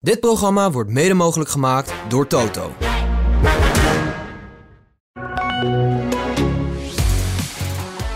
Dit 0.00 0.20
programma 0.20 0.70
wordt 0.70 0.90
mede 0.90 1.14
mogelijk 1.14 1.50
gemaakt 1.50 1.92
door 2.08 2.26
Toto. 2.26 2.72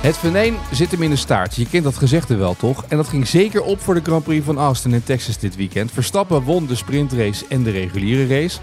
Het 0.01 0.17
venijn 0.17 0.55
zit 0.73 0.91
hem 0.91 1.03
in 1.03 1.11
de 1.11 1.17
staart. 1.17 1.55
Je 1.55 1.69
kent 1.69 1.85
dat 1.85 1.97
gezegde 1.97 2.37
wel, 2.37 2.55
toch? 2.55 2.85
En 2.89 2.97
dat 2.97 3.09
ging 3.09 3.27
zeker 3.27 3.63
op 3.63 3.81
voor 3.81 3.95
de 3.95 4.01
Grand 4.03 4.25
Prix 4.25 4.45
van 4.45 4.59
Austin 4.59 4.93
in 4.93 5.05
Texas 5.05 5.39
dit 5.39 5.57
weekend. 5.57 5.91
Verstappen 5.93 6.43
won 6.43 6.67
de 6.67 6.75
sprintrace 6.75 7.45
en 7.49 7.63
de 7.63 7.71
reguliere 7.71 8.41
race. 8.41 8.59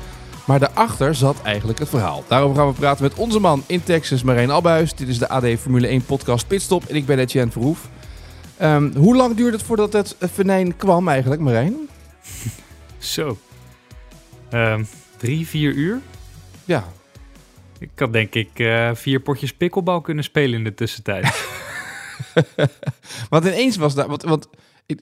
Maar 0.45 0.59
daarachter 0.59 1.15
zat 1.15 1.41
eigenlijk 1.41 1.79
het 1.79 1.89
verhaal. 1.89 2.23
Daarom 2.27 2.55
gaan 2.55 2.67
we 2.67 2.73
praten 2.73 3.03
met 3.03 3.13
onze 3.13 3.39
man 3.39 3.63
in 3.65 3.83
Texas, 3.83 4.23
Marijn 4.23 4.51
Abbuis. 4.51 4.95
Dit 4.95 5.07
is 5.07 5.17
de 5.17 5.29
AD 5.29 5.45
Formule 5.59 5.87
1 5.87 6.05
podcast 6.05 6.47
Pitstop 6.47 6.85
en 6.85 6.95
ik 6.95 7.05
ben 7.05 7.19
Etienne 7.19 7.51
Verhoef. 7.51 7.89
Ehm, 8.57 8.95
hoe 8.95 9.15
lang 9.15 9.35
duurde 9.35 9.57
het 9.57 9.65
voordat 9.65 9.93
het 9.93 10.15
venijn 10.19 10.75
kwam 10.75 11.07
eigenlijk, 11.07 11.41
Marijn? 11.41 11.75
Zo. 12.99 13.37
Ehm, 14.49 14.83
drie, 15.17 15.47
vier 15.47 15.73
uur? 15.73 15.99
Ja, 16.65 16.87
Ik 17.79 17.89
had 17.95 18.13
denk 18.13 18.33
ik 18.33 18.49
eh, 18.59 18.89
vier 18.93 19.19
potjes 19.19 19.53
pikkelbal 19.53 20.01
kunnen 20.01 20.23
spelen 20.23 20.57
in 20.57 20.63
de 20.63 20.73
tussentijd. 20.73 21.25
Want 23.29 23.45
ineens 23.45 23.77
was 23.77 23.95
daar, 23.95 24.07
want, 24.07 24.23
want 24.23 24.47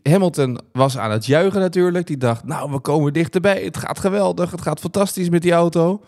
Hamilton 0.03 0.59
was 0.71 0.97
aan 0.97 1.11
het 1.11 1.25
juichen 1.25 1.59
natuurlijk. 1.59 2.07
Die 2.07 2.17
dacht, 2.17 2.43
nou, 2.43 2.71
we 2.71 2.79
komen 2.79 3.13
dichterbij. 3.13 3.63
Het 3.63 3.77
gaat 3.77 3.99
geweldig, 3.99 4.51
het 4.51 4.61
gaat 4.61 4.79
fantastisch 4.79 5.29
met 5.29 5.41
die 5.41 5.51
auto. 5.51 6.01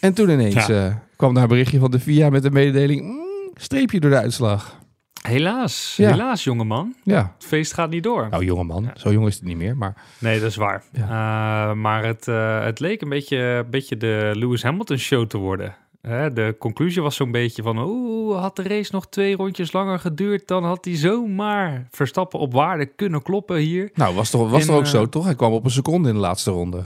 En 0.00 0.14
toen 0.14 0.28
ineens 0.30 0.66
Ja. 0.66 0.86
eh, 0.86 0.94
kwam 1.16 1.34
daar 1.34 1.42
een 1.42 1.48
berichtje 1.48 1.78
van 1.78 1.90
de 1.90 2.00
FIA 2.00 2.30
met 2.30 2.42
de 2.42 2.50
mededeling, 2.50 3.02
mm, 3.02 3.18
streepje 3.54 4.00
door 4.00 4.10
de 4.10 4.16
uitslag. 4.16 4.76
Helaas, 5.20 5.94
Ja. 5.96 6.10
helaas 6.10 6.44
jongeman. 6.44 6.94
Ja, 7.02 7.32
Het 7.38 7.46
feest 7.46 7.74
gaat 7.74 7.90
niet 7.90 8.02
door. 8.02 8.28
nou 8.30 8.44
jongeman, 8.44 8.90
zo 8.96 9.12
jong 9.12 9.26
is 9.26 9.34
het 9.34 9.44
niet 9.44 9.56
meer, 9.56 9.76
maar 9.76 9.94
Nee, 10.18 10.40
dat 10.40 10.48
is 10.48 10.56
waar. 10.56 10.82
Eh, 10.92 11.72
maar 11.72 12.04
het, 12.04 12.28
eh, 12.28 12.64
het 12.64 12.80
leek 12.80 13.02
een 13.02 13.08
beetje, 13.08 13.36
een 13.36 13.70
beetje 13.70 13.96
de 13.96 14.30
Lewis 14.34 14.62
Hamilton 14.62 14.96
show 14.96 15.26
te 15.26 15.38
worden. 15.38 15.74
De 16.02 16.56
conclusie 16.58 17.02
was 17.02 17.16
zo'n 17.16 17.30
beetje 17.30 17.62
van... 17.62 17.78
Oeh, 17.78 18.40
had 18.40 18.56
de 18.56 18.62
race 18.62 18.90
nog 18.92 19.08
twee 19.08 19.36
rondjes 19.36 19.72
langer 19.72 19.98
geduurd... 19.98 20.48
dan 20.48 20.64
had 20.64 20.84
hij 20.84 20.96
zomaar 20.96 21.86
Verstappen 21.90 22.38
op 22.38 22.52
waarde 22.52 22.86
kunnen 22.86 23.22
kloppen 23.22 23.56
hier. 23.56 23.90
nou, 23.94 24.14
was 24.14 24.30
toch, 24.30 24.50
was 24.50 24.60
En, 24.60 24.66
toch 24.66 24.76
ook 24.76 24.82
eh, 24.84 24.88
zo, 24.90 25.08
toch? 25.08 25.24
Hij 25.24 25.34
kwam 25.34 25.52
op 25.52 25.64
een 25.64 25.70
seconde 25.70 26.08
in 26.08 26.14
de 26.14 26.20
laatste 26.20 26.50
ronde. 26.50 26.84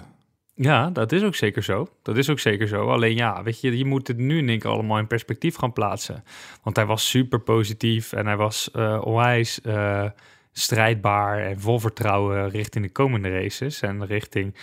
Ja, 0.56 0.90
dat 0.90 1.12
is 1.12 1.22
ook 1.22 1.34
zeker 1.34 1.62
zo. 1.62 1.86
Dat 2.02 2.16
is 2.16 2.30
ook 2.30 2.38
zeker 2.38 2.68
zo. 2.68 2.88
Alleen 2.88 3.16
ja, 3.16 3.42
weet 3.42 3.60
je, 3.60 3.78
je 3.78 3.84
moet 3.84 4.08
het 4.08 4.16
nu 4.16 4.38
in 4.38 4.48
één 4.48 4.58
keer 4.58 4.70
allemaal 4.70 4.98
in 4.98 5.06
perspectief 5.06 5.56
gaan 5.56 5.72
plaatsen. 5.72 6.24
Want 6.62 6.76
hij 6.76 6.86
was 6.86 7.08
super 7.08 7.40
positief 7.40 8.12
en 8.12 8.26
hij 8.26 8.36
was 8.36 8.70
eh 8.70 9.00
onwijs 9.04 9.60
eh, 9.60 10.04
strijdbaar 10.52 11.38
en 11.38 11.60
vol 11.60 11.78
vertrouwen 11.78 12.50
richting 12.50 12.84
de 12.84 12.92
komende 12.92 13.30
races. 13.40 13.80
En 13.80 14.06
richting 14.06 14.54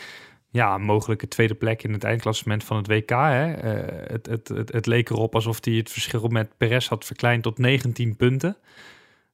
ja, 0.49 0.77
mogelijke 0.77 1.27
tweede 1.27 1.55
plek 1.55 1.83
in 1.83 1.93
het 1.93 2.03
eindklassement 2.03 2.63
van 2.63 2.77
het 2.77 2.87
WK. 2.87 3.09
Hè. 3.09 3.53
Eh, 3.53 4.11
het, 4.11 4.25
het, 4.25 4.47
het, 4.47 4.71
het 4.71 4.85
leek 4.85 5.09
erop 5.09 5.35
alsof 5.35 5.65
hij 5.65 5.73
het 5.73 5.91
verschil 5.91 6.27
met 6.27 6.57
Perez 6.57 6.87
had 6.87 7.05
verkleind 7.05 7.43
tot 7.43 7.57
19 7.57 8.15
punten. 8.15 8.57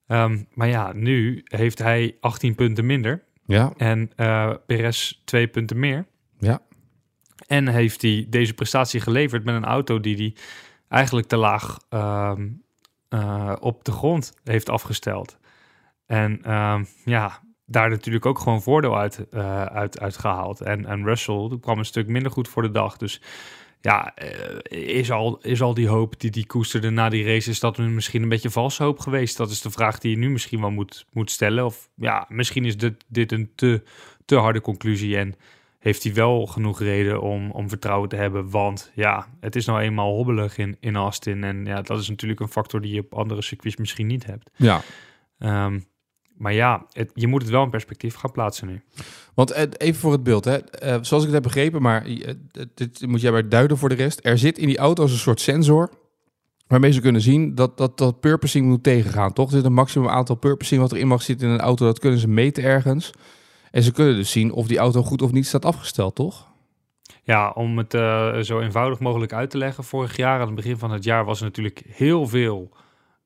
Ehm, 0.08 0.44
maar 0.54 0.68
ja, 0.68 0.94
nu 0.94 1.42
heeft 1.44 1.80
hij 1.80 2.18
18 2.20 2.56
punten 2.56 2.86
minder 2.86 3.24
Ja, 3.46 3.74
en 3.78 4.12
Perez 4.66 5.22
twee 5.26 5.48
punten 5.48 5.80
meer. 5.80 6.06
Ja. 6.40 6.62
En 7.48 7.68
heeft 7.68 8.02
hij 8.02 8.26
deze 8.30 8.54
prestatie 8.54 9.00
geleverd 9.00 9.44
met 9.44 9.56
een 9.56 9.66
auto 9.66 10.00
die 10.00 10.16
hij 10.16 10.36
eigenlijk 10.88 11.28
te 11.28 11.38
laag 11.38 11.78
ehm, 11.90 12.48
eh, 13.10 13.56
op 13.60 13.84
de 13.84 13.92
grond 13.92 14.34
heeft 14.44 14.70
afgesteld. 14.70 15.38
En 16.06 16.44
ehm, 16.44 16.84
ja, 17.06 17.42
daar 17.66 17.90
natuurlijk 17.90 18.26
ook 18.26 18.40
gewoon 18.40 18.62
voordeel 18.62 18.98
uit, 18.98 19.30
eh, 19.30 19.64
uit, 19.64 20.00
uit 20.00 20.18
gehaald. 20.18 20.62
En, 20.62 20.86
en 20.86 21.04
Russell 21.04 21.58
kwam 21.62 21.78
een 21.78 21.86
stuk 21.86 22.08
minder 22.08 22.32
goed 22.32 22.48
voor 22.48 22.62
de 22.62 22.72
dag. 22.72 22.98
Dus 22.98 23.22
ja, 23.82 24.16
eh, 24.16 24.98
is, 24.98 25.12
al, 25.12 25.38
is 25.42 25.62
al 25.62 25.74
die 25.74 25.88
hoop 25.88 26.20
die 26.20 26.32
die 26.32 26.46
koesterde 26.46 26.90
na 26.90 27.10
die 27.10 27.26
race... 27.26 27.50
is 27.50 27.60
dat 27.60 27.78
misschien 27.78 28.22
een 28.22 28.30
beetje 28.30 28.50
valse 28.50 28.84
hoop 28.84 29.00
geweest? 29.00 29.38
Dat 29.38 29.50
is 29.50 29.62
de 29.62 29.72
vraag 29.72 30.00
die 30.00 30.12
je 30.12 30.18
nu 30.18 30.30
misschien 30.30 30.62
wel 30.62 30.72
moet, 30.72 31.06
moet 31.12 31.32
stellen. 31.32 31.66
Of 31.66 31.90
ja, 31.96 32.26
misschien 32.30 32.66
is 32.66 32.78
dit, 32.78 33.04
dit 33.08 33.32
een 33.32 33.52
te, 33.56 33.84
te 34.26 34.36
harde 34.36 34.62
conclusie... 34.62 35.18
en 35.18 35.36
heeft 35.88 36.04
hij 36.04 36.14
wel 36.14 36.46
genoeg 36.46 36.80
reden 36.80 37.22
om, 37.22 37.52
om 37.52 37.70
vertrouwen 37.70 38.10
te 38.10 38.16
hebben. 38.16 38.50
Want 38.50 38.92
ja, 38.96 39.28
het 39.40 39.56
is 39.56 39.66
nou 39.66 39.80
eenmaal 39.80 40.16
hobbelig 40.16 40.58
in, 40.58 40.78
in 40.80 40.96
Austin. 40.96 41.44
En 41.44 41.66
ja, 41.66 41.82
dat 41.82 42.00
is 42.00 42.10
natuurlijk 42.10 42.40
een 42.40 42.48
factor 42.48 42.82
die 42.82 42.94
je 42.94 43.00
op 43.00 43.14
andere 43.14 43.42
circuits 43.42 43.78
misschien 43.78 44.08
niet 44.08 44.26
hebt. 44.26 44.50
ja. 44.56 44.82
Ehm, 45.40 45.80
maar 46.38 46.54
ja, 46.54 46.86
het, 46.92 47.12
je 47.14 47.28
moet 47.28 47.42
het 47.42 47.52
wel 47.52 47.64
in 47.64 47.70
perspectief 47.70 48.16
gaan 48.16 48.32
plaatsen 48.32 48.68
nu. 48.68 48.82
Want 49.34 49.52
eh, 49.52 49.64
even 49.78 50.00
voor 50.00 50.12
het 50.12 50.24
beeld, 50.24 50.46
hè. 50.46 50.58
Eh, 50.58 50.98
zoals 51.02 51.24
ik 51.24 51.34
het 51.34 51.44
heb 51.44 51.44
begrepen, 51.44 51.82
maar 51.82 52.06
eh, 52.06 52.34
dit 52.74 53.08
moet 53.08 53.22
jij 53.22 53.32
maar 53.32 53.50
duiden 53.50 53.78
voor 53.78 53.90
de 53.90 53.96
rest. 53.96 54.20
Er 54.24 54.38
zit 54.38 54.58
in 54.58 54.68
die 54.68 54.78
auto's 54.78 55.12
een 55.12 55.18
soort 55.18 55.42
sensor 55.42 55.90
waarmee 56.68 56.92
ze 56.92 57.02
kunnen 57.02 57.22
zien 57.22 57.56
dat 57.56 57.78
dat, 57.78 57.98
dat 57.98 58.20
purposing 58.20 58.68
moet 58.68 58.84
tegengaan, 58.84 59.34
toch? 59.34 59.50
Er 59.50 59.56
zit 59.56 59.66
een 59.66 59.74
maximum 59.74 60.10
aantal 60.10 60.36
purposing 60.36 60.82
wat 60.82 60.92
erin 60.92 61.08
mag 61.08 61.22
zitten 61.22 61.48
in 61.48 61.54
een 61.54 61.60
auto. 61.60 61.86
Dat 61.86 62.00
kunnen 62.00 62.20
ze 62.20 62.28
meten 62.28 62.64
ergens. 62.64 63.12
En 63.78 63.84
ze 63.84 63.92
kunnen 63.92 64.16
dus 64.16 64.32
zien 64.32 64.52
of 64.52 64.68
die 64.68 64.78
auto 64.78 65.04
goed 65.04 65.22
of 65.22 65.32
niet 65.32 65.48
staat 65.48 65.66
afgesteld, 65.66 66.16
toch? 66.16 66.48
Ja, 67.24 67.50
om 67.50 67.78
het 67.78 67.94
eh, 67.94 68.38
zo 68.40 68.60
eenvoudig 68.60 69.00
mogelijk 69.00 69.34
uit 69.34 69.50
te 69.50 69.58
leggen. 69.58 69.84
Vorig 69.84 70.16
jaar, 70.16 70.40
aan 70.40 70.46
het 70.46 70.56
begin 70.56 70.78
van 70.78 70.92
het 70.92 71.04
jaar, 71.04 71.26
was 71.26 71.40
er 71.40 71.46
natuurlijk 71.46 71.84
heel 71.88 72.28
veel 72.28 72.72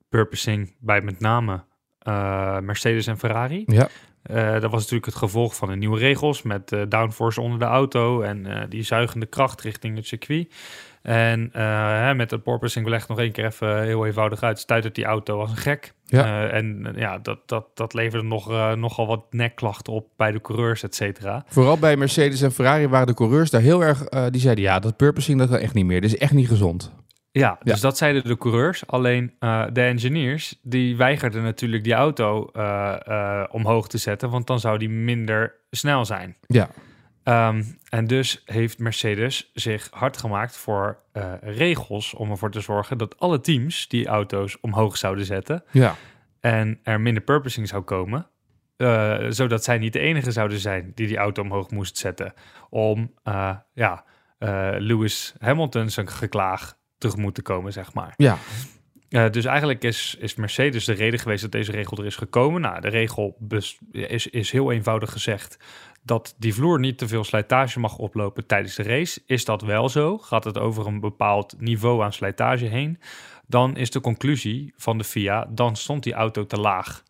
purposing 0.08 0.74
bij 0.78 1.00
met 1.00 1.20
name 1.20 1.64
eh, 1.98 2.58
Mercedes 2.58 3.06
en 3.06 3.18
Ferrari. 3.18 3.62
Ja. 3.66 3.88
Eh, 4.22 4.52
dat 4.52 4.70
was 4.70 4.80
natuurlijk 4.80 5.06
het 5.06 5.14
gevolg 5.14 5.56
van 5.56 5.68
de 5.68 5.76
nieuwe 5.76 5.98
regels 5.98 6.42
met 6.42 6.76
downforce 6.88 7.40
onder 7.40 7.58
de 7.58 7.64
auto 7.64 8.20
en 8.20 8.66
die 8.68 8.82
zuigende 8.82 9.26
kracht 9.26 9.60
richting 9.60 9.96
het 9.96 10.06
circuit. 10.06 10.54
En 11.02 11.50
eh, 11.52 11.62
hè, 11.88 12.14
met 12.14 12.30
het 12.30 12.42
porpoising, 12.42 12.84
we 12.84 12.90
leggen 12.90 13.08
het 13.08 13.16
nog 13.18 13.26
één 13.26 13.34
keer 13.34 13.44
even 13.44 13.82
heel 13.82 14.06
eenvoudig 14.06 14.42
uit, 14.42 14.58
stuitert 14.58 14.94
die 14.94 15.04
auto 15.04 15.40
als 15.40 15.50
een 15.50 15.56
gek. 15.56 15.94
Ja. 16.04 16.48
Eh, 16.48 16.56
en 16.56 16.86
eh, 16.86 17.00
ja, 17.00 17.18
dat, 17.18 17.38
dat, 17.46 17.66
dat 17.74 17.94
leverde 17.94 18.26
nog, 18.26 18.48
nogal 18.76 19.06
wat 19.06 19.24
nekklachten 19.30 19.92
op 19.92 20.06
bij 20.16 20.32
de 20.32 20.40
coureurs, 20.40 20.82
et 20.82 20.94
cetera. 20.94 21.44
Vooral 21.46 21.78
bij 21.78 21.96
Mercedes 21.96 22.42
en 22.42 22.52
Ferrari 22.52 22.88
waren 22.88 23.06
de 23.06 23.14
coureurs 23.14 23.50
daar 23.50 23.60
heel 23.60 23.84
erg... 23.84 24.08
die 24.30 24.40
zeiden, 24.40 24.64
ja, 24.64 24.78
dat 24.78 24.96
purposing 24.96 25.38
dat 25.38 25.48
kan 25.48 25.58
echt 25.58 25.74
niet 25.74 25.86
meer. 25.86 26.00
Dat 26.00 26.10
is 26.10 26.18
echt 26.18 26.32
niet 26.32 26.48
gezond. 26.48 26.92
Ja, 27.30 27.58
Ja. 27.62 27.72
dus 27.72 27.80
dat 27.80 27.96
zeiden 27.96 28.24
de 28.24 28.38
coureurs. 28.38 28.86
Alleen 28.86 29.32
de 29.72 29.82
engineers, 29.82 30.58
die 30.62 30.96
weigerden 30.96 31.42
natuurlijk 31.42 31.84
die 31.84 31.94
auto 31.94 32.50
omhoog 33.50 33.88
te 33.88 33.98
zetten, 33.98 34.30
want 34.30 34.46
dan 34.46 34.60
zou 34.60 34.78
die 34.78 34.90
minder 34.90 35.54
snel 35.70 36.04
zijn. 36.04 36.36
Ja, 36.46 36.68
Ehm, 37.22 37.62
en 37.88 38.06
dus 38.06 38.42
heeft 38.44 38.78
Mercedes 38.78 39.50
zich 39.54 39.88
hard 39.90 40.16
gemaakt 40.16 40.56
voor 40.56 40.98
eh, 41.12 41.32
regels 41.40 42.14
om 42.14 42.30
ervoor 42.30 42.50
te 42.50 42.60
zorgen 42.60 42.98
dat 42.98 43.18
alle 43.18 43.40
teams 43.40 43.88
die 43.88 44.06
auto's 44.06 44.60
omhoog 44.60 44.96
zouden 44.96 45.24
zetten 45.24 45.64
ja. 45.70 45.96
en 46.40 46.80
er 46.82 47.00
minder 47.00 47.22
purposing 47.22 47.68
zou 47.68 47.82
komen, 47.82 48.26
eh, 48.76 49.18
zodat 49.28 49.64
zij 49.64 49.78
niet 49.78 49.92
de 49.92 49.98
enige 49.98 50.30
zouden 50.30 50.58
zijn 50.58 50.92
die 50.94 51.06
die 51.06 51.16
auto 51.16 51.42
omhoog 51.42 51.70
moest 51.70 51.96
zetten 51.96 52.32
om 52.70 53.12
eh, 53.22 53.56
ja, 53.74 54.04
Lewis 54.78 55.34
Hamilton 55.38 55.90
zijn 55.90 56.08
geklaag 56.08 56.76
tegemoet 56.98 57.34
te 57.34 57.42
komen, 57.42 57.72
zeg 57.72 57.92
maar. 57.92 58.14
Ja, 58.16 59.28
dus 59.28 59.44
eigenlijk 59.44 59.84
is, 59.84 60.16
is 60.20 60.34
Mercedes 60.34 60.84
de 60.84 60.92
reden 60.92 61.18
geweest 61.18 61.42
dat 61.42 61.52
deze 61.52 61.72
regel 61.72 61.96
er 61.96 62.06
is 62.06 62.16
gekomen. 62.16 62.60
Nou, 62.60 62.80
de 62.80 62.88
regel 62.88 63.36
is, 63.90 64.26
is 64.26 64.50
heel 64.50 64.72
eenvoudig 64.72 65.12
gezegd 65.12 65.56
dat 66.02 66.34
die 66.38 66.54
vloer 66.54 66.78
niet 66.78 66.98
te 66.98 67.08
veel 67.08 67.24
slijtage 67.24 67.80
mag 67.80 67.98
oplopen 67.98 68.46
tijdens 68.46 68.74
de 68.74 68.82
race. 68.82 69.22
Is 69.26 69.44
dat 69.44 69.62
wel 69.62 69.88
zo? 69.88 70.18
Gaat 70.18 70.44
het 70.44 70.58
over 70.58 70.86
een 70.86 71.00
bepaald 71.00 71.54
niveau 71.58 72.02
aan 72.02 72.12
slijtage 72.12 72.64
heen? 72.64 72.98
Dan 73.46 73.76
is 73.76 73.90
de 73.90 74.00
conclusie 74.00 74.72
van 74.76 74.98
de 74.98 75.04
FIA, 75.04 75.46
dan 75.50 75.76
stond 75.76 76.02
die 76.02 76.12
auto 76.12 76.46
te 76.46 76.60
laag. 76.60 77.02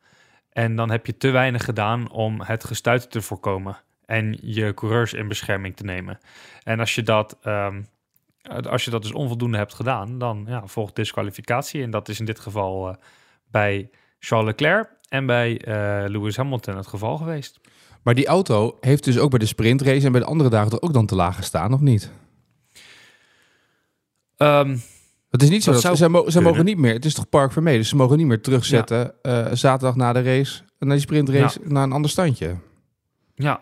En 0.53 0.76
dan 0.76 0.91
heb 0.91 1.06
je 1.06 1.16
te 1.16 1.30
weinig 1.30 1.64
gedaan 1.64 2.10
om 2.10 2.41
het 2.41 2.64
gestuit 2.64 3.10
te 3.10 3.22
voorkomen 3.22 3.76
en 4.06 4.38
je 4.41 4.75
coureurs 4.75 5.12
in 5.12 5.28
bescherming 5.28 5.76
te 5.76 5.84
nemen. 5.84 6.18
En 6.62 6.80
als 6.80 6.94
je 6.94 7.03
dat, 7.03 7.39
ehm, 7.42 7.83
als 8.68 8.84
je 8.84 8.91
dat 8.91 9.03
dus 9.03 9.12
onvoldoende 9.12 9.56
hebt 9.56 9.74
gedaan, 9.74 10.18
dan 10.18 10.44
ja, 10.48 10.66
volgt 10.66 10.97
disqualificatie. 10.97 11.83
En 11.83 11.91
dat 11.91 12.09
is 12.09 12.18
in 12.18 12.24
dit 12.24 12.41
geval 12.41 12.89
eh, 12.89 12.94
bij 13.50 13.91
Charles 14.18 14.47
Leclerc 14.47 14.91
en 15.09 15.27
bij 15.27 15.60
eh, 15.60 16.10
Lewis 16.10 16.36
Hamilton 16.36 16.77
het 16.77 16.86
geval 16.86 17.16
geweest. 17.16 17.60
Maar 18.03 18.15
die 18.15 18.27
auto 18.27 18.77
heeft 18.81 19.04
dus 19.04 19.19
ook 19.19 19.31
bij 19.31 19.39
de 19.39 19.47
sprintrace 19.47 20.07
en 20.07 20.13
bij 20.13 20.21
de 20.21 20.27
andere 20.27 20.51
dagen 20.51 20.71
toch 20.71 20.81
ook 20.81 20.93
dan 20.93 21.07
te 21.07 21.15
laag 21.15 21.37
gestaan, 21.37 21.72
of 21.72 21.81
niet? 21.81 22.10
Ehm, 24.37 24.77
Het 25.31 25.43
is 25.43 25.49
niet 25.51 25.63
zo 25.63 25.72
Dat 25.72 25.83
mo- 25.84 25.95
zij 25.95 26.09
kunnen. 26.25 26.43
mogen 26.43 26.65
niet 26.65 26.78
meer. 26.78 26.93
Het 26.93 27.04
is 27.04 27.15
toch 27.15 27.28
Park 27.28 27.53
Vermee, 27.53 27.77
dus 27.78 27.89
ze 27.89 27.97
mogen 27.97 28.16
niet 28.16 28.27
meer 28.27 28.41
terugzetten 28.41 29.15
eh, 29.22 29.47
zaterdag 29.53 29.97
na 29.97 30.13
de 30.13 30.22
race, 30.22 30.63
na 30.78 30.91
die 30.91 31.01
sprintrace, 31.01 31.59
naar 31.65 31.83
een 31.83 31.93
ander 31.93 32.10
standje. 32.10 32.57
ja, 33.34 33.60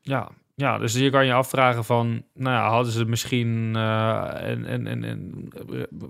ja, 0.00 0.28
ja, 0.54 0.78
dus 0.78 0.92
je 0.92 1.10
kan 1.10 1.26
je 1.26 1.32
afvragen 1.32 1.84
van, 1.84 2.24
nou 2.34 2.56
ja, 2.56 2.68
hadden 2.70 2.92
ze 2.92 3.04
misschien 3.04 3.76
eh, 3.76 4.28
een, 4.34 4.72
een, 4.72 4.86
een, 4.86 5.02
een 5.02 5.52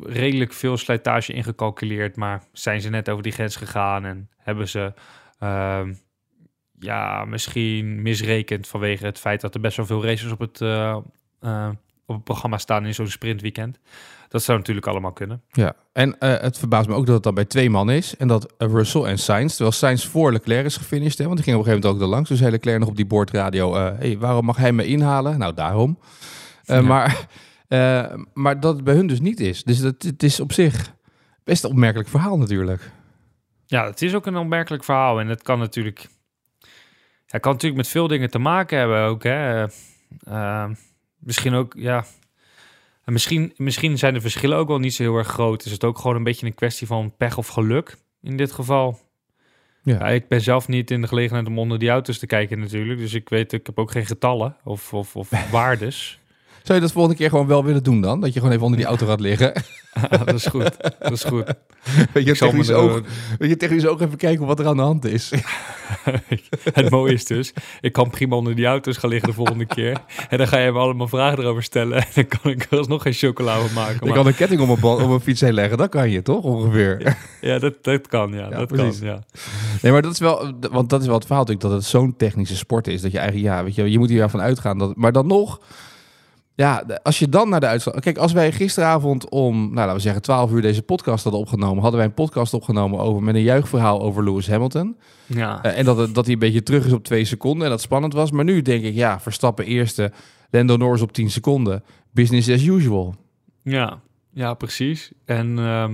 redelijk 0.07 0.53
veel 0.53 0.77
slijtage 0.77 1.33
ingecalculeerd, 1.33 2.17
maar 2.17 2.43
zijn 2.53 2.81
ze 2.81 2.89
net 2.89 3.09
over 3.11 3.23
die 3.23 3.33
grens 3.33 3.57
gegaan 3.57 4.05
en 4.05 4.29
hebben 4.37 4.69
ze 4.69 4.93
ehm, 5.39 5.93
ja, 6.83 7.25
misschien 7.25 8.03
misrekend 8.03 8.67
vanwege 8.67 9.05
het 9.05 9.19
feit 9.19 9.41
dat 9.41 9.55
er 9.55 9.61
best 9.61 9.77
wel 9.77 9.87
veel 9.87 10.05
races 10.05 10.33
op 10.33 10.39
het, 10.39 10.61
uh, 10.61 10.97
op 12.07 12.15
het 12.15 12.25
programma 12.25 12.59
staan 12.59 12.87
in 12.87 12.95
zo'n 12.95 13.07
sprintweekend. 13.07 13.79
Dat 14.29 14.43
zou 14.43 14.59
natuurlijk 14.59 14.87
allemaal 14.87 15.13
kunnen. 15.13 15.43
Ja, 15.51 15.75
en 15.93 16.09
uh, 16.09 16.15
het 16.39 16.59
verbaast 16.59 16.89
me 16.89 16.95
ook 16.95 17.07
dat 17.07 17.15
het 17.15 17.25
dan 17.25 17.35
bij 17.35 17.45
twee 17.45 17.71
man 17.71 17.91
is. 17.91 18.17
En 18.17 18.29
dat 18.29 18.55
Russell 18.59 19.03
en 19.03 19.19
Sainz, 19.19 19.51
terwijl 19.51 19.73
Sainz 19.73 20.07
voor 20.07 20.33
Leclerc 20.33 20.65
is 20.65 20.77
gefinished. 20.77 21.19
Hè, 21.19 21.25
want 21.25 21.37
die 21.37 21.45
ging 21.45 21.57
op 21.57 21.63
een 21.63 21.69
gegeven 21.69 21.89
moment 21.89 22.03
ook 22.03 22.09
er 22.09 22.15
langs. 22.15 22.29
Dus 22.29 22.39
zei 22.39 22.51
Leclerc 22.51 22.79
nog 22.79 22.89
op 22.89 22.97
die 22.97 23.07
boordradio, 23.07 23.75
hey, 23.75 24.19
waarom 24.19 24.45
mag 24.45 24.57
hij 24.57 24.73
me 24.73 24.87
inhalen? 24.87 25.39
Nou, 25.39 25.55
daarom. 25.55 25.99
Ja. 26.63 26.81
Maar 26.81 27.27
maar 28.35 28.61
dat 28.61 28.75
het 28.75 28.85
bij 28.85 28.95
hun 28.95 29.07
dus 29.07 29.21
niet 29.21 29.41
is. 29.41 29.65
Dus 29.65 29.81
dat, 29.81 30.03
het 30.03 30.23
is 30.23 30.41
op 30.41 30.53
zich 30.53 30.95
best 31.45 31.65
een 31.65 31.71
opmerkelijk 31.71 32.09
verhaal 32.09 32.39
natuurlijk. 32.39 32.91
Ja, 33.67 33.85
het 33.85 34.03
is 34.03 34.15
ook 34.15 34.27
een 34.27 34.37
opmerkelijk 34.37 34.85
verhaal. 34.85 35.21
En 35.21 35.29
het 35.29 35.43
kan 35.43 35.59
natuurlijk... 35.59 36.09
Het 37.33 37.41
kan 37.41 37.53
natuurlijk 37.53 37.83
met 37.83 37.91
veel 37.91 38.09
dingen 38.09 38.31
te 38.31 38.39
maken 38.39 38.79
hebben 38.79 39.03
ook. 39.03 39.23
Hè. 39.23 39.67
Uh, 40.29 40.71
misschien 41.19 41.55
ook, 41.55 41.75
ja... 41.77 42.05
En 43.05 43.13
misschien, 43.13 43.53
misschien 43.57 43.99
zijn 43.99 44.15
de 44.15 44.21
verschillen 44.21 44.59
ook 44.59 44.69
wel 44.69 44.79
niet 44.79 44.95
zo 44.95 45.03
heel 45.03 45.17
erg 45.17 45.29
groot. 45.29 45.65
Is 45.65 45.73
het 45.73 45.85
ook 45.85 45.99
gewoon 45.99 46.17
een 46.17 46.23
beetje 46.23 46.47
een 46.47 46.55
kwestie 46.55 46.87
van 46.87 47.17
pech 47.17 47.37
of 47.37 47.49
geluk 47.49 47.97
in 48.21 48.37
dit 48.37 48.53
geval? 48.53 49.01
Ja. 49.83 49.95
ja. 49.99 50.09
ik 50.09 50.29
ben 50.29 50.41
zelf 50.41 50.69
niet 50.69 50.91
in 50.91 51.01
de 51.01 51.09
gelegenheid 51.09 51.47
om 51.47 51.59
onder 51.59 51.79
die 51.79 51.89
auto's 51.89 52.19
te 52.19 52.27
kijken 52.27 52.59
natuurlijk. 52.59 53.01
Dus 53.01 53.15
ik 53.15 53.29
weet, 53.29 53.53
ik 53.53 53.67
heb 53.67 53.79
ook 53.79 53.91
geen 53.91 54.07
getallen 54.07 54.57
of, 54.65 54.93
of, 54.93 55.17
of 55.17 55.31
waardes. 55.51 56.21
Zou 56.63 56.79
je 56.79 56.85
dat 56.85 56.93
volgende 56.93 57.17
keer 57.17 57.29
gewoon 57.29 57.47
wel 57.47 57.65
willen 57.65 57.83
doen 57.83 58.01
dan? 58.01 58.21
Dat 58.21 58.33
je 58.33 58.39
gewoon 58.39 58.53
even 58.53 58.65
onder 58.65 58.79
die 58.79 58.89
auto 58.89 59.07
gaat 59.07 59.21
liggen? 59.21 59.53
dat 60.25 60.35
is 60.35 60.47
goed. 60.47 60.77
Dat 60.99 61.13
is 61.13 61.25
goed. 61.25 61.45
Weet 62.13 62.27
je, 62.27 62.37
technisch 62.37 62.71
oog, 62.71 63.01
weet 63.39 63.49
je, 63.49 63.57
technisch 63.57 63.87
ook 63.87 64.01
even 64.01 64.17
kijken 64.17 64.47
wat 64.47 64.59
er 64.59 64.67
aan 64.67 64.77
de 64.77 64.83
hand 64.83 65.05
is. 65.05 65.33
het 66.73 66.91
mooie 66.91 67.13
is 67.13 67.25
dus, 67.25 67.53
ik 67.81 67.93
kan 67.93 68.11
prima 68.11 68.37
onder 68.37 68.55
die 68.55 68.67
auto's 68.67 68.97
gaan 68.97 69.11
liggen 69.11 69.29
de 69.29 69.35
volgende 69.35 69.67
keer. 69.67 69.97
En 70.29 70.39
dan 70.39 70.49
ga 70.49 70.59
je 70.59 70.73
me 70.73 70.79
allemaal 70.79 71.09
vragen 71.09 71.39
erover 71.39 71.63
stellen. 71.63 71.97
En 71.99 72.07
dan 72.15 72.27
kan 72.27 72.51
ik 72.51 72.67
er 72.71 72.79
alsnog 72.79 73.03
geen 73.03 73.13
chocola 73.13 73.59
van 73.59 73.73
maken. 73.73 73.97
Maar... 73.99 74.09
Je 74.09 74.15
kan 74.15 74.27
een 74.27 74.35
ketting 74.35 74.61
om 74.61 74.71
een, 74.71 74.83
om 74.83 75.11
een 75.11 75.21
fiets 75.21 75.41
heen 75.41 75.53
leggen. 75.55 75.79
Dat 75.79 75.89
kan 75.89 76.11
je 76.11 76.23
toch 76.23 76.43
ongeveer? 76.43 77.17
Ja, 77.41 77.59
dat, 77.59 77.75
dat 77.85 78.09
kan. 78.09 78.33
Ja, 78.33 78.49
dat 78.49 78.67
precies. 78.67 78.99
kan. 78.99 79.09
Ja. 79.09 79.23
Nee, 79.83 79.93
maar 79.93 80.03
dat 80.03 80.13
is 80.13 80.19
wel, 80.19 80.53
want 80.71 80.91
dat 80.91 81.01
is 81.01 81.07
wel 81.07 81.17
het 81.17 81.27
verhaal 81.27 81.45
natuurlijk, 81.45 81.73
dat 81.73 81.83
het 81.83 81.91
zo'n 81.91 82.17
technische 82.17 82.57
sport 82.57 82.87
is. 82.87 83.01
Dat 83.03 83.13
je 83.13 83.19
eigenlijk, 83.19 83.49
ja, 83.49 83.65
weet 83.65 83.75
je, 83.75 83.91
je 83.91 83.99
moet 83.99 84.09
hier 84.09 84.29
van 84.29 84.41
uitgaan. 84.41 84.79
Dat, 84.79 84.97
maar 84.97 85.13
dan 85.13 85.27
nog 85.27 85.61
ja, 86.55 86.85
als 87.03 87.19
je 87.19 87.29
dan 87.29 87.49
naar 87.49 87.61
de 87.61 87.67
uitslag... 87.67 88.01
Kijk, 88.01 88.19
als 88.19 88.33
wij 88.33 88.53
gisteravond 88.53 89.29
om, 89.29 89.61
nou, 89.61 89.75
laten 89.75 89.95
we 89.95 90.01
zeggen, 90.01 90.23
12 90.23 90.51
uur 90.51 90.63
deze 90.63 90.83
podcast 90.83 91.23
hadden 91.23 91.41
opgenomen... 91.41 91.83
hadden 91.83 91.99
wij 92.01 92.09
een 92.09 92.15
podcast 92.15 92.55
opgenomen 92.55 93.01
over 93.01 93.23
met 93.23 93.35
een 93.35 93.43
juichverhaal 93.43 94.03
over 94.03 94.25
Lewis 94.25 94.49
Hamilton. 94.49 94.97
Ja. 95.27 95.67
Uh, 95.67 95.79
en 95.79 95.85
dat, 95.85 96.15
dat 96.15 96.25
hij 96.25 96.35
een 96.35 96.41
beetje 96.41 96.63
terug 96.63 96.87
is 96.87 96.93
op 96.93 97.05
twee 97.05 97.25
seconden 97.25 97.65
en 97.65 97.71
dat 97.71 97.81
spannend 97.81 98.13
was. 98.13 98.31
Maar 98.31 98.45
nu 98.45 98.63
denk 98.63 98.85
ik, 98.85 98.95
ja, 98.95 99.21
Verstappen 99.21 99.65
eerste, 99.65 100.13
Lando 100.51 100.77
Norris 100.77 101.03
op 101.03 101.13
10 101.13 101.31
seconden. 101.31 101.83
Business 102.11 102.51
as 102.51 102.65
usual. 102.65 103.15
Ja, 103.63 104.01
ja 104.33 104.55
precies. 104.55 105.13
En 105.25 105.59
uh, 105.59 105.89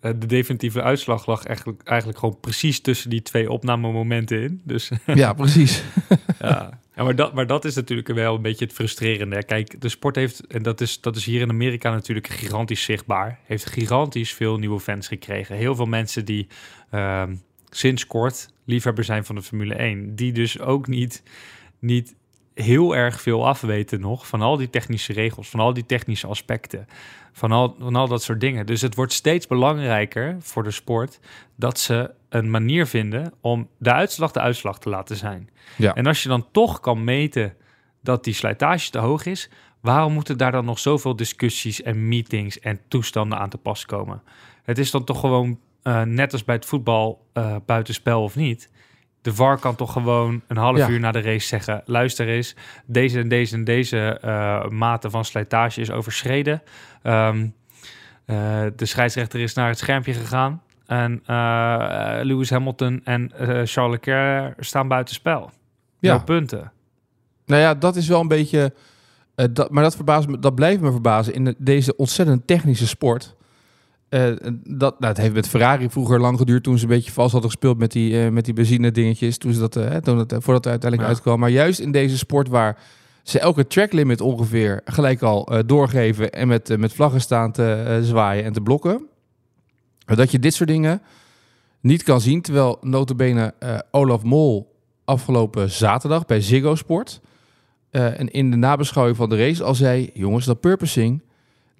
de 0.00 0.26
definitieve 0.26 0.82
uitslag 0.82 1.26
lag 1.26 1.44
eigenlijk, 1.44 1.82
eigenlijk 1.82 2.18
gewoon 2.18 2.40
precies 2.40 2.80
tussen 2.80 3.10
die 3.10 3.22
twee 3.22 3.50
opnamemomenten 3.50 4.42
in. 4.42 4.60
Dus, 4.64 4.90
ja, 5.06 5.32
precies. 5.32 5.82
ja. 6.40 6.80
Ja, 6.94 7.04
maar 7.04 7.16
dat, 7.16 7.34
maar 7.34 7.46
dat 7.46 7.64
is 7.64 7.74
natuurlijk 7.74 8.08
wel 8.08 8.34
een 8.34 8.42
beetje 8.42 8.64
het 8.64 8.74
frustrerende. 8.74 9.44
Kijk, 9.44 9.80
de 9.80 9.88
sport 9.88 10.16
heeft, 10.16 10.46
en 10.46 10.62
dat 10.62 10.80
is, 10.80 11.00
dat 11.00 11.16
is 11.16 11.24
hier 11.24 11.40
in 11.40 11.50
Amerika 11.50 11.90
natuurlijk 11.90 12.28
gigantisch 12.28 12.82
zichtbaar, 12.82 13.38
heeft 13.44 13.66
gigantisch 13.66 14.32
veel 14.32 14.58
nieuwe 14.58 14.80
fans 14.80 15.08
gekregen. 15.08 15.56
Heel 15.56 15.74
veel 15.74 15.86
mensen 15.86 16.24
die 16.24 16.46
uh, 16.94 17.22
sinds 17.70 18.06
kort 18.06 18.48
liefhebber 18.64 19.04
zijn 19.04 19.24
van 19.24 19.34
de 19.34 19.42
Formule 19.42 19.74
1, 19.74 20.14
die 20.14 20.32
dus 20.32 20.60
ook 20.60 20.86
niet, 20.86 21.22
niet 21.78 22.14
heel 22.54 22.96
erg 22.96 23.20
veel 23.20 23.46
afweten 23.46 24.00
nog 24.00 24.26
van 24.26 24.42
al 24.42 24.56
die 24.56 24.70
technische 24.70 25.12
regels, 25.12 25.48
van 25.48 25.60
al 25.60 25.72
die 25.72 25.86
technische 25.86 26.26
aspecten, 26.26 26.86
van 27.32 27.52
al, 27.52 27.76
van 27.78 27.96
al 27.96 28.08
dat 28.08 28.22
soort 28.22 28.40
dingen. 28.40 28.66
Dus 28.66 28.80
het 28.80 28.94
wordt 28.94 29.12
steeds 29.12 29.46
belangrijker 29.46 30.36
voor 30.40 30.62
de 30.62 30.70
sport 30.70 31.20
dat 31.56 31.78
ze 31.78 32.10
een 32.28 32.50
manier 32.50 32.86
vinden 32.86 33.32
om 33.40 33.68
de 33.78 33.92
uitslag 33.92 34.32
de 34.32 34.40
uitslag 34.40 34.78
te 34.78 34.88
laten 34.88 35.16
zijn. 35.16 35.50
Ja. 35.76 35.94
En 35.94 36.06
als 36.06 36.22
je 36.22 36.28
dan 36.28 36.46
toch 36.52 36.80
kan 36.80 37.04
meten 37.04 37.54
dat 38.00 38.24
die 38.24 38.34
slijtage 38.34 38.90
te 38.90 38.98
hoog 38.98 39.26
is, 39.26 39.50
waarom 39.80 40.12
moeten 40.12 40.38
daar 40.38 40.52
dan 40.52 40.64
nog 40.64 40.78
zoveel 40.78 41.16
discussies 41.16 41.82
en 41.82 42.08
meetings 42.08 42.60
en 42.60 42.80
toestanden 42.88 43.38
aan 43.38 43.50
te 43.50 43.58
pas 43.58 43.86
komen? 43.86 44.22
Het 44.62 44.78
is 44.78 44.90
dan 44.90 45.04
toch 45.04 45.20
gewoon 45.20 45.58
uh, 45.82 46.02
net 46.02 46.32
als 46.32 46.44
bij 46.44 46.54
het 46.54 46.66
voetbal 46.66 47.26
uh, 47.34 47.56
buitenspel 47.66 48.22
of 48.22 48.36
niet 48.36 48.70
de 49.22 49.34
VAR 49.34 49.58
kan 49.58 49.74
toch 49.74 49.92
gewoon 49.92 50.42
een 50.46 50.56
half 50.56 50.88
uur 50.88 51.00
na 51.00 51.12
de 51.12 51.20
race 51.20 51.46
zeggen: 51.46 51.82
luister 51.84 52.28
eens, 52.28 52.54
deze 52.86 53.18
en 53.18 53.28
deze 53.28 53.54
en 53.54 53.64
deze 53.64 54.20
uh, 54.24 54.68
mate 54.68 55.10
van 55.10 55.24
slijtage 55.24 55.80
is 55.80 55.90
overschreden. 55.90 56.62
Um, 57.02 57.54
uh, 58.26 58.62
de 58.76 58.86
scheidsrechter 58.86 59.40
is 59.40 59.54
naar 59.54 59.68
het 59.68 59.78
schermpje 59.78 60.12
gegaan. 60.12 60.62
En 60.86 61.22
uh, 61.26 62.18
Lewis 62.22 62.50
Hamilton 62.50 63.00
en 63.04 63.30
Charles 63.64 63.90
Leclerc 63.90 64.54
staan 64.58 64.88
buiten 64.88 65.14
spel. 65.14 65.50
Ja. 65.98 66.18
punten. 66.18 66.72
Nou 67.46 67.60
ja, 67.60 67.74
dat 67.74 67.96
is 67.96 68.08
wel 68.08 68.20
een 68.20 68.28
beetje. 68.28 68.74
dat, 69.34 69.70
maar 69.70 69.82
dat, 69.82 69.94
verbaast 69.94 70.28
me, 70.28 70.38
dat 70.38 70.54
blijft 70.54 70.80
me 70.80 70.90
verbazen 70.90 71.34
in 71.34 71.54
deze 71.58 71.96
ontzettend 71.96 72.46
technische 72.46 72.86
sport. 72.86 73.36
Uh, 74.14 74.32
dat, 74.64 75.00
nou, 75.00 75.12
het 75.12 75.16
heeft 75.16 75.34
met 75.34 75.48
Ferrari 75.48 75.90
vroeger 75.90 76.20
lang 76.20 76.38
geduurd 76.38 76.62
toen 76.62 76.78
ze 76.78 76.82
een 76.82 76.88
beetje 76.88 77.12
vast 77.12 77.32
hadden 77.32 77.50
gespeeld 77.50 77.78
met 77.78 77.92
die, 77.92 78.12
uh, 78.12 78.28
met 78.28 78.44
die 78.44 78.54
benzine 78.54 78.90
dingetjes. 78.90 79.38
Toen 79.38 79.52
ze 79.52 79.60
dat, 79.60 79.76
uh, 79.76 79.96
toen 79.96 80.18
het, 80.18 80.32
voordat 80.32 80.64
het 80.64 80.66
uiteindelijk 80.66 81.02
ja. 81.02 81.08
uitkwam. 81.08 81.40
Maar 81.40 81.50
juist 81.50 81.80
in 81.80 81.92
deze 81.92 82.18
sport 82.18 82.48
waar 82.48 82.78
ze 83.22 83.38
elke 83.38 83.66
track 83.66 83.92
limit 83.92 84.20
ongeveer 84.20 84.80
gelijk 84.84 85.22
al 85.22 85.48
doorgeven 85.66 86.32
en 86.32 86.48
met, 86.48 86.78
met 86.78 86.92
vlaggen 86.92 87.20
staan 87.20 87.52
te 87.52 87.98
zwaaien 88.02 88.44
en 88.44 88.52
te 88.52 88.60
blokken. 88.60 89.06
Dat 90.04 90.30
je 90.30 90.38
dit 90.38 90.54
soort 90.54 90.68
dingen 90.68 91.02
niet 91.80 92.02
kan 92.02 92.20
zien. 92.20 92.42
Terwijl 92.42 92.78
notabene 92.80 93.54
Olaf 93.90 94.22
Mol 94.22 94.74
afgelopen 95.04 95.70
zaterdag 95.70 96.26
bij 96.26 96.40
Ziggo 96.40 96.74
Sport 96.74 97.20
en 97.90 98.28
in 98.28 98.50
de 98.50 98.56
nabeschouwing 98.56 99.16
van 99.16 99.28
de 99.28 99.36
race 99.36 99.64
al 99.64 99.74
zei... 99.74 100.10
jongens, 100.14 100.46
dat 100.46 100.60
purposing 100.60 101.22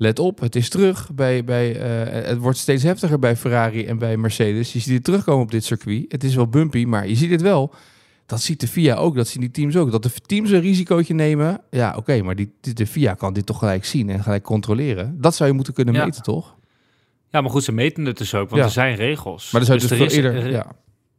let 0.03 0.19
op, 0.19 0.41
het 0.41 0.57
is 0.57 0.69
terug. 0.69 1.11
Bij, 1.15 1.45
bij, 1.45 1.77
uh, 1.77 2.27
het 2.27 2.39
wordt 2.39 2.59
steeds 2.59 2.83
heftiger 2.83 3.19
bij 3.19 3.37
Ferrari 3.37 3.87
en 3.87 3.99
bij 3.99 4.17
Mercedes. 4.17 4.73
Je 4.73 4.79
ziet 4.79 4.95
het 4.95 5.05
terugkomen 5.05 5.43
op 5.43 5.51
dit 5.51 5.65
circuit. 5.65 6.05
Het 6.09 6.25
is 6.25 6.35
wel 6.35 6.49
bumpy, 6.49 6.85
maar 6.85 7.09
je 7.09 7.15
ziet 7.15 7.31
het 7.31 7.43
wel. 7.43 7.75
Dat 8.27 8.43
ziet 8.43 8.61
de 8.61 8.69
FIA 8.69 8.95
ook, 8.95 9.15
dat 9.15 9.29
zien 9.29 9.41
die 9.41 9.51
teams 9.51 9.77
ook. 9.77 9.91
Dat 9.91 10.03
de 10.03 10.11
teams 10.27 10.51
een 10.51 10.61
risicootje 10.61 11.15
nemen. 11.15 11.61
Ja, 11.71 11.95
oké, 11.97 12.23
maar 12.23 12.35
die, 12.35 12.53
de 12.61 12.87
FIA 12.87 13.15
kan 13.15 13.33
dit 13.33 13.47
toch 13.47 13.59
gelijk 13.59 13.85
zien 13.85 14.11
en 14.11 14.23
gelijk 14.23 14.43
controleren. 14.43 15.21
Dat 15.21 15.35
zou 15.35 15.49
je 15.49 15.55
moeten 15.55 15.75
kunnen 15.75 15.95
meten, 15.95 16.23
toch? 16.23 16.57
Ja, 17.31 17.41
maar 17.41 17.51
goed, 17.51 17.65
ze 17.65 17.73
meten 17.73 18.05
het 18.05 18.19
dus 18.19 18.35
ook, 18.35 18.51
want 18.51 18.63
er 18.63 18.71
zijn 18.71 18.95
regels. 18.95 19.51
Maar 19.51 19.61
er 19.61 19.67
zou 19.67 19.79
dus, 19.79 19.89
dus 19.89 19.99
er 19.99 20.25
eerder, 20.25 20.51
ja. 20.51 20.73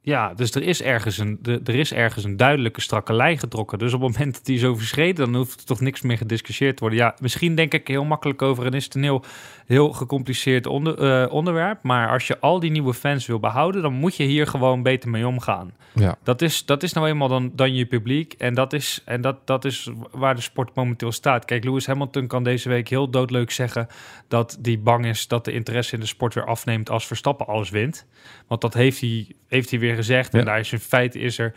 Ja, 0.05 0.33
dus 0.33 0.51
er 0.51 0.63
is, 0.63 0.81
ergens 0.81 1.17
een, 1.17 1.39
er 1.43 1.75
is 1.75 1.93
ergens 1.93 2.23
een 2.23 2.37
duidelijke 2.37 2.81
strakke 2.81 3.13
lijn 3.13 3.39
getrokken. 3.39 3.79
Dus 3.79 3.93
op 3.93 4.01
het 4.01 4.11
moment 4.11 4.33
dat 4.33 4.45
die 4.45 4.55
is 4.55 4.63
overschreden, 4.63 5.25
dan 5.25 5.35
hoeft 5.35 5.59
er 5.59 5.65
toch 5.65 5.79
niks 5.79 6.01
meer 6.01 6.17
gediscussieerd 6.17 6.75
te 6.77 6.81
worden. 6.81 6.99
Ja, 6.99 7.15
misschien 7.19 7.55
denk 7.55 7.73
ik 7.73 7.87
heel 7.87 8.03
makkelijk 8.03 8.41
over 8.41 8.65
en 8.65 8.73
is 8.73 8.83
het 8.83 8.95
een 8.95 9.03
heel, 9.03 9.23
heel 9.65 9.91
gecompliceerd 9.91 10.65
onder, 10.65 11.23
uh, 11.25 11.33
onderwerp. 11.33 11.83
Maar 11.83 12.09
als 12.09 12.27
je 12.27 12.39
al 12.39 12.59
die 12.59 12.71
nieuwe 12.71 12.93
fans 12.93 13.25
wil 13.25 13.39
behouden, 13.39 13.81
dan 13.81 13.93
moet 13.93 14.15
je 14.15 14.23
hier 14.23 14.47
gewoon 14.47 14.83
beter 14.83 15.09
mee 15.09 15.27
omgaan. 15.27 15.73
Ja. 15.93 16.17
Dat, 16.23 16.41
is, 16.41 16.65
dat 16.65 16.83
is 16.83 16.93
nou 16.93 17.07
eenmaal 17.07 17.27
dan, 17.27 17.51
dan 17.55 17.75
je 17.75 17.85
publiek. 17.85 18.33
En, 18.33 18.53
dat 18.53 18.73
is, 18.73 19.01
en 19.05 19.21
dat, 19.21 19.47
dat 19.47 19.65
is 19.65 19.89
waar 20.11 20.35
de 20.35 20.41
sport 20.41 20.75
momenteel 20.75 21.11
staat. 21.11 21.45
Kijk, 21.45 21.63
Lewis 21.63 21.87
Hamilton 21.87 22.27
kan 22.27 22.43
deze 22.43 22.69
week 22.69 22.87
heel 22.87 23.09
doodleuk 23.09 23.51
zeggen 23.51 23.87
dat 24.27 24.59
hij 24.61 24.79
bang 24.79 25.05
is 25.05 25.27
dat 25.27 25.45
de 25.45 25.51
interesse 25.51 25.93
in 25.93 25.99
de 25.99 26.05
sport 26.05 26.33
weer 26.33 26.45
afneemt 26.45 26.89
als 26.89 27.07
Verstappen 27.07 27.47
alles 27.47 27.69
wint. 27.69 28.05
Want 28.47 28.61
dat 28.61 28.73
heeft 28.73 29.01
hij, 29.01 29.27
heeft 29.47 29.69
hij 29.69 29.79
weer 29.79 29.92
gezegd. 29.95 30.33
En 30.33 30.45
daar 30.45 30.59
is 30.59 30.71
in 30.71 30.79
feite 30.79 31.19
is 31.19 31.37
er 31.37 31.53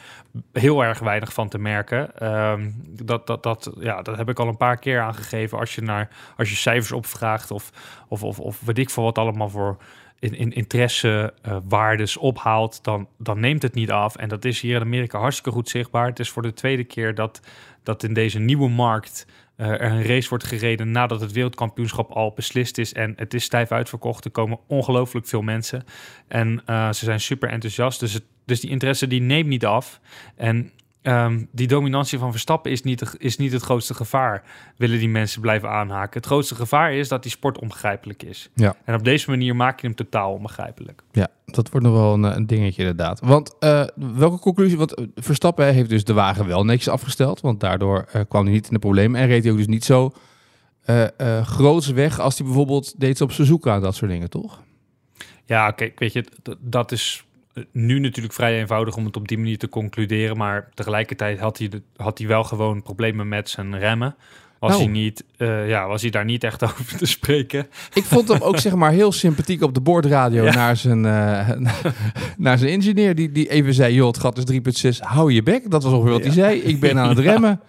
heel 0.53 0.85
erg 0.85 0.99
weinig 0.99 1.33
van 1.33 1.49
te 1.49 1.59
merken. 1.59 2.19
Ehm, 2.19 2.71
dat, 3.03 3.27
dat, 3.27 3.43
dat, 3.43 3.73
ja, 3.79 4.03
dat 4.03 4.17
heb 4.17 4.29
ik 4.29 4.39
al 4.39 4.49
een 4.49 4.57
paar 4.57 4.79
keer 4.79 5.01
aangegeven. 5.01 5.59
Als 5.59 5.75
je, 5.75 5.83
naar, 5.83 6.09
als 6.37 6.51
je 6.51 6.57
cijfers 6.57 6.93
opvraagt 6.93 7.51
of, 7.51 7.71
of, 8.09 8.23
of, 8.23 8.41
of 8.41 8.61
weet 8.61 8.79
ik 8.79 8.91
voor 8.91 9.05
wat 9.05 9.19
allemaal 9.19 9.49
voor 9.49 9.77
in, 10.19 10.35
in 10.35 10.53
interessewaardes 10.53 12.17
uh, 12.17 12.23
ophaalt, 12.23 12.85
dan, 12.85 13.09
dan 13.19 13.41
neemt 13.41 13.63
het 13.63 13.75
niet 13.75 13.91
af. 13.91 14.17
En 14.17 14.29
dat 14.29 14.45
is 14.45 14.61
hier 14.61 14.77
in 14.77 14.83
Amerika 14.83 15.19
hartstikke 15.19 15.51
goed 15.51 15.69
zichtbaar. 15.69 16.07
Het 16.07 16.19
is 16.19 16.31
voor 16.31 16.43
de 16.43 16.53
tweede 16.53 16.85
keer 16.85 17.15
dat, 17.15 17.41
dat 17.83 18.03
in 18.03 18.15
deze 18.15 18.39
nieuwe 18.39 18.69
markt 18.69 19.27
uh, 19.57 19.67
er 19.67 19.83
een 19.83 20.03
race 20.03 20.29
wordt 20.29 20.45
gereden 20.45 20.91
nadat 20.91 21.21
het 21.21 21.33
wereldkampioenschap 21.33 22.11
al 22.11 22.33
beslist 22.33 22.79
is. 22.79 22.93
En 22.93 23.13
het 23.17 23.35
is 23.35 23.45
stijf 23.45 23.73
uitverkocht. 23.73 24.25
Er 24.25 24.31
komen 24.31 24.59
ongelooflijk 24.67 25.27
veel 25.27 25.43
mensen. 25.43 25.85
En 26.29 26.63
uh, 26.67 26.93
ze 26.93 27.05
zijn 27.05 27.21
super 27.21 27.49
enthousiast. 27.49 28.01
Dus, 28.01 28.13
het, 28.13 28.25
dus 28.45 28.61
die 28.61 28.71
interesse 28.71 29.07
die 29.07 29.21
neemt 29.21 29.49
niet 29.49 29.67
af. 29.67 30.01
En 30.37 30.71
ehm, 31.07 31.45
die 31.53 31.67
dominantie 31.67 32.19
van 32.19 32.31
Verstappen 32.31 32.71
is 32.71 32.83
niet, 32.83 33.17
is 33.19 33.37
niet 33.37 33.53
het 33.53 33.63
grootste 33.63 33.95
gevaar. 33.95 34.43
Willen 34.77 34.99
die 34.99 35.09
mensen 35.09 35.41
blijven 35.41 35.71
aanhaken. 35.71 36.17
Het 36.17 36.27
grootste 36.27 36.55
gevaar 36.55 36.93
is 36.93 37.09
dat 37.09 37.23
die 37.23 37.31
sport 37.31 37.59
onbegrijpelijk 37.59 38.23
is. 38.23 38.51
Ja. 38.55 38.77
En 38.85 38.95
op 38.95 39.05
deze 39.05 39.31
manier 39.31 39.57
maak 39.57 39.81
je 39.81 39.87
hem 39.87 39.97
totaal 39.97 40.33
onbegrijpelijk. 40.33 41.03
Ja, 41.13 41.29
dat 41.45 41.71
wordt 41.71 41.87
nog 41.87 41.95
wel 41.95 42.13
een, 42.13 42.23
een 42.23 42.47
dingetje 42.47 42.81
inderdaad. 42.81 43.21
Want 43.21 43.55
uh, 43.61 43.85
welke 43.95 44.39
conclusie? 44.39 44.79
Want 44.79 44.95
Verstappen 45.15 45.75
heeft 45.75 45.89
dus 45.89 46.05
de 46.05 46.13
wagen 46.13 46.47
wel 46.47 46.65
netjes 46.65 46.89
afgesteld. 46.89 47.41
Want 47.41 47.61
daardoor 47.61 48.09
uh, 48.15 48.23
kwam 48.29 48.45
hij 48.45 48.53
niet 48.53 48.67
in 48.67 48.73
de 48.73 48.79
problemen. 48.79 49.21
En 49.21 49.27
reed 49.27 49.43
hij 49.43 49.53
ook 49.53 49.59
dus 49.59 49.67
niet 49.67 49.85
zo 49.85 50.13
uh, 50.87 51.47
groots 51.47 51.89
weg 51.89 52.19
als 52.21 52.39
hij 52.39 52.47
bijvoorbeeld 52.47 53.01
deed 53.01 53.21
op 53.21 53.33
Suzuka 53.33 53.75
en 53.75 53.81
dat 53.81 53.95
soort 53.95 54.11
dingen, 54.11 54.31
toch? 54.31 54.63
Ja, 55.45 55.71
kijk, 55.71 55.99
weet 55.99 56.13
je, 56.13 56.25
dat 56.61 56.93
is 56.93 57.26
nu 57.73 57.99
natuurlijk 57.99 58.35
vrij 58.35 58.59
eenvoudig 58.61 58.97
om 58.97 59.05
het 59.05 59.17
op 59.17 59.29
die 59.29 59.39
manier 59.39 59.59
te 59.59 59.69
concluderen. 59.69 60.37
Maar 60.37 60.69
tegelijkertijd 60.75 61.39
had 61.39 61.59
hij, 61.59 61.69
de, 61.69 61.83
had 61.97 62.19
hij 62.19 62.27
wel 62.27 62.45
gewoon 62.45 62.83
problemen 62.83 63.29
met 63.29 63.49
zijn 63.51 63.79
remmen. 63.79 64.15
Was, 64.59 64.73
Oh. 64.75 64.79
hij 64.79 64.87
niet, 64.87 65.25
uh, 65.39 65.69
ja, 65.69 65.87
was 65.87 66.03
hij 66.03 66.11
daar 66.11 66.25
niet 66.25 66.45
echt 66.45 66.63
over 66.69 66.97
te 66.99 67.07
spreken. 67.07 67.67
Ik 67.95 68.05
vond 68.05 68.29
hem 68.29 68.41
ook 68.41 68.59
zeg 68.59 68.75
maar 68.75 68.91
heel 68.93 69.13
sympathiek 69.13 69.63
op 69.63 69.75
de 69.75 69.81
boordradio 69.81 70.45
Ja. 70.45 70.55
naar, 70.55 70.77
zijn, 70.77 71.05
uh, 71.05 71.51
naar 72.37 72.59
zijn 72.59 72.71
engineer. 72.71 73.15
Die, 73.15 73.33
die 73.33 73.49
even 73.49 73.75
zei, 73.75 73.95
joh, 73.95 74.07
het 74.07 74.19
gat 74.19 74.51
is 74.51 74.85
3,6, 74.95 74.99
hou 75.01 75.33
je 75.33 75.43
bek. 75.43 75.71
Dat 75.71 75.83
was 75.83 75.93
ongeveer 75.93 76.13
wat 76.13 76.23
hij 76.25 76.33
zei. 76.33 76.59
Ik 76.61 76.81
ben 76.81 76.99
aan 76.99 77.09
het 77.09 77.19
remmen. 77.29 77.61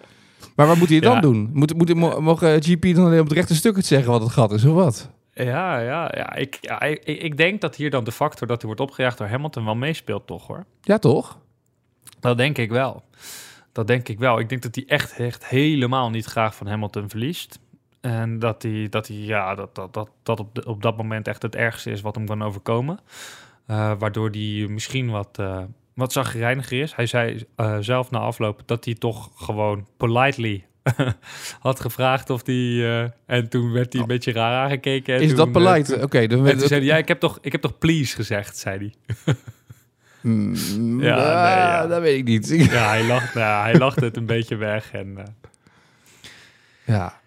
Maar 0.56 0.66
wat 0.66 0.76
moet 0.76 0.88
hij 0.88 1.00
dan 1.00 1.20
doen? 1.20 1.50
Moet, 1.52 1.74
moet, 1.76 1.94
mo- 1.94 2.20
mogen 2.20 2.62
GP 2.62 2.82
dan 2.94 3.04
alleen 3.04 3.20
op 3.20 3.28
het 3.28 3.36
rechte 3.36 3.54
stuk 3.54 3.76
het 3.76 3.86
zeggen 3.86 4.10
wat 4.10 4.20
het 4.22 4.30
gat 4.32 4.52
is 4.52 4.64
of 4.64 4.74
wat? 4.74 5.10
Ja, 5.44 5.78
ja, 5.78 6.12
ja. 6.14 6.34
Ik, 6.34 6.58
ja 6.60 6.80
ik, 6.80 7.04
ik 7.04 7.36
denk 7.36 7.60
dat 7.60 7.76
hier 7.76 7.90
dan 7.90 8.04
de 8.04 8.12
factor 8.12 8.46
dat 8.46 8.56
hij 8.56 8.66
wordt 8.66 8.80
opgejaagd 8.80 9.18
door 9.18 9.26
Hamilton 9.26 9.64
wel 9.64 9.74
meespeelt, 9.74 10.26
toch 10.26 10.46
hoor. 10.46 10.64
Ja, 10.80 10.98
toch? 10.98 11.38
Dat 12.20 12.36
denk 12.36 12.58
ik 12.58 12.70
wel. 12.70 13.02
Dat 13.72 13.86
denk 13.86 14.08
ik 14.08 14.18
wel. 14.18 14.38
Ik 14.38 14.48
denk 14.48 14.62
dat 14.62 14.74
hij 14.74 14.84
echt, 14.86 15.18
echt 15.18 15.46
helemaal 15.46 16.10
niet 16.10 16.24
graag 16.24 16.54
van 16.54 16.66
Hamilton 16.66 17.08
verliest. 17.08 17.58
En 18.00 18.38
dat 18.38 18.62
hij, 18.62 18.86
dat 18.88 19.08
hij 19.08 19.16
ja, 19.16 19.54
dat, 19.54 19.74
dat, 19.74 19.94
dat, 19.94 20.10
dat 20.22 20.40
op, 20.40 20.54
de, 20.54 20.64
op 20.64 20.82
dat 20.82 20.96
moment 20.96 21.28
echt 21.28 21.42
het 21.42 21.54
ergste 21.56 21.90
is 21.90 22.00
wat 22.00 22.14
hem 22.14 22.26
kan 22.26 22.42
overkomen. 22.42 23.00
Uh, 23.66 23.92
waardoor 23.98 24.30
hij 24.30 24.66
misschien 24.68 25.10
wat, 25.10 25.38
uh, 25.40 25.62
wat 25.94 26.12
zagrijniger 26.12 26.80
is. 26.80 26.94
Hij 26.94 27.06
zei 27.06 27.46
uh, 27.56 27.76
zelf 27.80 28.10
na 28.10 28.18
afloop 28.18 28.62
dat 28.66 28.84
hij 28.84 28.94
toch 28.94 29.30
gewoon 29.34 29.86
politely 29.96 30.66
had 31.60 31.80
gevraagd 31.80 32.30
of 32.30 32.42
die 32.42 32.82
uh, 32.82 33.04
en 33.26 33.48
toen 33.48 33.72
werd 33.72 33.92
hij 33.92 34.02
een 34.02 34.08
beetje 34.08 34.32
raar 34.32 34.64
aangekeken. 34.64 35.14
En 35.14 35.20
Is 35.20 35.28
toen, 35.28 35.36
dat 35.36 35.52
beleid? 35.52 35.92
Oké, 35.94 36.04
okay, 36.04 36.22
en 36.22 36.58
toen 36.58 36.68
zei 36.68 36.80
hij, 36.80 36.82
ja, 36.82 36.96
ik 36.96 37.08
heb 37.08 37.20
toch, 37.20 37.38
ik 37.40 37.52
heb 37.52 37.60
toch 37.60 37.78
please 37.78 38.14
gezegd, 38.14 38.58
zei 38.58 38.92
hij. 39.24 39.34
Mm, 40.20 40.54
Ja, 41.02 41.16
ja, 41.16 41.44
nee, 41.44 41.56
ja. 41.56 41.86
dat 41.86 42.00
weet 42.00 42.18
ik 42.18 42.24
niet. 42.24 42.48
ja, 42.48 42.88
hij 42.88 43.04
lacht, 43.04 43.34
nou, 43.34 43.62
hij 43.62 43.78
lacht 43.78 44.00
het 44.00 44.16
een 44.16 44.26
beetje 44.26 44.56
weg. 44.56 44.92
En, 44.92 45.14
uh, 45.18 45.24
ja. 46.84 47.17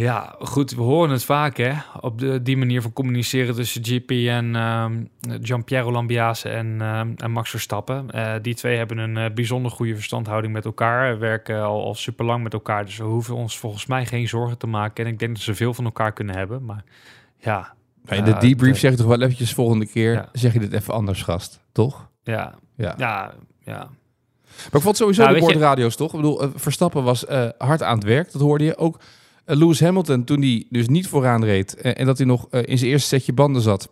Ja, 0.00 0.34
goed, 0.38 0.70
we 0.74 0.82
horen 0.82 1.10
het 1.10 1.24
vaak, 1.24 1.56
hè. 1.56 1.72
Op 2.00 2.18
de, 2.18 2.42
die 2.42 2.56
manier 2.56 2.82
van 2.82 2.92
communiceren 2.92 3.54
tussen 3.54 3.84
GP 3.84 4.10
en 4.10 4.54
um, 4.54 5.08
Gianpiero 5.42 5.92
Lambiase 5.92 6.48
en, 6.48 6.80
um, 6.80 7.14
en 7.16 7.30
Max 7.30 7.50
Verstappen. 7.50 8.06
Uh, 8.14 8.32
die 8.42 8.54
twee 8.54 8.76
hebben 8.76 8.98
een 8.98 9.16
uh, 9.16 9.34
bijzonder 9.34 9.70
goede 9.70 9.94
verstandhouding 9.94 10.52
met 10.52 10.64
elkaar. 10.64 11.18
Werken 11.18 11.62
al, 11.62 11.84
al 11.84 11.94
super 11.94 12.24
lang 12.24 12.42
met 12.42 12.52
elkaar. 12.52 12.84
Dus 12.84 12.96
we 12.96 13.04
hoeven 13.04 13.34
ons 13.34 13.58
volgens 13.58 13.86
mij 13.86 14.06
geen 14.06 14.28
zorgen 14.28 14.58
te 14.58 14.66
maken. 14.66 15.04
En 15.04 15.12
ik 15.12 15.18
denk 15.18 15.34
dat 15.34 15.42
ze 15.42 15.54
veel 15.54 15.74
van 15.74 15.84
elkaar 15.84 16.12
kunnen 16.12 16.36
hebben. 16.36 16.64
Maar 16.64 16.84
ja... 17.38 17.72
In 18.08 18.24
de 18.24 18.36
debrief 18.38 18.78
zeg 18.78 18.90
je 18.90 18.96
toch 18.96 19.06
wel 19.06 19.20
eventjes 19.22 19.54
volgende 19.54 19.86
keer... 19.86 20.12
Ja. 20.12 20.28
zeg 20.32 20.52
je 20.52 20.58
dit 20.58 20.72
even 20.72 20.94
anders, 20.94 21.22
gast. 21.22 21.60
Toch? 21.72 22.08
Ja, 22.22 22.54
Ja. 22.76 22.94
ja, 22.98 23.32
ja. 23.60 23.76
Maar 23.76 24.70
ik 24.72 24.80
vond 24.80 24.96
sowieso 24.96 25.22
Ja, 25.22 25.28
de 25.28 25.34
je- 25.34 25.40
boordradio's 25.40 25.96
toch? 25.96 26.10
Ik 26.10 26.16
bedoel, 26.16 26.42
eh, 26.42 26.48
Verstappen 26.54 27.02
was 27.04 27.26
eh, 27.26 27.48
hard 27.58 27.82
aan 27.82 27.94
het 27.94 28.04
werk. 28.04 28.32
Dat 28.32 28.42
hoorde 28.42 28.64
je 28.64 28.76
ook. 28.78 29.00
Eh, 29.50 29.56
Lewis 29.56 29.80
Hamilton, 29.80 30.24
toen 30.24 30.40
hij 30.40 30.66
dus 30.70 30.88
niet 30.88 31.08
vooraan 31.08 31.44
reed... 31.44 31.74
eh, 31.74 32.00
en 32.00 32.06
dat 32.06 32.18
hij 32.18 32.26
nog 32.26 32.46
eh, 32.50 32.62
in 32.64 32.78
zijn 32.78 32.90
eerste 32.90 33.08
setje 33.08 33.32
banden 33.32 33.62
zat... 33.62 33.90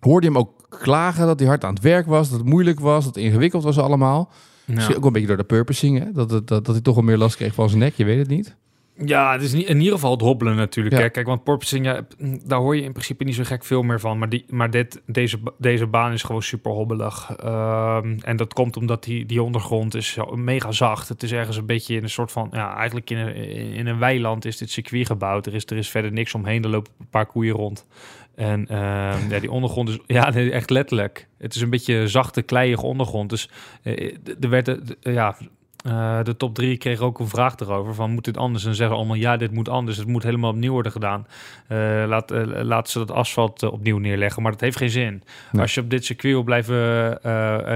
hoorde 0.00 0.26
je 0.26 0.32
hem 0.32 0.40
ook 0.40 0.66
klagen 0.68 1.26
dat 1.26 1.38
hij 1.38 1.48
hard 1.48 1.64
aan 1.64 1.74
het 1.74 1.82
werk 1.82 2.06
was... 2.06 2.28
dat 2.30 2.38
het 2.38 2.48
moeilijk 2.48 2.80
was, 2.80 3.04
dat 3.04 3.14
het 3.14 3.24
ingewikkeld 3.24 3.62
was 3.62 3.78
allemaal. 3.78 4.32
Misschien 4.64 4.96
ook 4.96 5.04
een 5.04 5.12
beetje 5.12 5.28
door 5.28 5.36
de 5.36 5.44
purposing, 5.44 5.98
hè? 5.98 6.12
Dat, 6.12 6.28
dat, 6.28 6.48
dat, 6.48 6.64
dat 6.64 6.74
hij 6.74 6.84
toch 6.84 6.94
wel 6.94 7.04
meer 7.04 7.16
last 7.16 7.36
kreeg 7.36 7.54
van 7.54 7.68
zijn 7.68 7.80
nek, 7.80 7.94
je 7.94 8.04
weet 8.04 8.18
het 8.18 8.28
niet. 8.28 8.56
Ja, 8.96 9.32
het 9.32 9.42
is 9.42 9.52
in 9.52 9.78
ieder 9.78 9.92
geval 9.92 10.10
het 10.10 10.20
hobbelen 10.20 10.56
natuurlijk. 10.56 10.96
Ja. 10.96 11.08
Kijk, 11.08 11.26
want 11.26 11.44
porpoising, 11.44 11.84
ja, 11.84 12.06
daar 12.44 12.58
hoor 12.58 12.76
je 12.76 12.82
in 12.82 12.92
principe 12.92 13.24
niet 13.24 13.34
zo 13.34 13.42
gek 13.44 13.64
veel 13.64 13.82
meer 13.82 14.00
van. 14.00 14.18
Maar, 14.18 14.28
die, 14.28 14.44
maar 14.48 14.70
dit, 14.70 15.02
deze, 15.06 15.38
deze 15.58 15.86
baan 15.86 16.12
is 16.12 16.22
gewoon 16.22 16.42
super 16.42 16.72
hobbelig. 16.72 17.34
Ehm, 17.36 18.18
en 18.20 18.36
dat 18.36 18.52
komt 18.52 18.76
omdat 18.76 19.04
die, 19.04 19.26
die 19.26 19.42
ondergrond 19.42 19.94
is 19.94 20.18
mega 20.34 20.72
zacht. 20.72 21.08
Het 21.08 21.22
is 21.22 21.32
ergens 21.32 21.56
een 21.56 21.66
beetje 21.66 21.96
in 21.96 22.02
een 22.02 22.10
soort 22.10 22.32
van... 22.32 22.48
Ja, 22.52 22.76
eigenlijk 22.76 23.10
in 23.10 23.18
een, 23.18 23.34
in 23.74 23.86
een 23.86 23.98
weiland 23.98 24.44
is 24.44 24.56
dit 24.56 24.70
circuit 24.70 25.06
gebouwd. 25.06 25.46
Er 25.46 25.54
is, 25.54 25.66
er 25.66 25.76
is 25.76 25.90
verder 25.90 26.12
niks 26.12 26.34
omheen. 26.34 26.64
Er 26.64 26.70
lopen 26.70 26.92
een 26.98 27.08
paar 27.10 27.26
koeien 27.26 27.54
rond. 27.54 27.86
En 28.34 28.68
ehm, 28.68 29.30
ja, 29.30 29.38
die 29.40 29.50
ondergrond 29.50 29.88
is... 29.88 29.98
Ja, 30.06 30.30
nee, 30.30 30.50
echt 30.50 30.70
letterlijk. 30.70 31.28
Het 31.38 31.54
is 31.54 31.60
een 31.60 31.70
beetje 31.70 32.08
zachte, 32.08 32.42
kleiige 32.42 32.86
ondergrond. 32.86 33.30
Dus 33.30 33.48
eh, 33.82 34.14
er 34.40 34.48
werd... 34.48 34.78
ja, 35.00 35.36
eh, 35.82 36.22
de 36.22 36.36
top 36.36 36.54
drie 36.54 36.76
kreeg 36.76 37.00
ook 37.00 37.18
een 37.18 37.28
vraag 37.28 37.58
erover 37.58 37.94
van 37.94 38.10
moet 38.10 38.24
dit 38.24 38.36
anders? 38.36 38.64
En 38.64 38.74
zeggen 38.74 38.96
allemaal 38.96 39.16
ja, 39.16 39.36
dit 39.36 39.50
moet 39.50 39.68
anders. 39.68 39.96
Het 39.96 40.06
moet 40.06 40.22
helemaal 40.22 40.50
opnieuw 40.50 40.72
worden 40.72 40.92
gedaan. 40.92 41.26
Eh, 41.66 42.04
laat, 42.06 42.30
eh, 42.30 42.42
laat 42.46 42.90
ze 42.90 42.98
dat 42.98 43.10
asfalt 43.10 43.62
opnieuw 43.62 43.98
neerleggen. 43.98 44.42
Maar 44.42 44.52
dat 44.52 44.60
heeft 44.60 44.76
geen 44.76 44.90
zin. 44.90 45.22
Nee. 45.52 45.62
Als 45.62 45.74
je 45.74 45.80
op 45.80 45.90
dit 45.90 46.04
circuit 46.04 46.34
wil 46.34 46.42
blijven 46.42 47.12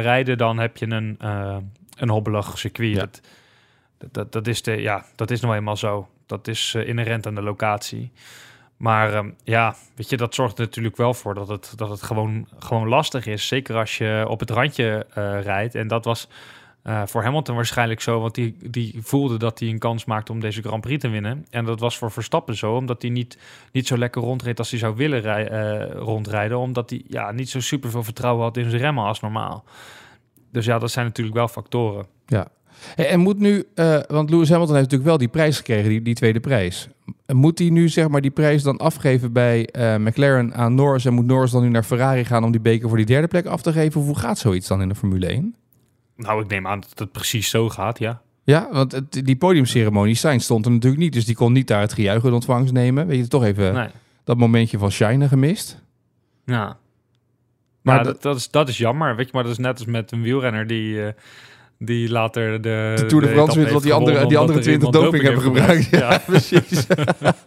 rijden, 0.03 0.39
dan 0.39 0.59
heb 0.59 0.77
je 0.77 0.91
een, 0.91 1.17
een 1.97 2.09
hobbelig 2.09 2.59
circuit. 2.59 2.95
Ja. 2.95 3.01
Dat, 3.01 3.21
dat, 4.13 4.33
dat, 4.33 4.47
is 4.47 4.63
de, 4.63 4.81
ja, 4.81 5.05
dat 5.15 5.31
is 5.31 5.41
nou 5.41 5.55
eenmaal 5.55 5.77
zo. 5.77 6.09
Dat 6.27 6.49
is 6.49 6.75
inherent 6.75 7.27
aan 7.27 7.35
de 7.35 7.43
locatie. 7.43 8.13
Maar 8.77 9.13
ehm, 9.13 9.31
ja, 9.45 9.75
weet 9.95 10.11
je, 10.11 10.17
dat 10.17 10.35
zorgt 10.35 10.59
er 10.59 10.65
natuurlijk 10.65 10.97
wel 10.97 11.15
voor 11.15 11.35
dat 11.35 11.49
het, 11.49 11.73
dat 11.77 11.89
het 11.89 12.03
gewoon, 12.03 12.49
gewoon 12.59 12.89
lastig 12.89 13.27
is. 13.27 13.47
Zeker 13.47 13.77
als 13.77 13.99
je 13.99 14.25
op 14.29 14.41
het 14.41 14.51
randje 14.51 15.07
rijdt. 15.43 15.75
En 15.75 15.89
dat 15.89 16.05
was 16.05 16.29
eh, 16.87 17.03
voor 17.07 17.23
Hamilton 17.23 17.55
waarschijnlijk 17.55 18.01
zo, 18.01 18.21
want 18.21 18.35
die, 18.35 18.57
die 18.71 18.95
voelde 19.01 19.39
dat 19.39 19.59
hij 19.59 19.69
een 19.69 19.79
kans 19.79 20.05
maakte 20.05 20.33
om 20.33 20.41
deze 20.41 20.63
Grand 20.63 20.81
Prix 20.81 21.01
te 21.01 21.09
winnen. 21.09 21.47
En 21.51 21.65
dat 21.65 21.81
was 21.81 21.99
voor 21.99 22.11
Verstappen 22.11 22.57
zo, 22.57 22.75
omdat 22.75 23.03
hij 23.03 23.11
niet, 23.11 23.39
niet 23.73 23.87
zo 23.87 23.99
lekker 23.99 24.23
rondreed 24.23 24.59
als 24.59 24.71
hij 24.71 24.79
zou 24.79 24.97
willen 24.97 25.21
rij- 25.21 25.49
eh, 25.49 25.91
rondrijden. 25.95 26.59
Omdat 26.59 26.91
hij 26.91 27.03
ja, 27.09 27.31
niet 27.31 27.49
zo 27.49 27.61
super 27.61 27.91
veel 27.91 28.03
vertrouwen 28.03 28.45
had 28.45 28.57
in 28.57 28.71
zijn 28.71 28.83
remmen 28.83 29.05
als 29.05 29.21
normaal. 29.21 29.65
Dus 30.53 30.65
ja, 30.65 30.79
dat 30.79 30.91
zijn 30.91 31.07
natuurlijk 31.07 31.37
wel 31.37 31.49
factoren. 31.49 32.07
Ja. 32.27 32.49
En 32.97 33.21
moet 33.21 33.39
nu, 33.39 33.65
eh, 33.75 33.99
want 34.09 34.31
Lewis 34.31 34.49
Hamilton 34.49 34.77
heeft 34.77 34.91
natuurlijk 34.91 35.11
wel 35.11 35.19
die 35.19 35.29
prijs 35.29 35.57
gekregen, 35.57 35.89
die, 35.89 36.03
die 36.03 36.15
tweede 36.15 36.41
prijs. 36.41 36.89
Moet 37.27 37.59
hij 37.59 37.69
nu 37.69 37.89
zeg 37.89 38.09
maar 38.09 38.21
die 38.21 38.31
prijs 38.31 38.63
dan 38.63 38.77
afgeven 38.77 39.33
bij 39.33 39.69
McLaren 39.99 40.55
aan 40.55 40.75
Norris 40.75 41.05
en 41.05 41.15
moet 41.15 41.27
Norris 41.27 41.51
dan 41.51 41.63
nu 41.63 41.69
naar 41.69 41.85
Ferrari 41.85 42.25
gaan 42.25 42.45
om 42.45 42.51
die 42.51 42.61
beker 42.61 42.89
voor 42.89 42.97
die 42.97 43.07
derde 43.07 43.29
plek 43.29 43.47
af 43.47 43.63
te 43.63 43.73
geven? 43.73 44.01
Of 44.01 44.07
hoe 44.07 44.19
gaat 44.19 44.39
zoiets 44.39 44.69
dan 44.69 44.83
in 44.83 44.89
de 44.89 44.95
Formule 44.95 45.27
1? 45.27 45.55
Nou, 46.17 46.43
ik 46.43 46.49
neem 46.51 46.67
aan 46.67 46.81
dat 46.81 46.99
het 46.99 47.13
precies 47.13 47.49
zo 47.51 47.69
gaat, 47.69 47.99
ja. 47.99 48.21
Ja, 48.45 48.69
want 48.73 48.93
het, 48.93 49.13
die 49.25 49.37
podiumceremonie, 49.37 50.15
Sainz 50.15 50.45
stond 50.45 50.65
er 50.65 50.71
natuurlijk 50.71 51.03
niet, 51.03 51.13
dus 51.13 51.25
die 51.25 51.35
kon 51.35 51.53
niet 51.53 51.67
daar 51.67 51.81
het 51.81 51.93
gejuich 51.93 52.25
in 52.25 52.33
ontvangst 52.33 52.73
nemen. 52.73 53.07
Weet 53.07 53.19
je, 53.19 53.29
toch 53.29 53.45
even 53.45 53.75
Nee. 53.75 53.89
dat 54.25 54.37
momentje 54.37 54.79
van 54.79 54.91
shine 54.91 55.29
gemist. 55.29 55.83
Ja. 56.45 56.77
Maar 57.83 58.05
dat- 58.05 58.23
dat, 58.23 58.37
is, 58.37 58.51
dat 58.51 58.69
is 58.69 58.79
jammer, 58.79 59.17
weet 59.17 59.27
je. 59.27 59.31
Maar 59.35 59.43
dat 59.43 59.53
is 59.53 59.59
net 59.59 59.79
als 59.79 59.85
met 59.87 60.13
een 60.13 60.23
wielrenner 60.23 60.67
die, 60.67 61.03
eh, 61.07 61.13
die 61.79 62.11
later 62.11 62.61
de... 62.63 62.93
De 62.97 63.07
Tour 63.07 63.23
de 63.25 63.29
France 63.33 63.35
etappe 63.35 63.59
wint, 63.59 63.71
want 63.71 63.83
die 63.83 63.93
andere, 63.93 64.27
die 64.27 64.39
andere 64.39 64.59
er 64.59 64.65
20 64.65 64.87
iemand 64.89 65.05
doping 65.05 65.23
hebben 65.23 65.43
gebruikt. 65.43 65.89
Ja, 65.91 65.99
Ja. 66.13 66.19
precies. 66.19 66.87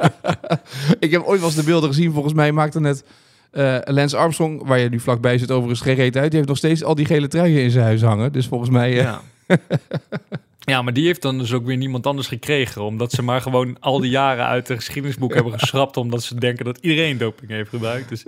ik 1.06 1.12
heb 1.12 1.22
ooit 1.22 1.40
wel 1.40 1.50
eens 1.50 1.56
de 1.58 1.64
beelden 1.64 1.90
gezien. 1.90 2.12
Volgens 2.14 2.34
mij 2.34 2.52
maakte 2.52 2.80
net 2.80 3.04
eh 3.52 3.78
Lance 3.84 4.18
Armstrong, 4.18 4.68
waar 4.68 4.80
je 4.80 4.90
nu 4.90 5.00
vlakbij 5.00 5.38
zit, 5.38 5.52
overigens 5.52 5.82
geen 5.82 5.96
reet 5.96 6.16
uit. 6.18 6.26
Die 6.28 6.36
heeft 6.36 6.48
nog 6.48 6.58
steeds 6.58 6.84
al 6.84 6.96
die 6.96 7.06
gele 7.06 7.28
truien 7.28 7.62
in 7.64 7.72
zijn 7.72 7.86
huis 7.86 8.02
hangen. 8.02 8.32
Dus 8.32 8.48
volgens 8.48 8.70
mij... 8.70 8.90
eh, 8.98 9.04
Ja. 9.04 9.22
ja, 10.60 10.82
maar 10.82 10.94
die 10.94 11.06
heeft 11.06 11.22
dan 11.22 11.38
dus 11.38 11.54
ook 11.54 11.66
weer 11.66 11.78
niemand 11.78 12.08
anders 12.08 12.28
gekregen. 12.28 12.84
Omdat 12.84 13.12
ze 13.12 13.22
maar 13.22 13.42
gewoon 13.42 13.78
al 13.80 14.00
die 14.00 14.10
jaren 14.12 14.46
uit 14.46 14.68
de 14.68 14.76
geschiedenisboek 14.76 15.34
hebben 15.34 15.60
geschrapt. 15.60 15.98
Omdat 15.98 16.24
ze 16.24 16.36
denken 16.36 16.66
dat 16.66 16.78
iedereen 16.82 17.18
doping 17.18 17.52
heeft 17.52 17.70
gebruikt. 17.70 18.10
Dus 18.10 18.26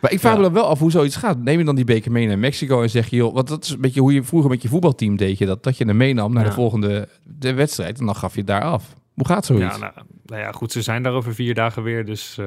Maar 0.00 0.12
ik 0.12 0.20
vraag 0.20 0.32
Ja. 0.32 0.38
me 0.38 0.44
dan 0.44 0.52
wel 0.52 0.64
af 0.66 0.78
hoe 0.78 0.90
zoiets 0.90 1.16
gaat. 1.16 1.38
Neem 1.38 1.58
je 1.58 1.64
dan 1.64 1.74
die 1.74 1.84
beker 1.84 2.12
mee 2.12 2.26
naar 2.26 2.38
Mexico 2.38 2.82
en 2.82 2.90
zeg 2.90 3.08
je... 3.08 3.16
Joh, 3.16 3.34
want 3.34 3.48
dat 3.48 3.64
is 3.64 3.70
een 3.70 3.80
beetje 3.80 4.00
hoe 4.00 4.12
je 4.14 4.22
vroeger 4.22 4.50
met 4.50 4.62
je 4.62 4.68
voetbalteam 4.68 5.16
deed. 5.16 5.38
Je 5.38 5.46
dat, 5.46 5.62
dat 5.62 5.76
je 5.76 5.84
hem 5.84 5.96
meenam 5.96 6.32
naar 6.32 6.42
de 6.42 6.48
Ja. 6.48 6.54
volgende 6.54 7.08
de 7.24 7.52
wedstrijd. 7.54 7.98
En 7.98 8.06
dan 8.06 8.16
gaf 8.16 8.32
je 8.32 8.38
het 8.38 8.46
daar 8.48 8.62
af. 8.62 8.94
Hoe 9.14 9.26
gaat 9.26 9.46
zoiets? 9.46 9.74
ja, 9.74 9.76
nou, 9.80 9.92
nou 10.26 10.40
ja, 10.40 10.52
goed, 10.52 10.72
ze 10.72 10.82
zijn 10.82 11.02
daar 11.02 11.12
over 11.12 11.34
vier 11.34 11.54
dagen 11.54 11.82
weer. 11.82 12.04
Dus 12.04 12.38
eh, 12.38 12.46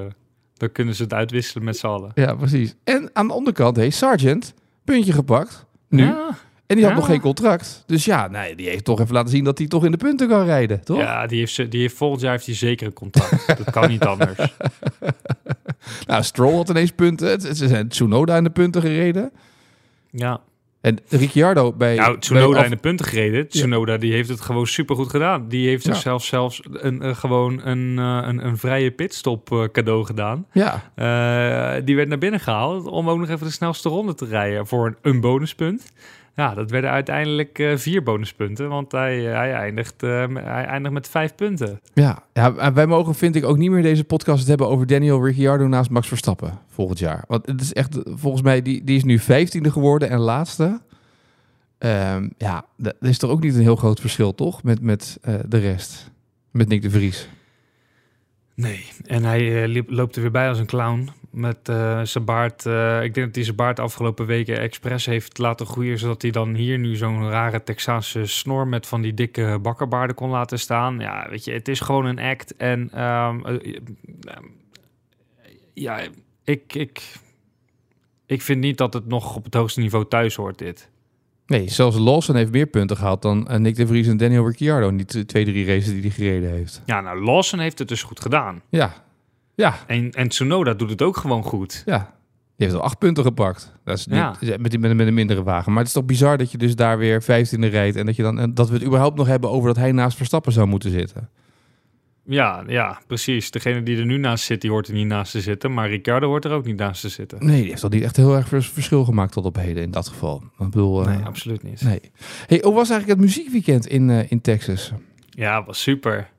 dan 0.58 0.72
kunnen 0.72 0.96
ze 0.96 1.04
het 1.04 1.14
uitwisselen 1.14 1.64
met 1.64 1.78
z'n 1.78 1.86
allen. 1.88 2.12
Ja, 2.16 2.36
precies. 2.36 2.76
En 2.84 3.10
aan 3.14 3.28
de 3.28 3.34
onderkant 3.34 3.76
heeft 3.78 3.98
Sargent 3.98 4.54
puntje 4.84 5.12
gepakt. 5.14 5.66
Nu. 5.90 6.04
Ja, 6.04 6.38
En 6.68 6.76
die 6.76 6.84
had 6.86 6.94
Ja. 6.94 7.00
nog 7.00 7.08
geen 7.10 7.22
contract. 7.22 7.84
Dus 7.86 8.06
ja, 8.06 8.28
nee, 8.28 8.56
die 8.56 8.68
heeft 8.70 8.84
toch 8.86 9.00
even 9.00 9.14
laten 9.14 9.30
zien 9.30 9.44
dat 9.44 9.58
hij 9.58 9.68
toch 9.68 9.86
in 9.86 9.92
de 9.92 9.98
punten 9.98 10.28
kan 10.28 10.46
rijden, 10.46 10.84
toch? 10.84 10.98
ja 10.98 11.28
die, 11.28 11.40
heeft 11.40 11.72
die 11.72 11.82
heeft 11.82 11.96
volgend 11.96 12.22
jaar 12.22 12.32
heeft 12.32 12.46
hij 12.46 12.56
zeker 12.56 12.88
een 12.88 12.94
contract. 12.94 13.48
dat 13.66 13.72
kan 13.72 13.90
niet 13.90 14.04
anders. 14.04 14.56
Nou, 16.08 16.24
Stroll 16.24 16.56
had 16.56 16.70
ineens 16.70 16.92
punten. 16.92 17.42
Ze 17.56 17.68
zijn 17.68 17.88
Tsunoda 17.88 18.38
in 18.38 18.44
de 18.44 18.50
punten 18.50 18.82
gereden. 18.82 19.32
Ja, 20.12 20.42
En 20.86 20.98
Ricciardo 21.10 21.74
bij... 21.74 21.96
Nou, 21.96 22.12
bij 22.12 22.20
Tsunoda 22.20 22.58
af- 22.58 22.64
in 22.64 22.70
de 22.70 22.76
punten 22.76 23.06
gereden. 23.06 23.48
Tsunoda 23.48 23.98
die 23.98 24.14
heeft 24.14 24.30
het 24.30 24.42
gewoon 24.42 24.68
supergoed 24.68 25.10
gedaan. 25.10 25.48
Die 25.48 25.68
heeft 25.68 25.86
Ja. 25.86 25.94
zichzelf 25.94 26.24
zelfs 26.24 26.62
een, 26.72 27.02
eh, 27.02 27.16
gewoon 27.16 27.62
een, 27.64 28.00
eh, 28.00 28.28
een, 28.28 28.46
een 28.46 28.58
vrije 28.58 28.92
pitstop 28.92 29.52
eh, 29.52 29.64
cadeau 29.72 30.06
gedaan. 30.06 30.46
Ja, 30.52 30.82
die 31.82 31.96
werd 31.96 32.08
naar 32.08 32.18
binnen 32.18 32.40
gehaald 32.40 32.86
om 32.88 33.10
ook 33.10 33.20
nog 33.20 33.30
even 33.30 33.46
de 33.48 33.54
snelste 33.54 33.90
ronde 33.90 34.14
te 34.14 34.26
rijden 34.26 34.68
voor 34.68 34.86
een, 34.88 34.96
een 35.02 35.20
bonuspunt. 35.22 35.92
Ja, 36.36 36.54
dat 36.54 36.70
werden 36.72 36.90
uiteindelijk 36.90 37.60
eh, 37.60 37.76
vier 37.78 38.04
bonuspunten, 38.04 38.70
want 38.70 38.92
hij, 38.92 39.22
hij, 39.22 39.54
eindigt, 39.54 40.04
eh, 40.04 40.28
met- 40.28 40.44
hij 40.44 40.66
eindigt 40.66 40.94
met 40.94 41.08
vijf 41.08 41.36
punten. 41.36 41.80
ja. 41.94 42.24
ja, 42.34 42.74
wij 42.74 42.88
mogen 42.88 43.16
vind 43.16 43.36
ik 43.36 43.46
ook 43.46 43.58
niet 43.58 43.72
meer 43.72 43.84
deze 43.84 44.04
podcast 44.04 44.48
hebben 44.48 44.68
over 44.68 44.88
Daniel 44.88 45.26
Ricciardo 45.26 45.68
naast 45.68 45.90
Max 45.90 46.08
Verstappen 46.08 46.60
volgend 46.70 47.00
jaar. 47.00 47.24
Want 47.28 47.46
het 47.48 47.62
is 47.62 47.74
echt, 47.74 47.98
volgens 48.06 48.42
mij, 48.44 48.62
die, 48.62 48.84
die 48.84 48.96
is 48.98 49.04
nu 49.04 49.20
vijftiende 49.20 49.72
geworden 49.72 50.10
en 50.10 50.20
laatste. 50.20 50.82
Ehm, 51.78 52.30
ja, 52.38 52.66
dat 52.78 52.96
is 53.00 53.18
toch 53.18 53.30
ook 53.32 53.42
niet 53.44 53.56
een 53.56 53.62
heel 53.62 53.76
groot 53.76 54.00
verschil, 54.00 54.36
toch? 54.36 54.64
Met, 54.64 54.82
met 54.82 55.18
eh, 55.22 55.34
de 55.48 55.58
rest. 55.58 56.12
Met 56.52 56.68
Nick 56.68 56.82
de 56.82 56.90
Vries. 56.90 57.30
Nee, 58.56 58.86
en 59.06 59.24
hij 59.24 59.62
eh, 59.64 59.68
liep, 59.70 59.90
loopt 59.90 60.16
er 60.16 60.22
weer 60.22 60.32
bij 60.32 60.48
als 60.48 60.60
een 60.60 60.66
clown 60.66 61.10
met 61.36 61.70
eh, 61.70 62.02
zijn 62.02 62.26
baard. 62.26 62.66
eh, 62.66 63.04
ik 63.04 63.14
denk 63.14 63.26
dat 63.26 63.36
hij 63.36 63.44
zijn 63.44 63.56
baard 63.56 63.80
afgelopen 63.80 64.26
weken 64.26 64.60
expres 64.60 65.06
heeft 65.06 65.38
laten 65.38 65.66
groeien, 65.66 66.00
zodat 66.00 66.22
hij 66.22 66.32
dan 66.32 66.54
hier 66.54 66.80
nu 66.80 66.96
zo'n 66.96 67.30
rare 67.30 67.64
Texaanse 67.64 68.26
snor 68.26 68.68
met 68.68 68.88
van 68.88 69.02
die 69.02 69.14
dikke 69.14 69.60
bakkerbaarden 69.62 70.16
kon 70.16 70.30
laten 70.30 70.60
staan. 70.60 71.00
Ja, 71.00 71.28
weet 71.30 71.46
je, 71.46 71.52
het 71.52 71.68
is 71.68 71.80
gewoon 71.80 72.06
een 72.06 72.20
act. 72.20 72.56
En 72.56 72.90
ehm, 72.92 73.46
eh, 73.46 73.74
ja, 75.74 76.00
ik, 76.44 76.74
ik, 76.74 77.14
ik 78.26 78.42
vind 78.42 78.62
niet 78.62 78.78
dat 78.78 78.94
het 78.94 79.08
nog 79.08 79.36
op 79.36 79.44
het 79.44 79.54
hoogste 79.54 79.80
niveau 79.80 80.08
thuis 80.08 80.36
hoort, 80.36 80.58
dit. 80.58 80.90
Nee, 81.48 81.70
zelfs 81.70 81.98
Lawson 81.98 82.36
heeft 82.36 82.52
meer 82.52 82.68
punten 82.68 82.98
gehad 82.98 83.22
dan 83.22 83.48
Nick 83.62 83.76
de 83.76 83.88
Vries 83.88 84.08
en 84.08 84.18
Daniel 84.18 84.48
Ricciardo. 84.48 84.88
in 84.88 84.98
Die 84.98 85.26
twee, 85.26 85.46
drie 85.46 85.66
races 85.66 85.86
die 85.88 86.02
hij 86.02 86.10
gereden 86.10 86.50
heeft. 86.50 86.82
Ja, 86.86 87.02
nou, 87.02 87.24
Lawson 87.24 87.60
heeft 87.60 87.80
het 87.80 87.88
dus 87.88 88.04
goed 88.04 88.20
gedaan. 88.20 88.62
Ja, 88.70 89.05
ja, 89.56 89.76
En, 89.88 90.12
en 90.12 90.28
Tsunoda 90.28 90.74
doet 90.74 90.90
het 90.90 91.02
ook 91.02 91.18
gewoon 91.18 91.44
goed. 91.44 91.84
ja. 91.86 92.14
Die 92.58 92.68
heeft 92.68 92.80
al 92.80 92.86
acht 92.86 92.98
punten 92.98 93.24
gepakt. 93.24 93.74
Dat 93.84 93.98
is 93.98 94.06
niet, 94.08 94.16
Ja. 94.18 94.36
met, 94.40 94.62
met, 94.62 94.74
een- 94.74 94.96
met 94.96 95.08
een 95.08 95.14
mindere 95.14 95.44
wagen. 95.44 95.70
Maar 95.72 95.80
het 95.80 95.88
is 95.88 95.94
toch 95.94 96.06
bizar 96.06 96.38
dat 96.38 96.52
je 96.52 96.58
dus 96.58 96.76
daar 96.76 96.98
weer 96.98 97.24
vijftiende 97.24 97.68
rijdt. 97.68 97.96
En 97.96 98.06
dat, 98.06 98.16
je 98.16 98.22
dan, 98.24 98.54
dat 98.54 98.68
we 98.70 98.74
het 98.76 98.84
überhaupt 98.86 99.18
nog 99.18 99.28
hebben 99.28 99.50
over 99.50 99.68
dat 99.68 99.78
hij 99.78 99.92
naast 99.92 100.18
Verstappen 100.18 100.52
zou 100.52 100.68
moeten 100.68 100.92
zitten. 100.92 101.30
Ja, 102.26 102.64
ja, 102.68 103.00
precies. 103.08 103.52
Degene 103.52 103.84
die 103.84 103.98
er 103.98 104.06
nu 104.06 104.18
naast 104.18 104.46
zit, 104.46 104.62
die 104.62 104.70
hoort 104.70 104.88
er 104.88 104.94
niet 104.94 105.08
naast 105.08 105.32
te 105.32 105.42
zitten. 105.42 105.74
Maar 105.74 105.90
Ricardo 105.90 106.28
hoort 106.28 106.46
er 106.46 106.52
ook 106.52 106.66
niet 106.66 106.78
naast 106.78 107.02
te 107.02 107.10
zitten. 107.10 107.46
Nee, 107.46 107.62
die 107.62 107.70
heeft 107.70 107.84
al 107.84 107.90
niet 107.90 108.04
echt 108.04 108.16
heel 108.16 108.36
erg 108.36 108.48
vers- 108.48 108.70
verschil 108.70 109.04
gemaakt 109.06 109.32
tot 109.32 109.46
op 109.46 109.56
heden 109.56 109.84
in 109.84 109.92
dat 109.92 110.08
geval. 110.08 110.44
Ik 110.60 110.70
bedoel, 110.70 111.02
eh, 111.08 111.16
Nee, 111.16 111.26
absoluut 111.26 111.64
niet. 111.64 111.82
nee. 111.82 112.00
Hey, 112.48 112.60
hoe 112.64 112.74
was 112.74 112.90
eigenlijk 112.90 113.20
het 113.20 113.30
muziekweekend 113.30 113.88
in, 113.88 114.10
eh, 114.10 114.32
in 114.32 114.42
Texas? 114.42 114.92
Ja, 115.30 115.64
was 115.66 115.82
super. 115.82 116.30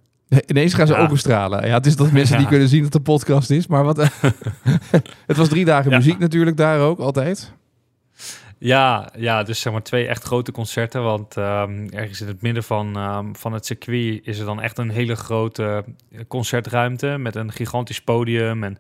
Ineens 0.47 0.75
gaan 0.75 0.87
ze 0.87 0.93
Ja. 0.93 0.99
openstralen. 1.01 1.67
Ja, 1.67 1.75
het 1.75 1.87
is 1.87 1.97
dat 1.97 2.13
mensen 2.13 2.35
Ja. 2.35 2.41
die 2.41 2.49
kunnen 2.51 2.69
zien 2.69 2.83
dat 2.83 2.93
de 2.93 3.01
podcast 3.01 3.51
is. 3.51 3.67
Maar 3.67 3.85
wat... 3.85 3.97
het 5.27 5.37
was 5.37 5.49
drie 5.49 5.65
dagen 5.65 5.91
Ja. 5.91 5.97
muziek 5.97 6.19
natuurlijk 6.19 6.57
daar 6.57 6.81
ook, 6.81 6.99
altijd. 6.99 7.53
Ja, 8.59 9.09
ja, 9.17 9.43
dus 9.43 9.61
zeg 9.61 9.73
maar 9.73 9.83
twee 9.83 10.07
echt 10.07 10.23
grote 10.23 10.53
concerten. 10.53 11.03
Want 11.03 11.37
ehm, 11.37 11.87
ergens 11.91 12.21
in 12.21 12.27
het 12.27 12.43
midden 12.43 12.63
van, 12.63 12.97
ehm, 12.97 13.27
van 13.33 13.53
het 13.53 13.67
circuit 13.67 14.21
is 14.25 14.39
er 14.39 14.45
dan 14.45 14.61
echt 14.61 14.79
een 14.79 14.91
hele 14.91 15.17
grote 15.17 15.85
concertruimte 16.29 17.07
met 17.19 17.35
een 17.37 17.53
gigantisch 17.53 18.01
podium. 18.01 18.65
En 18.65 18.79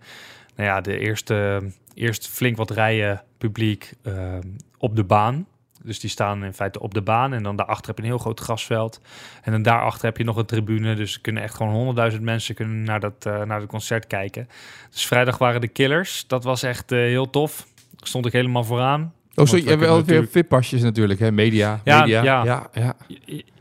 nou 0.56 0.68
ja, 0.68 0.80
de 0.80 0.98
eerste, 0.98 1.62
eerst 1.94 2.28
flink 2.28 2.56
wat 2.56 2.70
rijen 2.70 3.22
publiek 3.38 3.92
ehm, 4.02 4.42
op 4.78 4.96
de 4.96 5.04
baan. 5.04 5.46
Dus 5.86 6.00
die 6.00 6.10
staan 6.10 6.44
in 6.44 6.52
feite 6.52 6.80
op 6.80 6.94
de 6.94 7.02
baan. 7.02 7.32
En 7.32 7.42
dan 7.42 7.56
daarachter 7.56 7.86
heb 7.86 7.96
je 7.96 8.02
een 8.02 8.08
heel 8.08 8.18
groot 8.18 8.40
grasveld. 8.40 9.00
En 9.42 9.52
dan 9.52 9.62
daarachter 9.62 10.04
heb 10.04 10.16
je 10.16 10.24
nog 10.24 10.36
een 10.36 10.46
tribune. 10.46 10.94
Dus 10.94 11.14
er 11.14 11.20
kunnen 11.20 11.42
echt 11.42 11.54
gewoon 11.54 11.72
honderdduizend 11.72 12.22
mensen 12.22 12.54
kunnen 12.54 12.82
naar, 12.82 13.00
dat, 13.00 13.14
eh, 13.26 13.42
naar 13.42 13.60
het 13.60 13.68
concert 13.68 14.06
kijken. 14.06 14.48
Dus 14.90 15.06
vrijdag 15.06 15.38
waren 15.38 15.60
de 15.60 15.68
Killers. 15.68 16.24
Dat 16.26 16.44
was 16.44 16.62
echt 16.62 16.92
eh, 16.92 16.98
heel 16.98 17.30
tof. 17.30 17.66
Stond 17.96 18.26
ik 18.26 18.32
helemaal 18.32 18.64
vooraan. 18.64 19.12
Oh, 19.34 19.46
Want 19.46 19.62
je 19.62 19.68
hebt 19.68 19.80
wel 19.80 20.04
weer 20.04 20.28
VIP-pasjes 20.28 20.82
natuurlijk, 20.82 21.20
hè? 21.20 21.32
Media, 21.32 21.80
Ja, 21.84 22.00
media. 22.00 22.22
ja. 22.22 22.44
ja, 22.44 22.66
ja. 22.72 22.94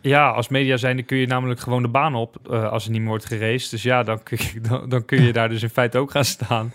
Ja, 0.01 0.29
als 0.29 0.47
media 0.47 0.77
zijnde 0.77 1.03
kun 1.03 1.17
je 1.17 1.27
namelijk 1.27 1.59
gewoon 1.59 1.81
de 1.81 1.87
baan 1.87 2.15
op 2.15 2.35
eh, 2.49 2.71
als 2.71 2.85
er 2.85 2.91
niet 2.91 2.99
meer 2.99 3.09
wordt 3.09 3.25
geraced. 3.25 3.71
Dus 3.71 3.83
ja, 3.83 4.03
dan 4.03 4.23
kun, 4.23 4.37
je, 4.53 4.61
dan, 4.61 4.89
dan 4.89 5.05
kun 5.05 5.23
je 5.23 5.33
daar 5.33 5.49
dus 5.49 5.63
in 5.63 5.69
feite 5.69 5.97
ook 5.97 6.11
gaan 6.11 6.25
staan. 6.25 6.73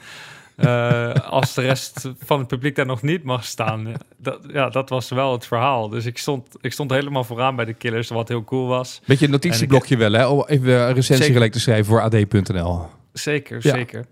Eh, 0.60 1.12
als 1.12 1.54
de 1.54 1.60
rest 1.60 2.08
van 2.24 2.38
het 2.38 2.48
publiek 2.48 2.76
daar 2.76 2.86
nog 2.86 3.02
niet 3.02 3.24
mag 3.24 3.44
staan. 3.44 3.92
Dat, 4.16 4.38
ja, 4.52 4.68
dat 4.68 4.88
was 4.88 5.08
wel 5.08 5.32
het 5.32 5.46
verhaal. 5.46 5.88
Dus 5.88 6.06
ik 6.06 6.18
stond, 6.18 6.46
ik 6.60 6.72
stond 6.72 6.90
helemaal 6.90 7.24
vooraan 7.24 7.56
bij 7.56 7.64
de 7.64 7.72
Killers, 7.74 8.08
wat 8.08 8.28
heel 8.28 8.44
cool 8.44 8.66
was. 8.66 9.00
Beetje 9.06 9.24
een 9.24 9.30
notitieblokje 9.30 9.96
wel, 9.96 10.12
hè? 10.12 10.26
Om 10.26 10.44
even 10.46 10.72
een 10.72 10.86
recensie 10.86 11.16
Zeker. 11.16 11.32
gelijk 11.32 11.52
te 11.52 11.60
schrijven 11.60 11.84
voor 11.86 12.00
ad.nl. 12.02 12.86
Zeker, 13.12 13.58
Ja. 13.62 13.74
zeker. 13.74 14.04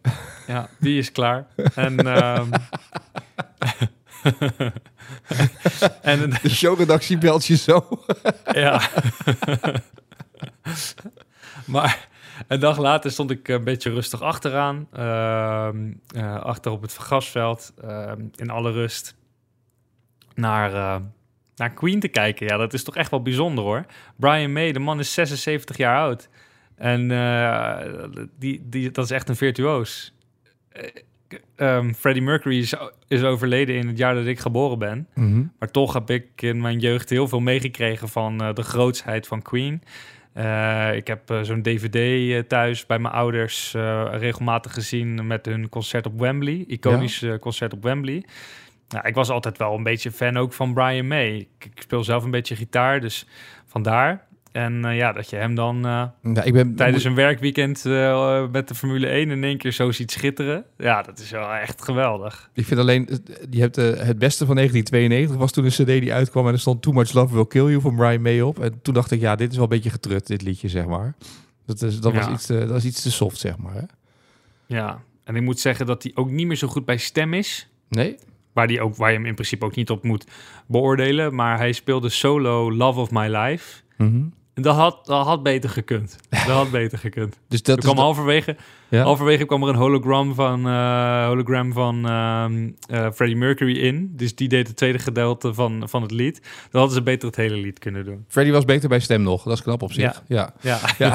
Ja, 0.46 0.68
die 0.78 0.98
is 0.98 1.12
klaar. 1.12 1.46
En, 1.74 1.98
ehm, 2.16 2.46
en 6.02 6.30
De 6.42 6.48
showredactie 6.50 7.18
belt 7.18 7.46
je 7.46 7.56
zo. 7.56 7.88
Ja. 8.52 8.80
maar 11.64 12.08
een 12.46 12.61
dag 12.61 12.79
later 12.79 13.11
stond 13.11 13.31
ik 13.31 13.48
een 13.48 13.64
beetje 13.64 13.90
rustig 13.90 14.22
achteraan. 14.22 14.88
ehm, 14.92 15.92
eh, 16.14 16.40
achter 16.40 16.72
op 16.72 16.83
het 16.83 16.94
grasveld. 16.94 17.72
ehm, 17.83 18.20
in 18.37 18.51
alle 18.51 18.70
rust. 18.72 19.16
Naar, 20.35 20.74
eh, 20.74 20.96
naar 21.57 21.70
Queen 21.72 22.01
te 22.01 22.09
kijken. 22.09 22.46
Ja, 22.46 22.57
dat 22.57 22.72
is 22.72 22.85
toch 22.85 22.96
echt 22.96 23.11
wel 23.11 23.22
bijzonder 23.22 23.64
hoor. 23.64 23.85
Brian 24.16 24.53
May, 24.53 24.72
de 24.72 24.79
man 24.79 24.98
is 24.98 25.12
76 25.14 25.77
jaar 25.77 25.98
oud. 25.98 26.29
En 26.77 27.11
eh, 27.11 27.77
die, 28.38 28.62
die, 28.64 28.90
dat 28.90 29.05
is 29.05 29.11
echt 29.11 29.29
een 29.29 29.37
virtuoos. 29.37 30.12
Eh, 30.68 30.85
ehm, 31.57 31.92
Freddie 31.92 32.22
Mercury 32.22 32.59
is, 32.59 32.74
is 33.09 33.22
overleden 33.22 33.74
in 33.77 33.87
het 33.88 33.98
jaar 33.98 34.14
dat 34.14 34.27
ik 34.27 34.38
geboren 34.38 34.79
ben. 34.79 35.09
Mhm. 35.14 35.42
Maar 35.59 35.70
toch 35.70 35.92
heb 35.92 36.11
ik 36.11 36.42
in 36.42 36.61
mijn 36.61 36.79
jeugd 36.79 37.11
heel 37.11 37.29
veel 37.29 37.40
meegekregen 37.40 38.09
van 38.09 38.38
de 38.38 38.62
grootsheid 38.62 39.27
van 39.27 39.42
Queen. 39.42 39.83
Eh, 40.38 40.94
ik 40.94 41.07
heb 41.07 41.31
eh, 41.31 41.40
zo'n 41.42 41.62
DVD 41.62 41.94
eh, 41.94 42.38
thuis 42.38 42.87
bij 42.87 42.98
mijn 42.98 43.14
ouders 43.14 43.72
regelmatig 44.11 44.72
gezien 44.72 45.27
met 45.27 45.46
hun 45.46 45.68
concert 45.68 46.07
op 46.07 46.18
Wembley. 46.18 46.64
Iconisch 46.66 47.24
concert 47.40 47.72
op 47.72 47.83
Wembley. 47.83 48.24
Nou, 48.88 49.07
ik 49.09 49.14
was 49.14 49.31
altijd 49.31 49.59
wel 49.59 49.74
een 49.74 49.83
beetje 49.83 50.12
fan 50.12 50.37
ook 50.37 50.53
van 50.53 50.74
Brian 50.74 51.07
May. 51.07 51.37
Ik, 51.37 51.64
ik 51.74 51.83
speel 51.83 52.05
zelf 52.05 52.24
een 52.24 52.31
beetje 52.31 52.57
gitaar, 52.57 53.01
dus 53.01 53.27
vandaar. 53.66 54.27
En 54.52 54.84
eh, 54.84 54.96
ja, 54.96 55.12
dat 55.12 55.30
je 55.30 55.37
hem 55.37 55.54
dan 55.54 55.76
eh, 55.76 56.04
Ja, 56.34 56.42
ik 56.42 56.52
ben 56.52 56.74
tijdens 56.74 57.04
een 57.04 57.14
werkweekend 57.14 57.87
eh, 57.87 58.48
met 58.50 58.68
de 58.68 58.74
Formule 58.74 59.06
1 59.06 59.30
in 59.30 59.44
één 59.44 59.58
keer 59.58 59.72
zo 59.72 59.92
ziet 59.92 60.11
schitteren. 60.11 60.64
Ja, 60.76 61.02
dat 61.02 61.18
is 61.18 61.30
wel 61.30 61.52
echt 61.52 61.82
geweldig. 61.82 62.50
Ik 62.52 62.66
vind 62.66 62.80
alleen, 62.80 63.08
je 63.50 63.61
hebt 63.61 63.76
het 63.76 64.18
beste 64.18 64.46
van 64.46 64.54
1992 64.54 65.37
was 65.37 65.52
toen 65.52 65.64
een 65.64 65.70
cd 65.70 65.87
die 65.87 66.12
uitkwam 66.12 66.46
en 66.46 66.52
er 66.52 66.61
stond 66.61 66.82
Too 66.82 66.92
Much 66.92 67.12
Love 67.12 67.34
Will 67.34 67.46
Kill 67.46 67.64
You 67.64 67.80
van 67.80 67.96
Brian 67.96 68.22
May 68.22 68.40
op. 68.40 68.58
En 68.58 68.82
toen 68.82 68.94
dacht 68.94 69.11
ik, 69.11 69.20
ja, 69.20 69.37
dit 69.37 69.50
is 69.50 69.54
wel 69.54 69.64
een 69.64 69.70
beetje 69.70 69.90
getrut, 69.90 70.26
dit 70.26 70.42
liedje, 70.42 70.68
zeg 70.68 70.87
maar. 70.87 71.14
Dat, 71.66 71.82
is, 71.82 72.00
dat, 72.00 72.14
was, 72.14 72.28
iets 72.28 72.46
te, 72.46 72.66
dat 72.66 72.76
is 72.76 72.84
iets 72.84 73.02
te 73.02 73.11
soft, 73.11 73.38
zeg 73.38 73.56
maar. 73.56 73.74
Hè? 73.74 73.82
Ja, 74.66 75.00
en 75.24 75.37
ik 75.37 75.42
moet 75.42 75.61
zeggen 75.61 75.87
dat 75.87 76.02
hij 76.02 76.12
ook 76.14 76.30
niet 76.30 76.46
meer 76.46 76.56
zo 76.56 76.68
goed 76.68 76.84
bij 76.84 76.96
stem 76.96 77.34
is. 77.34 77.68
Nee? 77.88 78.16
Waar, 78.52 78.66
die 78.66 78.80
ook, 78.80 78.96
waar 78.96 79.11
je 79.11 79.16
hem 79.16 79.26
in 79.26 79.34
principe 79.34 79.64
ook 79.64 79.74
niet 79.74 79.90
op 79.90 80.02
moet 80.02 80.26
beoordelen. 80.66 81.34
Maar 81.34 81.58
hij 81.58 81.72
speelde 81.72 82.08
solo 82.08 82.72
Love 82.72 83.00
of 83.00 83.11
My 83.11 83.37
Life. 83.37 83.82
En 83.96 84.34
dat 84.62 84.74
had, 84.76 85.00
dat 85.06 85.26
had 85.26 85.42
beter 85.42 85.70
gekund. 85.70 86.16
Dat 86.28 86.40
had 86.40 86.70
beter 86.70 86.98
gekund. 86.98 87.38
Dus 87.48 87.62
dat 87.62 87.76
Er 87.76 87.82
kwam 87.82 87.94
de- 87.94 88.00
halverwege, 88.00 88.56
ja? 88.88 89.02
halverwege 89.02 89.44
kwam 89.44 89.62
er 89.62 89.68
een 89.68 89.74
hologram 89.74 90.34
van, 90.34 90.66
eh, 90.66 91.26
hologram 91.26 91.72
van 91.72 92.06
ehm, 92.08 92.70
eh, 92.90 93.10
Freddie 93.14 93.36
Mercury 93.38 93.76
in. 93.76 94.12
Dus 94.16 94.34
die 94.34 94.48
deed 94.48 94.66
het 94.66 94.76
tweede 94.76 94.98
gedeelte 94.98 95.54
van, 95.54 95.88
van 95.88 96.02
het 96.02 96.10
lied. 96.10 96.40
Dan 96.70 96.80
hadden 96.80 96.90
ze 96.98 97.02
beter 97.02 97.26
het 97.26 97.36
hele 97.36 97.56
lied 97.56 97.78
kunnen 97.78 98.04
doen. 98.04 98.24
Freddie 98.28 98.54
was 98.54 98.64
beter 98.64 98.88
bij 98.88 98.98
stem 99.00 99.22
nog, 99.22 99.42
dat 99.42 99.52
is 99.52 99.62
knap 99.62 99.82
op 99.82 99.92
zich. 99.92 100.22
Ja. 100.26 100.52
Ja, 100.60 100.80
Ja. 100.98 101.14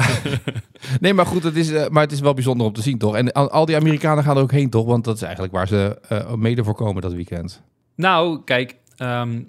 nee, 1.00 1.14
maar 1.14 1.26
goed, 1.26 1.42
het 1.42 1.56
is, 1.56 1.70
eh, 1.72 1.88
maar 1.88 2.02
het 2.02 2.12
is 2.12 2.20
wel 2.20 2.34
bijzonder 2.34 2.66
om 2.66 2.72
te 2.72 2.82
zien, 2.82 2.98
toch? 2.98 3.16
En 3.16 3.32
al, 3.32 3.64
die 3.64 3.76
Amerikanen 3.76 4.24
gaan 4.24 4.36
er 4.36 4.42
ook 4.42 4.52
heen, 4.52 4.70
toch? 4.70 4.86
Want 4.86 5.04
dat 5.04 5.16
is 5.16 5.22
eigenlijk 5.22 5.52
waar 5.52 5.68
ze 5.68 5.98
mede 6.36 6.64
voor 6.64 6.74
komen 6.74 7.02
dat 7.02 7.12
weekend. 7.12 7.62
Nou, 7.96 8.40
kijk, 8.44 8.76
ehm, 8.96 9.40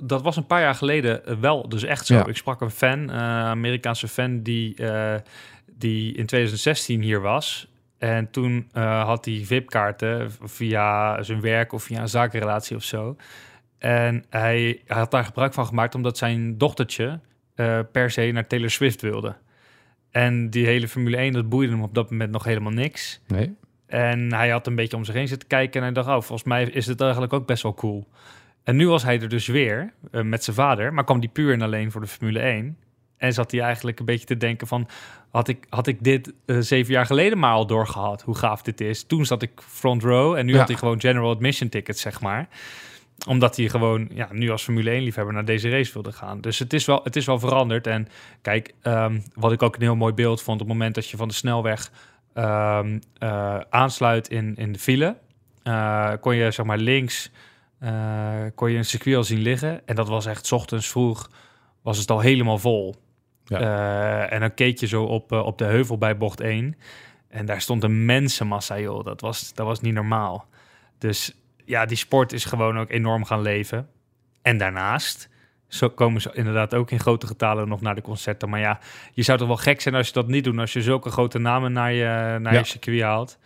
dat 0.00 0.22
was 0.22 0.36
een 0.36 0.46
paar 0.46 0.60
jaar 0.60 0.74
geleden 0.74 1.26
eh, 1.26 1.36
wel 1.36 1.68
dus 1.68 1.82
echt 1.82 2.06
zo. 2.06 2.14
Ja. 2.14 2.26
Ik 2.26 2.36
sprak 2.36 2.60
een 2.60 2.70
fan, 2.70 3.10
eh 3.10 3.18
Amerikaanse 3.44 4.08
fan, 4.08 4.42
die, 4.42 4.74
eh, 4.76 5.14
die 5.66 6.14
in 6.14 6.26
2016 6.26 7.02
hier 7.02 7.20
was. 7.20 7.70
En 7.98 8.30
toen 8.30 8.68
had 8.74 9.24
hij 9.24 9.42
VIP-kaarten 9.44 10.30
via 10.42 11.22
zijn 11.22 11.40
werk 11.40 11.72
of 11.72 11.82
via 11.82 12.00
een 12.00 12.08
zakenrelatie 12.08 12.76
of 12.76 12.82
zo. 12.82 13.16
En 13.78 14.24
hij, 14.30 14.80
hij 14.86 14.98
had 14.98 15.10
daar 15.10 15.24
gebruik 15.24 15.54
van 15.54 15.66
gemaakt 15.66 15.94
omdat 15.94 16.18
zijn 16.18 16.58
dochtertje 16.58 17.20
per 17.92 18.10
se 18.10 18.30
naar 18.32 18.46
Taylor 18.46 18.70
Swift 18.70 19.00
wilde. 19.00 19.36
En 20.10 20.50
die 20.50 20.66
hele 20.66 20.88
Formule 20.88 21.16
1, 21.16 21.32
dat 21.32 21.48
boeide 21.48 21.72
hem 21.72 21.82
op 21.82 21.94
dat 21.94 22.10
moment 22.10 22.30
nog 22.30 22.44
helemaal 22.44 22.72
niks. 22.72 23.20
Nee? 23.26 23.54
En 23.86 24.32
hij 24.32 24.48
had 24.48 24.66
een 24.66 24.74
beetje 24.74 24.96
om 24.96 25.04
zich 25.04 25.14
heen 25.14 25.28
zitten 25.28 25.48
kijken 25.48 25.80
en 25.80 25.82
hij 25.82 25.92
dacht, 25.92 26.08
oh, 26.08 26.12
volgens 26.12 26.42
mij 26.42 26.64
is 26.64 26.86
het 26.86 27.00
eigenlijk 27.00 27.32
ook 27.32 27.46
best 27.46 27.62
wel 27.62 27.74
cool. 27.74 28.08
En 28.64 28.76
nu 28.76 28.88
was 28.88 29.02
hij 29.02 29.20
er 29.20 29.28
dus 29.28 29.46
weer 29.46 29.92
eh, 30.10 30.22
met 30.22 30.44
zijn 30.44 30.56
vader, 30.56 30.94
maar 30.94 31.04
kwam 31.04 31.20
die 31.20 31.28
puur 31.28 31.52
en 31.52 31.62
alleen 31.62 31.90
voor 31.90 32.00
de 32.00 32.06
Formule 32.06 32.38
1. 32.38 32.76
En 33.16 33.32
zat 33.32 33.50
hij 33.50 33.60
eigenlijk 33.60 33.98
een 33.98 34.04
beetje 34.04 34.26
te 34.26 34.36
denken 34.36 34.66
van... 34.66 34.88
had 35.30 35.48
ik, 35.48 35.66
had 35.68 35.86
ik 35.86 36.04
dit 36.04 36.32
eh, 36.46 36.56
zeven 36.60 36.92
jaar 36.92 37.06
geleden 37.06 37.38
maar 37.38 37.52
al 37.52 37.66
doorgehad, 37.66 38.22
hoe 38.22 38.36
gaaf 38.36 38.62
dit 38.62 38.80
is. 38.80 39.02
Toen 39.02 39.26
zat 39.26 39.42
ik 39.42 39.50
front 39.68 40.02
row 40.02 40.34
en 40.34 40.46
nu 40.46 40.52
Ja. 40.52 40.58
had 40.58 40.68
hij 40.68 40.76
gewoon 40.76 41.00
general 41.00 41.30
admission 41.30 41.68
tickets, 41.68 42.00
zeg 42.00 42.20
maar. 42.20 42.48
Omdat 43.28 43.56
hij 43.56 43.68
gewoon 43.68 44.08
ja, 44.14 44.28
nu 44.32 44.50
als 44.50 44.62
Formule 44.62 45.00
1-liefhebber 45.00 45.32
naar 45.32 45.44
deze 45.44 45.68
race 45.68 45.92
wilde 45.92 46.12
gaan. 46.12 46.40
Dus 46.40 46.58
het 46.58 46.72
is 46.72 46.84
wel, 46.84 47.00
het 47.04 47.16
is 47.16 47.26
wel 47.26 47.38
veranderd. 47.38 47.86
En 47.86 48.08
kijk, 48.42 48.74
ehm, 48.82 49.20
wat 49.34 49.52
ik 49.52 49.62
ook 49.62 49.74
een 49.74 49.82
heel 49.82 49.96
mooi 49.96 50.12
beeld 50.12 50.42
vond... 50.42 50.60
op 50.60 50.66
het 50.66 50.76
moment 50.76 50.94
dat 50.94 51.08
je 51.08 51.16
van 51.16 51.28
de 51.28 51.34
snelweg 51.34 51.90
ehm, 52.34 52.98
eh, 53.18 53.58
aansluit 53.70 54.28
in, 54.28 54.54
in 54.56 54.72
de 54.72 54.78
file... 54.78 55.16
kon 56.20 56.34
je 56.34 56.50
zeg 56.50 56.66
maar 56.66 56.78
links 56.78 57.30
kon 58.54 58.70
je 58.70 58.76
een 58.76 58.84
circuit 58.84 59.16
al 59.16 59.24
zien 59.24 59.40
liggen. 59.40 59.86
En 59.86 59.94
dat 59.94 60.08
was 60.08 60.26
echt 60.26 60.46
's 60.46 60.52
ochtends 60.52 60.88
vroeg, 60.88 61.30
was 61.82 61.98
het 61.98 62.10
al 62.10 62.20
helemaal 62.20 62.58
vol. 62.58 62.94
Ja. 63.44 63.60
Eh, 63.60 64.32
en 64.32 64.40
dan 64.40 64.54
keek 64.54 64.78
je 64.78 64.86
zo 64.86 65.04
op, 65.04 65.32
eh, 65.32 65.46
op 65.46 65.58
de 65.58 65.64
heuvel 65.64 65.98
bij 65.98 66.16
bocht 66.16 66.40
1. 66.40 66.76
En 67.28 67.46
daar 67.46 67.60
stond 67.60 67.82
een 67.82 68.04
mensenmassa, 68.04 68.78
joh. 68.78 69.04
Dat 69.04 69.20
was, 69.20 69.54
dat 69.54 69.66
was 69.66 69.80
niet 69.80 69.94
normaal. 69.94 70.46
Dus 70.98 71.34
ja, 71.64 71.86
die 71.86 71.96
sport 71.96 72.32
is 72.32 72.44
gewoon 72.44 72.78
ook 72.78 72.90
enorm 72.90 73.24
gaan 73.24 73.42
leven. 73.42 73.88
En 74.42 74.56
daarnaast 74.58 75.28
zo 75.68 75.88
komen 75.88 76.20
ze 76.20 76.30
inderdaad 76.32 76.74
ook 76.74 76.90
in 76.90 77.00
grote 77.00 77.26
getalen 77.26 77.68
nog 77.68 77.80
naar 77.80 77.94
de 77.94 78.02
concerten. 78.02 78.48
Maar 78.48 78.60
ja, 78.60 78.80
je 79.12 79.22
zou 79.22 79.38
toch 79.38 79.46
wel 79.46 79.56
gek 79.56 79.80
zijn 79.80 79.94
als 79.94 80.06
je 80.06 80.12
dat 80.12 80.28
niet 80.28 80.44
doet... 80.44 80.58
als 80.58 80.72
je 80.72 80.82
zulke 80.82 81.10
grote 81.10 81.38
namen 81.38 81.72
naar 81.72 81.92
je, 81.92 82.38
naar 82.40 82.52
Ja. 82.52 82.58
je 82.58 82.64
circuit 82.64 83.02
haalt. 83.02 83.38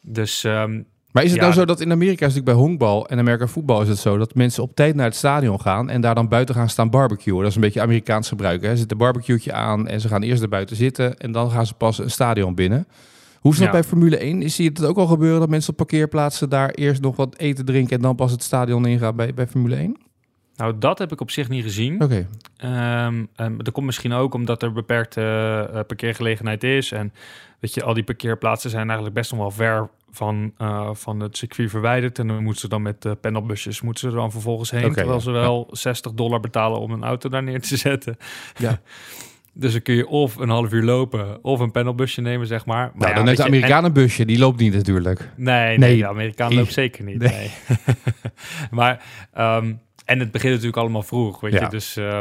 Dus 0.00 0.44
ehm, 0.44 0.82
Maar 1.14 1.22
is 1.22 1.30
het 1.30 1.38
Ja. 1.38 1.44
nou 1.46 1.58
zo 1.58 1.64
dat 1.64 1.80
in 1.80 1.92
Amerika, 1.92 2.26
is 2.26 2.34
natuurlijk 2.34 2.56
bij 2.56 2.66
honkbal 2.66 3.08
en 3.08 3.18
Amerika 3.18 3.46
voetbal 3.46 3.82
is 3.82 3.88
het 3.88 3.98
zo 3.98 4.18
dat 4.18 4.34
mensen 4.34 4.62
op 4.62 4.74
tijd 4.74 4.94
naar 4.94 5.04
het 5.06 5.14
stadion 5.16 5.60
gaan 5.60 5.90
en 5.90 6.00
daar 6.00 6.14
dan 6.14 6.28
buiten 6.28 6.54
gaan 6.54 6.68
staan 6.68 6.90
barbecuen. 6.90 7.38
Dat 7.38 7.48
is 7.48 7.54
een 7.54 7.60
beetje 7.60 7.80
Amerikaans 7.80 8.28
gebruik. 8.28 8.62
Hè? 8.62 8.70
Ze 8.70 8.76
zetten 8.76 8.90
een 8.96 9.02
barbecue'tje 9.02 9.52
aan 9.52 9.88
en 9.88 10.00
ze 10.00 10.08
gaan 10.08 10.22
eerst 10.22 10.42
er 10.42 10.48
buiten 10.48 10.76
zitten 10.76 11.16
en 11.16 11.32
dan 11.32 11.50
gaan 11.50 11.66
ze 11.66 11.74
pas 11.74 11.98
een 11.98 12.10
stadion 12.10 12.54
binnen. 12.54 12.86
Hoe 13.40 13.52
is 13.52 13.58
dat 13.58 13.66
Ja. 13.66 13.72
bij 13.72 13.84
Formule 13.84 14.16
1? 14.16 14.42
Is 14.42 14.54
zie 14.54 14.64
je 14.64 14.70
het 14.70 14.84
ook 14.84 14.96
al 14.96 15.06
gebeuren 15.06 15.40
dat 15.40 15.48
mensen 15.48 15.70
op 15.70 15.76
parkeerplaatsen 15.76 16.48
daar 16.48 16.70
eerst 16.70 17.02
nog 17.02 17.16
wat 17.16 17.38
eten 17.38 17.64
drinken 17.64 17.96
en 17.96 18.02
dan 18.02 18.14
pas 18.16 18.30
het 18.30 18.42
stadion 18.42 18.86
ingaan 18.86 19.16
bij, 19.16 19.34
bij 19.34 19.46
Formule 19.46 19.76
1? 19.76 19.96
Nou, 20.56 20.78
dat 20.78 20.98
heb 20.98 21.12
ik 21.12 21.20
op 21.20 21.30
zich 21.30 21.48
niet 21.48 21.62
gezien. 21.62 22.02
Oké. 22.02 22.26
Ehm, 22.56 23.24
ehm, 23.36 23.56
dat 23.56 23.72
komt 23.72 23.86
misschien 23.86 24.12
ook 24.12 24.34
omdat 24.34 24.62
er 24.62 24.72
beperkte 24.72 25.20
eh, 25.72 25.80
parkeergelegenheid 25.86 26.64
is. 26.64 26.92
En 26.92 27.12
weet 27.60 27.74
je, 27.74 27.82
al 27.82 27.94
die 27.94 28.04
parkeerplaatsen 28.04 28.70
zijn 28.70 28.86
eigenlijk 28.86 29.14
best 29.14 29.30
nog 29.30 29.40
wel 29.40 29.50
ver 29.50 29.88
van, 30.10 30.52
eh, 30.58 30.88
van 30.92 31.20
het 31.20 31.36
circuit 31.36 31.70
verwijderd. 31.70 32.18
En 32.18 32.26
dan 32.26 32.42
moeten 32.42 32.60
ze 32.60 32.68
dan 32.68 32.82
met 32.82 33.04
uh, 33.04 33.12
panelbusjes 33.20 33.80
moeten 33.80 34.00
ze 34.02 34.08
er 34.16 34.20
dan 34.20 34.30
vervolgens 34.30 34.70
heen. 34.70 34.92
Terwijl 34.92 35.12
ja. 35.12 35.18
ze 35.18 35.30
wel 35.30 35.68
60 35.70 36.12
dollar 36.12 36.40
betalen 36.40 36.80
om 36.80 36.90
een 36.90 37.04
auto 37.04 37.28
daar 37.28 37.42
neer 37.42 37.60
te 37.60 37.76
zetten. 37.76 38.16
Ja. 38.56 38.80
dus 39.52 39.72
dan 39.72 39.82
kun 39.82 39.94
je 39.94 40.06
of 40.06 40.36
een 40.36 40.48
half 40.48 40.72
uur 40.72 40.82
lopen 40.82 41.44
of 41.44 41.60
een 41.60 41.70
panelbusje 41.70 42.20
nemen, 42.20 42.46
zeg 42.46 42.66
maar. 42.66 42.76
maar 42.76 42.92
Nou, 42.94 43.10
ja, 43.10 43.16
dan 43.16 43.26
heeft 43.26 43.36
de 43.36 43.42
je, 43.42 43.48
en- 43.48 43.54
Amerikaan 43.54 43.84
een 43.84 43.92
busje, 43.92 44.24
die 44.24 44.38
loopt 44.38 44.60
niet 44.60 44.74
natuurlijk. 44.74 45.30
Nee, 45.36 45.66
nee, 45.66 45.78
Nee. 45.78 45.98
de 45.98 46.08
Amerikaan 46.08 46.54
loopt 46.54 46.72
zeker 46.72 47.04
niet. 47.04 47.18
Nee. 47.18 47.30
Nee. 47.30 47.50
maar, 48.70 49.04
ehm, 49.32 49.72
en 50.04 50.18
het 50.20 50.30
begint 50.30 50.50
natuurlijk 50.52 50.78
allemaal 50.78 51.02
vroeg, 51.02 51.40
weet 51.40 51.52
Ja. 51.52 51.60
je. 51.62 51.68
Dus 51.68 51.96
eh, 51.96 52.20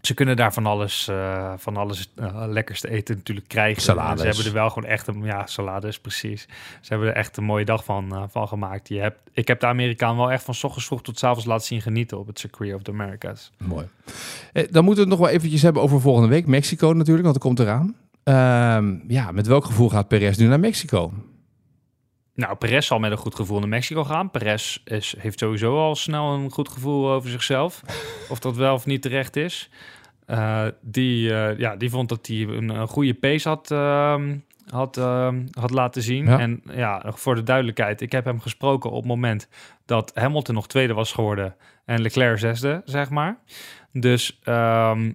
ze 0.00 0.14
kunnen 0.14 0.36
daar 0.36 0.52
van 0.52 0.66
alles, 0.66 1.08
eh, 1.08 1.52
van 1.56 1.76
alles 1.76 2.12
lekkers 2.48 2.80
te 2.80 2.90
eten 2.90 3.16
natuurlijk 3.16 3.48
krijgen. 3.48 3.82
Salades. 3.82 4.20
Ze 4.20 4.26
hebben 4.26 4.44
er 4.46 4.52
wel 4.52 4.68
gewoon 4.70 4.88
echt 4.90 5.06
een, 5.06 5.22
ja, 5.24 5.46
salades, 5.46 6.00
precies. 6.00 6.42
Ze 6.80 6.88
hebben 6.88 7.08
er 7.08 7.14
echt 7.14 7.36
een 7.36 7.44
mooie 7.44 7.64
dag 7.64 7.84
van, 7.84 8.28
van 8.30 8.48
gemaakt. 8.48 8.88
Je 8.88 8.98
hebt, 9.00 9.18
ik 9.32 9.48
heb 9.48 9.60
de 9.60 9.66
Amerikaan 9.66 10.16
wel 10.16 10.32
echt 10.32 10.44
van 10.44 10.54
's 10.54 10.64
ochtends 10.64 10.86
vroeg 10.86 11.02
tot 11.02 11.18
's 11.18 11.24
avonds 11.24 11.44
laten 11.44 11.66
zien 11.66 11.80
genieten 11.82 12.18
op 12.18 12.26
het 12.26 12.38
Circuit 12.38 12.74
of 12.74 12.82
the 12.82 12.90
Americas. 12.90 13.50
Mooi. 13.58 13.86
Eh, 14.52 14.64
dan 14.70 14.84
moeten 14.84 15.04
we 15.04 15.10
het 15.10 15.18
nog 15.18 15.28
wel 15.28 15.36
eventjes 15.36 15.62
hebben 15.62 15.82
over 15.82 16.00
volgende 16.00 16.28
week. 16.28 16.46
Mexico 16.46 16.92
natuurlijk, 16.92 17.22
want 17.26 17.34
dat 17.34 17.44
komt 17.44 17.58
eraan. 17.58 17.94
Ehm, 18.22 18.94
ja, 19.08 19.30
met 19.32 19.46
welk 19.46 19.64
gevoel 19.64 19.88
gaat 19.88 20.08
Perez 20.08 20.36
nu 20.36 20.46
naar 20.46 20.60
Mexico? 20.60 21.12
Nou, 22.40 22.54
Perez 22.54 22.86
zal 22.86 22.98
met 22.98 23.10
een 23.10 23.16
goed 23.16 23.34
gevoel 23.34 23.58
naar 23.58 23.68
Mexico 23.68 24.04
gaan. 24.04 24.30
Perez 24.30 24.78
is, 24.84 25.14
heeft 25.18 25.38
sowieso 25.38 25.78
al 25.78 25.94
snel 25.94 26.32
een 26.32 26.50
goed 26.50 26.68
gevoel 26.68 27.10
over 27.10 27.30
zichzelf. 27.30 27.82
of 28.30 28.38
dat 28.38 28.56
wel 28.56 28.74
of 28.74 28.86
niet 28.86 29.02
terecht 29.02 29.36
is. 29.36 29.70
Eh, 30.26 30.66
die, 30.80 31.34
eh, 31.34 31.58
ja, 31.58 31.76
die 31.76 31.90
vond 31.90 32.08
dat 32.08 32.26
hij 32.26 32.36
een, 32.36 32.68
een 32.68 32.88
goede 32.88 33.14
pace 33.14 33.48
had, 33.48 33.70
ehm, 33.70 34.36
had, 34.70 34.96
ehm, 34.96 35.46
had 35.50 35.70
laten 35.70 36.02
zien. 36.02 36.24
Ja. 36.24 36.38
En 36.38 36.62
ja, 36.72 37.02
voor 37.06 37.34
de 37.34 37.42
duidelijkheid. 37.42 38.00
Ik 38.00 38.12
heb 38.12 38.24
hem 38.24 38.40
gesproken 38.40 38.90
op 38.90 38.96
het 38.96 39.06
moment 39.06 39.48
dat 39.84 40.10
Hamilton 40.14 40.54
nog 40.54 40.66
tweede 40.66 40.94
was 40.94 41.12
geworden. 41.12 41.56
En 41.84 42.00
Leclerc 42.00 42.38
zesde, 42.38 42.82
zeg 42.84 43.10
maar. 43.10 43.38
Dus 43.92 44.38
ehm, 44.42 45.12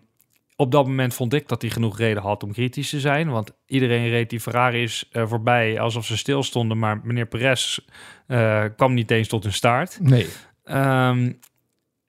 op 0.56 0.72
dat 0.72 0.88
moment 0.88 1.13
vond 1.13 1.34
ik 1.34 1.48
dat 1.48 1.62
hij 1.62 1.72
genoeg 1.72 1.98
reden 1.98 2.24
had 2.24 2.44
om 2.44 2.52
kritisch 2.52 2.89
te 2.89 3.00
zijn. 3.00 3.30
Want 3.30 3.52
iedereen 3.65 4.10
reed 4.10 4.30
die 4.30 4.39
Ferraris 4.39 5.10
eh, 5.12 5.28
voorbij 5.28 5.80
alsof 5.80 6.06
ze 6.06 6.18
stil 6.18 6.44
stonden. 6.44 6.80
Maar 6.80 7.00
meneer 7.04 7.26
Perez 7.26 7.80
eh, 8.28 8.63
kwam 8.76 8.94
niet 8.94 9.12
eens 9.12 9.28
tot 9.28 9.46
een 9.46 9.54
staart. 9.54 10.00
Nee. 10.02 10.28
Ehm, 10.63 11.32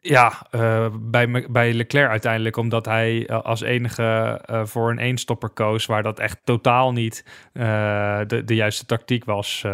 ja, 0.01 0.47
eh, 0.51 0.89
bij, 1.01 1.47
bij 1.51 1.73
Leclerc 1.73 2.11
uiteindelijk, 2.11 2.57
omdat 2.57 2.87
hij 2.87 3.29
als 3.29 3.61
enige 3.61 4.41
voor 4.65 4.91
een 4.91 4.99
eenstopper 4.99 5.49
koos, 5.49 5.87
waar 5.87 6.03
dat 6.03 6.19
echt 6.19 6.39
totaal 6.45 6.93
niet 6.93 7.25
de, 7.53 8.43
de 8.45 8.55
juiste 8.55 8.87
tactiek 8.87 9.25
was 9.25 9.65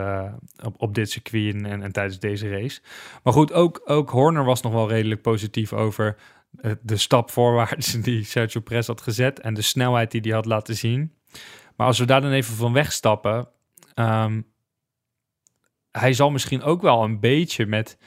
op, 0.65 0.75
op 0.77 0.95
dit 0.95 1.11
circuit 1.11 1.55
en, 1.55 1.67
en, 1.67 1.83
en 1.83 1.93
tijdens 1.93 2.19
deze 2.19 2.49
race. 2.49 2.81
Maar 3.23 3.33
goed, 3.33 3.53
ook, 3.53 3.81
ook 3.85 4.11
Horner 4.11 4.45
was 4.45 4.63
nog 4.63 4.73
wel 4.73 4.89
redelijk 4.89 5.23
positief 5.23 5.73
over 5.73 6.17
de 6.83 6.97
stap 6.97 7.31
voorwaarts 7.31 7.93
die 8.03 8.25
Sergio 8.25 8.61
Perez 8.61 8.87
had 8.87 9.01
gezet 9.01 9.41
en 9.41 9.55
de 9.55 9.63
snelheid 9.63 10.11
die 10.11 10.21
hij 10.21 10.31
had 10.31 10.47
laten 10.47 10.77
zien. 10.77 11.15
Maar 11.77 11.87
als 11.87 11.99
we 11.99 12.05
daar 12.05 12.21
dan 12.21 12.31
even 12.31 12.55
van 12.55 12.73
wegstappen, 12.73 13.49
ehm, 13.95 14.43
hij 15.91 16.13
zal 16.13 16.31
misschien 16.31 16.63
ook 16.63 16.83
wel 16.83 17.03
een 17.03 17.21
beetje 17.21 17.67
met 17.67 17.99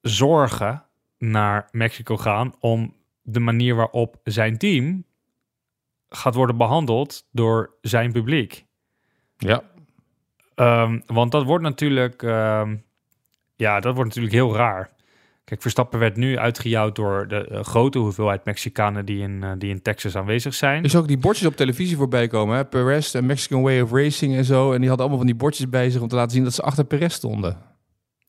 zorgen 0.00 0.84
naar 1.18 1.68
Mexico 1.70 2.16
gaan 2.16 2.54
om 2.60 2.96
de 3.22 3.40
manier 3.40 3.74
waarop 3.74 4.20
zijn 4.24 4.58
team 4.58 5.04
gaat 6.08 6.34
worden 6.34 6.56
behandeld 6.56 7.28
door 7.32 7.76
zijn 7.80 8.12
publiek. 8.12 8.66
Ja. 9.36 9.62
Ehm, 10.54 11.00
want 11.06 11.32
dat 11.32 11.44
wordt 11.44 11.64
natuurlijk, 11.64 12.22
ehm, 12.22 12.76
ja, 13.56 13.80
dat 13.80 13.94
wordt 13.94 14.08
natuurlijk 14.08 14.34
heel 14.34 14.54
raar. 14.54 14.96
Kijk, 15.48 15.62
Verstappen 15.62 15.98
werd 15.98 16.16
nu 16.16 16.38
uitgejouwd 16.38 16.96
door 16.96 17.28
de 17.28 17.48
eh, 17.48 17.64
grote 17.64 17.98
hoeveelheid 17.98 18.44
Mexicanen 18.44 19.04
die 19.04 19.20
in, 19.22 19.42
eh, 19.42 19.50
die 19.58 19.70
in 19.70 19.82
Texas 19.82 20.16
aanwezig 20.16 20.54
zijn. 20.54 20.84
Er 20.84 20.98
ook 20.98 21.08
die 21.08 21.18
bordjes 21.18 21.46
op 21.46 21.56
televisie 21.56 21.96
voorbij 21.96 22.26
komen. 22.26 22.56
Hè? 22.56 22.64
Perez, 22.64 23.10
de 23.10 23.22
Mexican 23.22 23.62
Way 23.62 23.80
of 23.80 23.92
Racing 23.92 24.36
en 24.36 24.44
zo. 24.44 24.72
En 24.72 24.78
die 24.78 24.88
hadden 24.88 24.98
allemaal 24.98 25.16
van 25.24 25.26
die 25.26 25.36
bordjes 25.36 25.68
bij 25.68 25.90
zich 25.90 26.00
om 26.00 26.08
te 26.08 26.14
laten 26.16 26.30
zien 26.30 26.44
dat 26.44 26.54
ze 26.54 26.62
achter 26.62 26.84
Perez 26.84 27.14
stonden. 27.14 27.56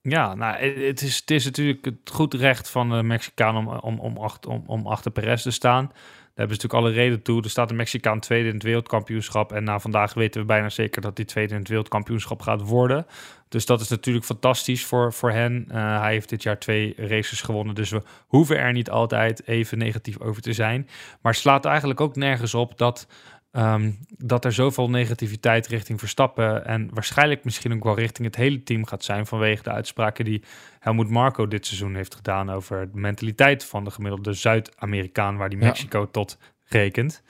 Ja, 0.02 0.36
nou, 0.36 0.58
het- 0.58 0.76
het 0.76 1.02
is, 1.02 1.16
het 1.20 1.32
is 1.32 1.46
natuurlijk 1.46 1.86
het 1.86 2.10
goed 2.12 2.34
recht 2.34 2.70
van 2.70 2.90
de 2.90 3.04
Mexicaan 3.04 3.58
om, 3.58 3.68
om, 3.68 4.00
om, 4.00 4.18
achter, 4.18 4.52
om, 4.52 4.64
om 4.68 4.88
achter 4.88 5.12
Perez 5.12 5.42
te 5.42 5.52
staan. 5.52 5.92
Hebben 6.40 6.58
ze 6.58 6.62
natuurlijk 6.64 6.96
alle 6.96 7.04
reden 7.04 7.22
toe. 7.22 7.44
Er 7.44 7.50
staat 7.50 7.70
een 7.70 7.76
Mexicaan 7.76 8.20
tweede 8.20 8.48
in 8.48 8.54
het 8.54 8.64
wereldkampioenschap. 8.64 9.52
En 9.52 9.64
na 9.64 9.80
vandaag 9.80 10.14
weten 10.14 10.42
we 10.42 10.48
bijna 10.48 10.70
zeker 10.70 11.02
dat 11.02 11.18
hij 11.18 11.26
tweede 11.26 11.54
in 11.54 11.60
het 11.60 11.68
wereldkampioenschap 11.68 12.42
gaat 12.42 12.62
worden. 12.62 13.06
Dus 13.50 13.66
dat 13.66 13.82
is 13.82 13.88
natuurlijk 13.88 14.26
fantastisch 14.26 14.86
voor, 14.86 15.14
voor 15.14 15.32
hen. 15.32 15.66
Eh, 15.70 16.02
hij 16.02 16.12
heeft 16.12 16.30
dit 16.30 16.44
jaar 16.44 16.60
twee 16.60 16.94
races 16.98 17.42
gewonnen. 17.42 17.76
Dus 17.76 17.90
we 17.90 18.02
hoeven 18.28 18.58
er 18.58 18.72
niet 18.72 18.90
altijd 18.90 19.48
even 19.48 19.78
negatief 19.78 20.20
over 20.20 20.42
te 20.42 20.54
zijn. 20.54 20.90
Maar 21.22 21.36
slaat 21.36 21.66
eigenlijk 21.66 22.02
ook 22.02 22.16
nergens 22.16 22.54
op 22.54 22.78
dat, 22.78 23.08
ehm, 23.52 23.92
dat 24.18 24.46
er 24.46 24.54
zoveel 24.54 24.90
negativiteit 24.90 25.68
richting 25.68 26.00
Verstappen. 26.00 26.66
En 26.66 26.90
waarschijnlijk 26.94 27.44
misschien 27.44 27.74
ook 27.74 27.84
wel 27.84 27.96
richting 27.96 28.28
het 28.28 28.36
hele 28.36 28.64
team 28.64 28.86
gaat 28.86 29.04
zijn. 29.04 29.26
Vanwege 29.26 29.64
de 29.64 29.72
uitspraken 29.72 30.26
die 30.26 30.44
Helmut 30.80 31.10
Marco 31.10 31.48
dit 31.48 31.66
seizoen 31.66 31.96
heeft 31.96 32.16
gedaan. 32.16 32.52
Over 32.52 32.92
de 32.92 33.00
mentaliteit 33.00 33.66
van 33.66 33.84
de 33.84 33.92
gemiddelde 33.92 34.34
Zuid-Amerikaan. 34.34 35.38
Waar 35.38 35.50
die 35.50 35.60
Ja. 35.60 35.66
Mexico 35.66 36.10
tot 36.12 36.38
rekent. 36.66 37.24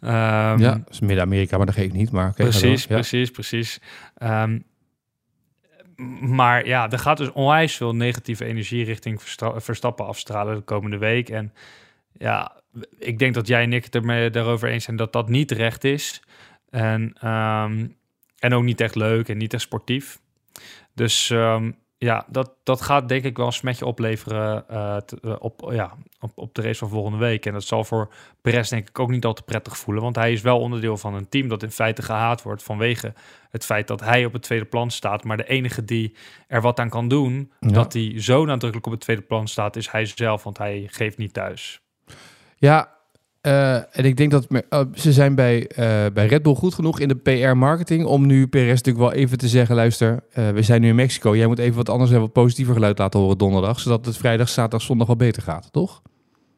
Ehm, 0.00 0.58
ja, 0.58 0.74
dat 0.74 0.90
is 0.90 1.00
Midden-Amerika, 1.00 1.56
maar 1.56 1.66
dat 1.66 1.74
geef 1.74 1.84
ik 1.84 1.92
niet. 1.92 2.10
Maar 2.10 2.32
precies. 2.32 2.84
Ja. 2.84 2.94
precies, 2.94 3.30
precies. 3.30 3.80
Ehm, 4.14 4.58
maar 6.20 6.66
ja, 6.66 6.90
er 6.90 6.98
gaat 6.98 7.16
dus 7.16 7.32
onwijs 7.32 7.76
veel 7.76 7.94
negatieve 7.94 8.44
energie 8.44 8.84
richting 8.84 9.20
Versta- 9.22 9.60
Verstappen 9.60 10.06
afstralen 10.06 10.56
de 10.56 10.62
komende 10.62 10.98
week. 10.98 11.28
En 11.28 11.52
ja, 12.12 12.61
ik 12.98 13.18
denk 13.18 13.34
dat 13.34 13.46
jij 13.46 13.62
en 13.62 13.72
ik 13.72 13.84
het 13.84 13.94
ermee 13.94 14.30
daarover 14.30 14.68
eens 14.68 14.84
zijn 14.84 14.96
dat 14.96 15.12
dat 15.12 15.28
niet 15.28 15.48
terecht 15.48 15.84
is. 15.84 16.22
En, 16.70 17.12
ehm, 17.20 17.86
en 18.38 18.54
ook 18.54 18.62
niet 18.62 18.80
echt 18.80 18.94
leuk 18.94 19.28
en 19.28 19.38
niet 19.38 19.52
echt 19.52 19.62
sportief. 19.62 20.20
Dus 20.94 21.30
ehm, 21.30 21.70
ja, 22.02 22.26
dat, 22.28 22.52
dat 22.62 22.80
gaat 22.80 23.08
denk 23.08 23.24
ik 23.24 23.36
wel 23.36 23.46
een 23.46 23.52
smetje 23.52 23.86
opleveren 23.86 24.64
uh, 24.70 24.96
te, 24.96 25.18
uh, 25.22 25.34
op, 25.38 25.70
ja, 25.72 25.96
op, 26.20 26.30
op 26.34 26.54
de 26.54 26.62
race 26.62 26.78
van 26.78 26.88
volgende 26.88 27.18
week. 27.18 27.46
En 27.46 27.52
dat 27.52 27.64
zal 27.64 27.84
voor 27.84 28.12
Perez 28.40 28.68
denk 28.68 28.88
ik 28.88 28.98
ook 28.98 29.10
niet 29.10 29.24
al 29.24 29.32
te 29.32 29.42
prettig 29.42 29.76
voelen. 29.76 30.02
Want 30.02 30.16
hij 30.16 30.32
is 30.32 30.40
wel 30.40 30.60
onderdeel 30.60 30.96
van 30.96 31.14
een 31.14 31.28
team 31.28 31.48
dat 31.48 31.62
in 31.62 31.70
feite 31.70 32.02
gehaat 32.02 32.42
wordt 32.42 32.62
vanwege 32.62 33.14
het 33.50 33.64
feit 33.64 33.86
dat 33.86 34.00
hij 34.00 34.24
op 34.24 34.32
het 34.32 34.42
tweede 34.42 34.64
plan 34.64 34.90
staat. 34.90 35.24
Maar 35.24 35.36
de 35.36 35.48
enige 35.48 35.84
die 35.84 36.16
er 36.46 36.60
wat 36.60 36.78
aan 36.78 36.88
kan 36.88 37.08
doen, 37.08 37.52
ja. 37.60 37.68
dat 37.68 37.92
hij 37.92 38.12
zo 38.16 38.44
nadrukkelijk 38.44 38.86
op 38.86 38.92
het 38.92 39.00
tweede 39.00 39.22
plan 39.22 39.48
staat, 39.48 39.76
is 39.76 39.90
hij 39.90 40.06
zelf. 40.06 40.42
Want 40.42 40.58
hij 40.58 40.86
geeft 40.90 41.18
niet 41.18 41.32
thuis. 41.32 41.80
Ja, 42.62 42.88
uh, 43.46 43.74
en 43.74 44.04
ik 44.04 44.16
denk 44.16 44.30
dat 44.30 44.46
uh, 44.50 44.80
ze 44.94 45.12
zijn 45.12 45.34
bij, 45.34 45.60
uh, 45.60 45.66
bij 46.12 46.26
Red 46.26 46.42
Bull 46.42 46.54
goed 46.54 46.74
genoeg 46.74 47.00
in 47.00 47.08
de 47.08 47.16
PR-marketing 47.16 48.04
om 48.04 48.26
nu 48.26 48.46
Perez 48.46 48.82
natuurlijk 48.82 49.04
wel 49.04 49.12
even 49.12 49.38
te 49.38 49.48
zeggen: 49.48 49.74
luister, 49.74 50.24
we 50.32 50.62
zijn 50.62 50.80
nu 50.80 50.88
in 50.88 50.94
Mexico. 50.94 51.36
Jij 51.36 51.46
moet 51.46 51.58
even 51.58 51.76
wat 51.76 51.88
anders 51.88 52.10
en 52.10 52.20
wat 52.20 52.32
positiever 52.32 52.74
geluid 52.74 52.98
laten 52.98 53.20
horen 53.20 53.38
donderdag, 53.38 53.80
zodat 53.80 54.06
het 54.06 54.16
vrijdag, 54.16 54.48
zaterdag, 54.48 54.82
zondag 54.82 55.06
wel 55.06 55.16
beter 55.16 55.42
gaat, 55.42 55.72
toch? 55.72 56.02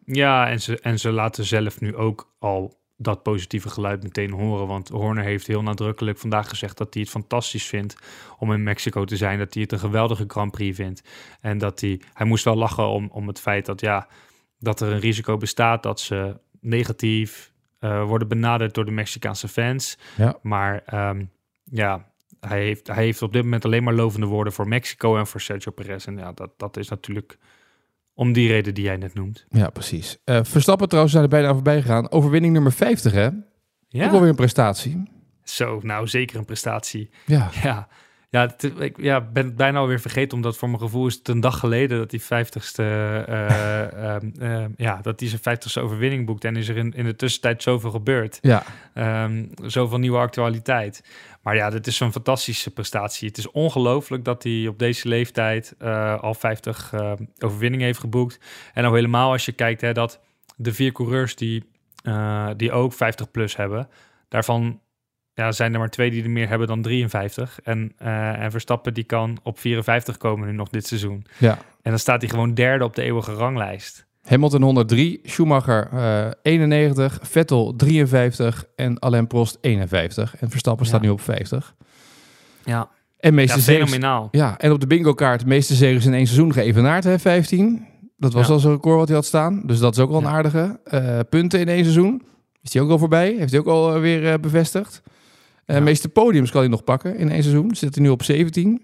Ja, 0.04 0.48
en 0.48 0.60
ze, 0.60 0.80
en 0.80 0.98
ze 0.98 1.10
laten 1.10 1.44
zelf 1.44 1.80
nu 1.80 1.96
ook 1.96 2.34
al 2.38 2.78
dat 2.96 3.22
positieve 3.22 3.68
geluid 3.68 4.02
meteen 4.02 4.30
horen. 4.30 4.66
Want 4.66 4.88
Horner 4.88 5.24
heeft 5.24 5.46
heel 5.46 5.62
nadrukkelijk 5.62 6.18
vandaag 6.18 6.48
gezegd 6.48 6.78
dat 6.78 6.94
hij 6.94 7.02
het 7.02 7.10
fantastisch 7.10 7.66
vindt 7.66 7.96
om 8.38 8.52
in 8.52 8.62
Mexico 8.62 9.04
te 9.04 9.16
zijn. 9.16 9.38
Dat 9.38 9.54
hij 9.54 9.62
het 9.62 9.72
een 9.72 9.78
geweldige 9.78 10.24
Grand 10.26 10.50
Prix 10.50 10.76
vindt. 10.76 11.02
En 11.40 11.58
dat 11.58 11.80
hij, 11.80 12.00
hij 12.12 12.26
moest 12.26 12.44
wel 12.44 12.56
lachen 12.56 12.88
om, 12.88 13.08
om 13.12 13.26
het 13.26 13.40
feit 13.40 13.66
dat 13.66 13.80
ja, 13.80 14.08
dat 14.64 14.80
er 14.80 14.92
een 14.92 15.00
risico 15.00 15.36
bestaat 15.36 15.82
dat 15.82 16.00
ze 16.00 16.36
negatief 16.60 17.52
uh, 17.80 18.04
worden 18.04 18.28
benaderd 18.28 18.74
door 18.74 18.84
de 18.84 18.90
Mexicaanse 18.90 19.48
fans. 19.48 19.98
Ja. 20.16 20.38
Maar 20.42 20.82
um, 21.10 21.30
ja, 21.64 22.06
hij 22.40 22.62
heeft, 22.62 22.86
hij 22.86 23.04
heeft 23.04 23.22
op 23.22 23.32
dit 23.32 23.42
moment 23.42 23.64
alleen 23.64 23.82
maar 23.82 23.94
lovende 23.94 24.26
woorden 24.26 24.52
voor 24.52 24.68
Mexico 24.68 25.16
en 25.18 25.26
voor 25.26 25.40
Sergio 25.40 25.72
Perez. 25.72 26.06
En 26.06 26.16
ja, 26.16 26.32
dat, 26.32 26.50
dat 26.56 26.76
is 26.76 26.88
natuurlijk 26.88 27.38
om 28.14 28.32
die 28.32 28.48
reden 28.48 28.74
die 28.74 28.84
jij 28.84 28.96
net 28.96 29.14
noemt. 29.14 29.46
Ja, 29.48 29.70
precies. 29.70 30.18
Uh, 30.24 30.40
Verstappen 30.42 30.86
trouwens 30.86 31.14
zijn 31.14 31.24
er 31.24 31.30
bijna 31.30 31.52
voorbij 31.52 31.80
gegaan. 31.80 32.10
Overwinning 32.10 32.52
nummer 32.52 32.72
50, 32.72 33.12
hè? 33.12 33.28
Ja. 33.88 34.04
Ook 34.04 34.10
wel 34.10 34.20
weer 34.20 34.28
een 34.28 34.34
prestatie. 34.34 35.02
Zo, 35.42 35.80
nou 35.82 36.08
zeker 36.08 36.38
een 36.38 36.44
prestatie. 36.44 37.10
Ja. 37.26 37.50
Ja, 37.62 37.88
ja, 38.34 38.40
het, 38.40 38.72
ik 38.78 38.96
ja, 39.00 39.20
ben 39.20 39.44
het 39.44 39.56
bijna 39.56 39.78
alweer 39.78 40.00
vergeten, 40.00 40.36
omdat 40.36 40.56
voor 40.56 40.68
mijn 40.68 40.80
gevoel 40.80 41.06
is 41.06 41.14
het 41.14 41.28
een 41.28 41.40
dag 41.40 41.58
geleden 41.58 41.98
dat 41.98 42.10
die 42.10 42.22
50ste, 42.22 42.80
uh, 42.80 43.28
uh, 43.28 44.16
uh, 44.40 44.64
ja, 44.76 44.98
dat 45.02 45.18
die 45.18 45.28
zijn 45.28 45.58
50ste 45.58 45.82
overwinning 45.82 46.26
boekt. 46.26 46.44
En 46.44 46.56
is 46.56 46.68
er 46.68 46.76
in, 46.76 46.92
in 46.92 47.04
de 47.04 47.16
tussentijd 47.16 47.62
zoveel 47.62 47.90
gebeurd. 47.90 48.38
Ja. 48.42 48.62
Um, 49.24 49.50
zoveel 49.62 49.98
nieuwe 49.98 50.18
actualiteit. 50.18 51.04
Maar 51.42 51.56
ja, 51.56 51.70
dit 51.70 51.86
is 51.86 51.96
zo'n 51.96 52.12
fantastische 52.12 52.70
prestatie. 52.70 53.28
Het 53.28 53.38
is 53.38 53.50
ongelooflijk 53.50 54.24
dat 54.24 54.42
hij 54.42 54.66
op 54.68 54.78
deze 54.78 55.08
leeftijd 55.08 55.74
uh, 55.82 56.22
al 56.22 56.34
50 56.34 56.92
uh, 56.94 57.12
overwinningen 57.38 57.86
heeft 57.86 57.98
geboekt. 57.98 58.38
En 58.72 58.84
al 58.84 58.94
helemaal 58.94 59.30
als 59.30 59.44
je 59.44 59.52
kijkt 59.52 59.80
hè, 59.80 59.92
dat 59.92 60.20
de 60.56 60.74
vier 60.74 60.92
coureurs 60.92 61.36
die, 61.36 61.64
die 62.56 62.72
ook 62.72 62.92
50 62.92 63.30
plus 63.30 63.56
hebben, 63.56 63.88
daarvan 64.28 64.80
ja, 65.34 65.52
zijn 65.52 65.72
er 65.72 65.78
maar 65.78 65.90
twee 65.90 66.10
die 66.10 66.22
er 66.22 66.30
meer 66.30 66.48
hebben 66.48 66.66
dan 66.66 66.82
53. 66.82 67.60
En, 67.62 67.92
uh, 68.02 68.42
en 68.42 68.50
Verstappen 68.50 68.94
die 68.94 69.04
kan 69.04 69.38
op 69.42 69.58
54 69.58 70.16
komen 70.16 70.48
nu 70.48 70.54
nog 70.54 70.68
dit 70.68 70.86
seizoen. 70.86 71.26
Ja. 71.38 71.58
En 71.82 71.90
dan 71.90 71.98
staat 71.98 72.20
hij 72.20 72.30
gewoon 72.30 72.54
derde 72.54 72.84
op 72.84 72.94
de 72.94 73.02
eeuwige 73.02 73.32
ranglijst. 73.32 74.06
Hamilton 74.22 74.62
103, 74.62 75.20
Schumacher 75.22 75.88
uh, 75.94 76.30
91, 76.42 77.18
Vettel 77.22 77.76
53 77.76 78.64
en 78.76 78.98
Alain 78.98 79.26
Prost 79.26 79.58
51. 79.60 80.36
En 80.36 80.50
Verstappen 80.50 80.84
ja. 80.84 80.90
staat 80.90 81.02
nu 81.02 81.08
op 81.08 81.20
50. 81.20 81.74
Ja. 82.64 82.88
En 83.18 83.34
meeste 83.34 83.56
ja, 83.56 83.62
fenomenaal. 83.62 84.28
Ja, 84.30 84.58
en 84.58 84.72
op 84.72 84.80
de 84.80 84.86
bingo 84.86 85.14
kaart 85.14 85.46
meeste 85.46 85.74
zegens 85.74 86.06
in 86.06 86.14
één 86.14 86.26
seizoen 86.26 86.52
geëvenaard, 86.52 87.04
hè, 87.04 87.18
15. 87.18 87.86
Dat 88.16 88.32
was 88.32 88.46
ja. 88.46 88.52
al 88.52 88.58
zo'n 88.58 88.72
record 88.72 88.98
wat 88.98 89.08
hij 89.08 89.16
had 89.16 89.26
staan. 89.26 89.62
Dus 89.66 89.78
dat 89.78 89.96
is 89.96 90.02
ook 90.02 90.10
wel 90.10 90.18
een 90.18 90.28
aardige. 90.28 90.80
Uh, 90.84 91.18
punten 91.28 91.60
in 91.60 91.68
één 91.68 91.82
seizoen. 91.82 92.22
Is 92.62 92.72
hij 92.72 92.82
ook 92.82 92.90
al 92.90 92.98
voorbij. 92.98 93.34
Heeft 93.38 93.50
hij 93.50 93.60
ook 93.60 93.66
al 93.66 93.94
uh, 93.94 94.00
weer 94.00 94.40
bevestigd. 94.40 95.02
De 95.64 95.72
ja. 95.72 95.80
meeste 95.80 96.08
podiums 96.08 96.50
kan 96.50 96.60
hij 96.60 96.70
nog 96.70 96.84
pakken 96.84 97.16
in 97.16 97.30
één 97.30 97.42
seizoen. 97.42 97.74
Zit 97.74 97.94
hij 97.94 98.04
nu 98.04 98.10
op 98.10 98.22
17. 98.22 98.82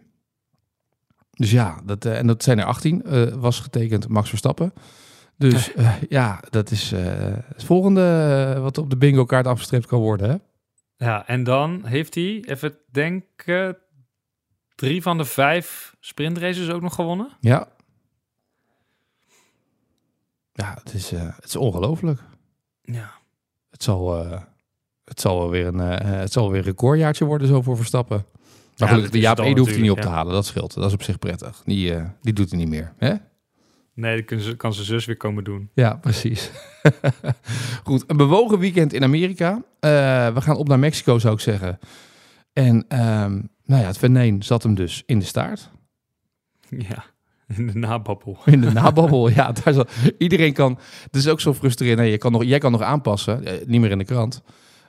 Dus 1.30 1.50
ja, 1.50 1.80
dat, 1.84 2.04
uh, 2.04 2.18
en 2.18 2.26
dat 2.26 2.42
zijn 2.42 2.58
er 2.58 2.64
18. 2.64 3.02
Uh, 3.06 3.34
was 3.34 3.60
getekend 3.60 4.08
Max 4.08 4.28
Verstappen. 4.28 4.72
Dus 5.36 5.74
uh, 5.74 6.02
ja, 6.08 6.42
dat 6.50 6.70
is 6.70 6.90
het 6.90 7.64
volgende 7.64 8.56
wat 8.60 8.78
op 8.78 8.90
de 8.90 8.96
bingo 8.96 9.24
kaart 9.24 9.46
afgestreept 9.46 9.86
kan 9.86 10.00
worden. 10.00 10.30
Hè? 10.30 10.36
Ja, 11.06 11.26
en 11.26 11.44
dan 11.44 11.84
heeft 11.84 12.14
hij, 12.14 12.44
even 12.46 12.78
denken, 12.90 13.78
drie 14.74 15.02
van 15.02 15.18
de 15.18 15.24
vijf 15.24 15.96
sprintraces 16.00 16.70
ook 16.70 16.82
nog 16.82 16.94
gewonnen. 16.94 17.28
Ja. 17.40 17.68
Ja, 20.52 20.78
het 20.82 20.94
is, 20.94 21.10
het 21.10 21.44
is 21.44 21.56
ongelooflijk. 21.56 22.20
Ja. 22.82 23.12
Het 23.70 23.82
zal 23.82 24.26
het 25.10 25.20
zal 25.20 25.38
wel 25.38 25.50
weer 25.50 25.66
een, 25.66 25.80
uh, 25.80 25.96
het 25.98 26.32
zal 26.32 26.50
weer 26.50 26.58
een 26.58 26.64
recordjaartje 26.64 27.24
worden 27.24 27.48
zo 27.48 27.62
voor 27.62 27.76
Verstappen. 27.76 28.24
Maar 28.76 28.88
ja, 28.88 28.94
gelukkig, 28.94 29.20
Jaap 29.20 29.38
Ede 29.38 29.60
hoeft 29.60 29.72
hij 29.72 29.80
niet 29.80 29.90
op 29.90 30.00
te 30.00 30.08
halen. 30.08 30.32
Dat 30.32 30.46
scheelt. 30.46 30.74
Dat 30.74 30.86
is 30.86 30.92
op 30.92 31.02
zich 31.02 31.18
prettig. 31.18 31.62
Die, 31.64 31.94
uh, 31.94 32.02
die 32.22 32.32
doet 32.32 32.50
hij 32.50 32.58
niet 32.58 32.68
meer. 32.68 32.92
Hè? 32.98 33.14
Nee, 33.94 34.24
dat 34.24 34.56
kan, 34.56 34.74
zijn 34.74 34.86
zus 34.86 35.04
weer 35.04 35.16
komen 35.16 35.44
doen. 35.44 35.70
Ja, 35.74 35.94
precies. 35.94 36.50
Goed, 37.84 38.04
een 38.06 38.16
bewogen 38.16 38.58
weekend 38.58 38.92
in 38.92 39.02
Amerika. 39.02 39.52
Uh, 39.52 39.60
we 40.34 40.40
gaan 40.40 40.56
op 40.56 40.68
naar 40.68 40.78
Mexico, 40.78 41.18
zou 41.18 41.34
ik 41.34 41.40
zeggen. 41.40 41.78
En 42.52 42.74
um, 42.74 43.48
nou 43.64 43.82
ja, 43.82 43.86
het 43.86 43.98
venijn 43.98 44.42
zat 44.42 44.62
hem 44.62 44.74
dus 44.74 45.02
in 45.06 45.18
de 45.18 45.24
staart. 45.24 45.70
Ja. 46.88 47.04
In 47.56 47.66
de 47.66 47.78
nababbel. 47.78 48.38
In 48.44 48.60
de 48.60 48.72
nababbel, 48.72 49.28
ja. 49.28 49.52
Daar 49.52 49.74
zal, 49.74 49.86
iedereen 50.18 50.52
kan... 50.52 50.78
Het 51.02 51.16
is 51.16 51.28
ook 51.28 51.40
zo 51.40 51.54
frustrerend. 51.54 51.98
Nee, 51.98 52.10
je 52.10 52.18
kan 52.18 52.32
nog, 52.32 52.44
jij 52.44 52.58
kan 52.58 52.72
nog 52.72 52.82
aanpassen. 52.82 53.44
Eh, 53.44 53.66
niet 53.66 53.80
meer 53.80 53.90
in 53.90 53.98
de 53.98 54.04
krant. 54.04 54.42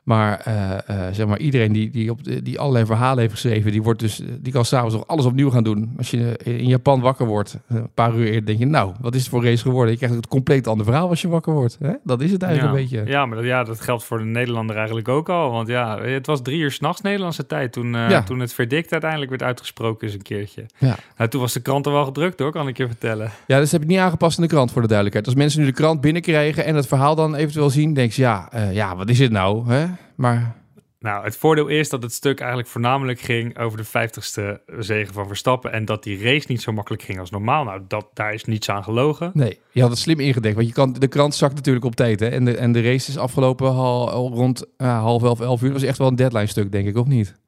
Maar, 0.03 0.45
uh, 0.47 0.71
uh, 0.89 1.07
zeg 1.11 1.27
maar 1.27 1.39
iedereen 1.39 1.71
die, 1.71 1.89
die, 1.89 2.11
op 2.11 2.19
die 2.43 2.59
allerlei 2.59 2.85
verhalen 2.85 3.19
heeft 3.19 3.31
geschreven, 3.31 3.71
die, 3.71 3.81
wordt 3.83 3.99
dus, 3.99 4.21
die 4.39 4.53
kan 4.53 4.65
s'avonds 4.65 4.95
nog 4.95 5.07
alles 5.07 5.25
opnieuw 5.25 5.49
gaan 5.49 5.63
doen. 5.63 5.93
Als 5.97 6.11
je 6.11 6.37
in 6.43 6.67
Japan 6.67 6.99
wakker 7.01 7.25
wordt, 7.25 7.57
een 7.67 7.89
paar 7.93 8.15
uur 8.15 8.25
eerder, 8.25 8.45
denk 8.45 8.59
je, 8.59 8.65
nou, 8.65 8.93
wat 9.01 9.15
is 9.15 9.21
het 9.21 9.29
voor 9.29 9.43
race 9.43 9.61
geworden? 9.61 9.91
Je 9.91 9.97
krijgt 9.97 10.15
het 10.15 10.27
compleet 10.27 10.67
ander 10.67 10.85
verhaal 10.85 11.09
als 11.09 11.21
je 11.21 11.27
wakker 11.27 11.53
wordt. 11.53 11.77
Hè? 11.79 11.91
Dat 12.03 12.21
is 12.21 12.31
het 12.31 12.43
eigenlijk 12.43 12.73
ja. 12.73 12.79
een 12.79 12.87
beetje. 12.87 13.11
Ja, 13.11 13.25
maar 13.25 13.37
dat, 13.37 13.45
ja, 13.45 13.63
dat 13.63 13.81
geldt 13.81 14.03
voor 14.03 14.17
de 14.17 14.23
Nederlander 14.23 14.75
eigenlijk 14.75 15.07
ook 15.07 15.29
al. 15.29 15.51
Want 15.51 15.67
ja, 15.67 16.01
het 16.01 16.25
was 16.25 16.41
drie 16.41 16.59
uur 16.59 16.71
s'nachts 16.71 17.01
Nederlandse 17.01 17.45
tijd 17.45 17.71
toen, 17.71 17.93
uh, 17.93 18.09
ja. 18.09 18.23
toen 18.23 18.39
het 18.39 18.53
verdict 18.53 18.91
uiteindelijk 18.91 19.29
werd 19.29 19.43
uitgesproken 19.43 20.07
eens 20.07 20.15
een 20.15 20.21
keertje. 20.21 20.65
Ja. 20.77 20.95
Nou, 21.17 21.29
toen 21.29 21.41
was 21.41 21.53
de 21.53 21.61
krant 21.61 21.85
er 21.85 21.91
wel 21.91 22.05
gedrukt 22.05 22.39
hoor, 22.39 22.51
kan 22.51 22.67
ik 22.67 22.77
je 22.77 22.87
vertellen. 22.87 23.31
Ja, 23.47 23.59
dus 23.59 23.71
heb 23.71 23.81
ik 23.81 23.87
niet 23.87 23.99
aangepast 23.99 24.37
in 24.37 24.43
de 24.43 24.49
krant 24.49 24.71
voor 24.71 24.81
de 24.81 24.87
duidelijkheid. 24.87 25.27
Als 25.27 25.43
mensen 25.43 25.59
nu 25.59 25.65
de 25.65 25.73
krant 25.73 26.01
binnenkrijgen 26.01 26.65
en 26.65 26.75
het 26.75 26.87
verhaal 26.87 27.15
dan 27.15 27.35
eventueel 27.35 27.69
zien, 27.69 27.93
denk 27.93 28.11
je, 28.11 28.21
ja, 28.21 28.49
ja, 28.71 28.95
wat 28.95 29.09
is 29.09 29.19
het 29.19 29.31
nou? 29.31 29.67
Hè? 29.67 29.85
Maar 30.15 30.61
nou, 31.01 31.23
het 31.23 31.37
voordeel 31.37 31.67
is 31.67 31.89
dat 31.89 32.03
het 32.03 32.13
stuk 32.13 32.39
eigenlijk 32.39 32.69
voornamelijk 32.69 33.19
ging 33.19 33.57
over 33.57 33.77
de 33.77 33.85
50ste 33.85 34.73
zegen 34.79 35.13
van 35.13 35.27
Verstappen. 35.27 35.71
En 35.71 35.85
dat 35.85 36.03
die 36.03 36.23
race 36.23 36.45
niet 36.47 36.61
zo 36.61 36.71
makkelijk 36.71 37.03
ging 37.03 37.19
als 37.19 37.29
normaal. 37.29 37.63
Nou, 37.63 37.81
dat, 37.87 38.07
daar 38.13 38.33
is 38.33 38.45
niets 38.45 38.69
aan 38.69 38.83
gelogen. 38.83 39.31
Nee, 39.33 39.59
je 39.71 39.81
had 39.81 39.89
het 39.89 39.99
slim 39.99 40.19
ingedekt. 40.19 40.55
Want 40.55 40.67
je 40.67 40.73
kan, 40.73 40.93
de 40.93 41.07
krant 41.07 41.35
zakt 41.35 41.55
natuurlijk 41.55 41.85
op 41.85 41.95
tijd. 41.95 42.19
Hè? 42.19 42.27
En, 42.27 42.45
de, 42.45 42.57
en 42.57 42.71
de 42.71 42.81
race 42.81 43.09
is 43.09 43.17
afgelopen 43.17 43.71
hal, 43.71 44.09
rond 44.33 44.65
uh, 44.77 44.99
half 44.99 45.23
elf, 45.23 45.39
elf 45.39 45.61
uur. 45.61 45.71
Dat 45.71 45.79
was 45.79 45.89
echt 45.89 45.97
wel 45.97 46.07
een 46.07 46.15
deadline 46.15 46.45
stuk, 46.45 46.71
denk 46.71 46.87
ik, 46.87 46.97
of 46.97 47.07
niet? 47.07 47.39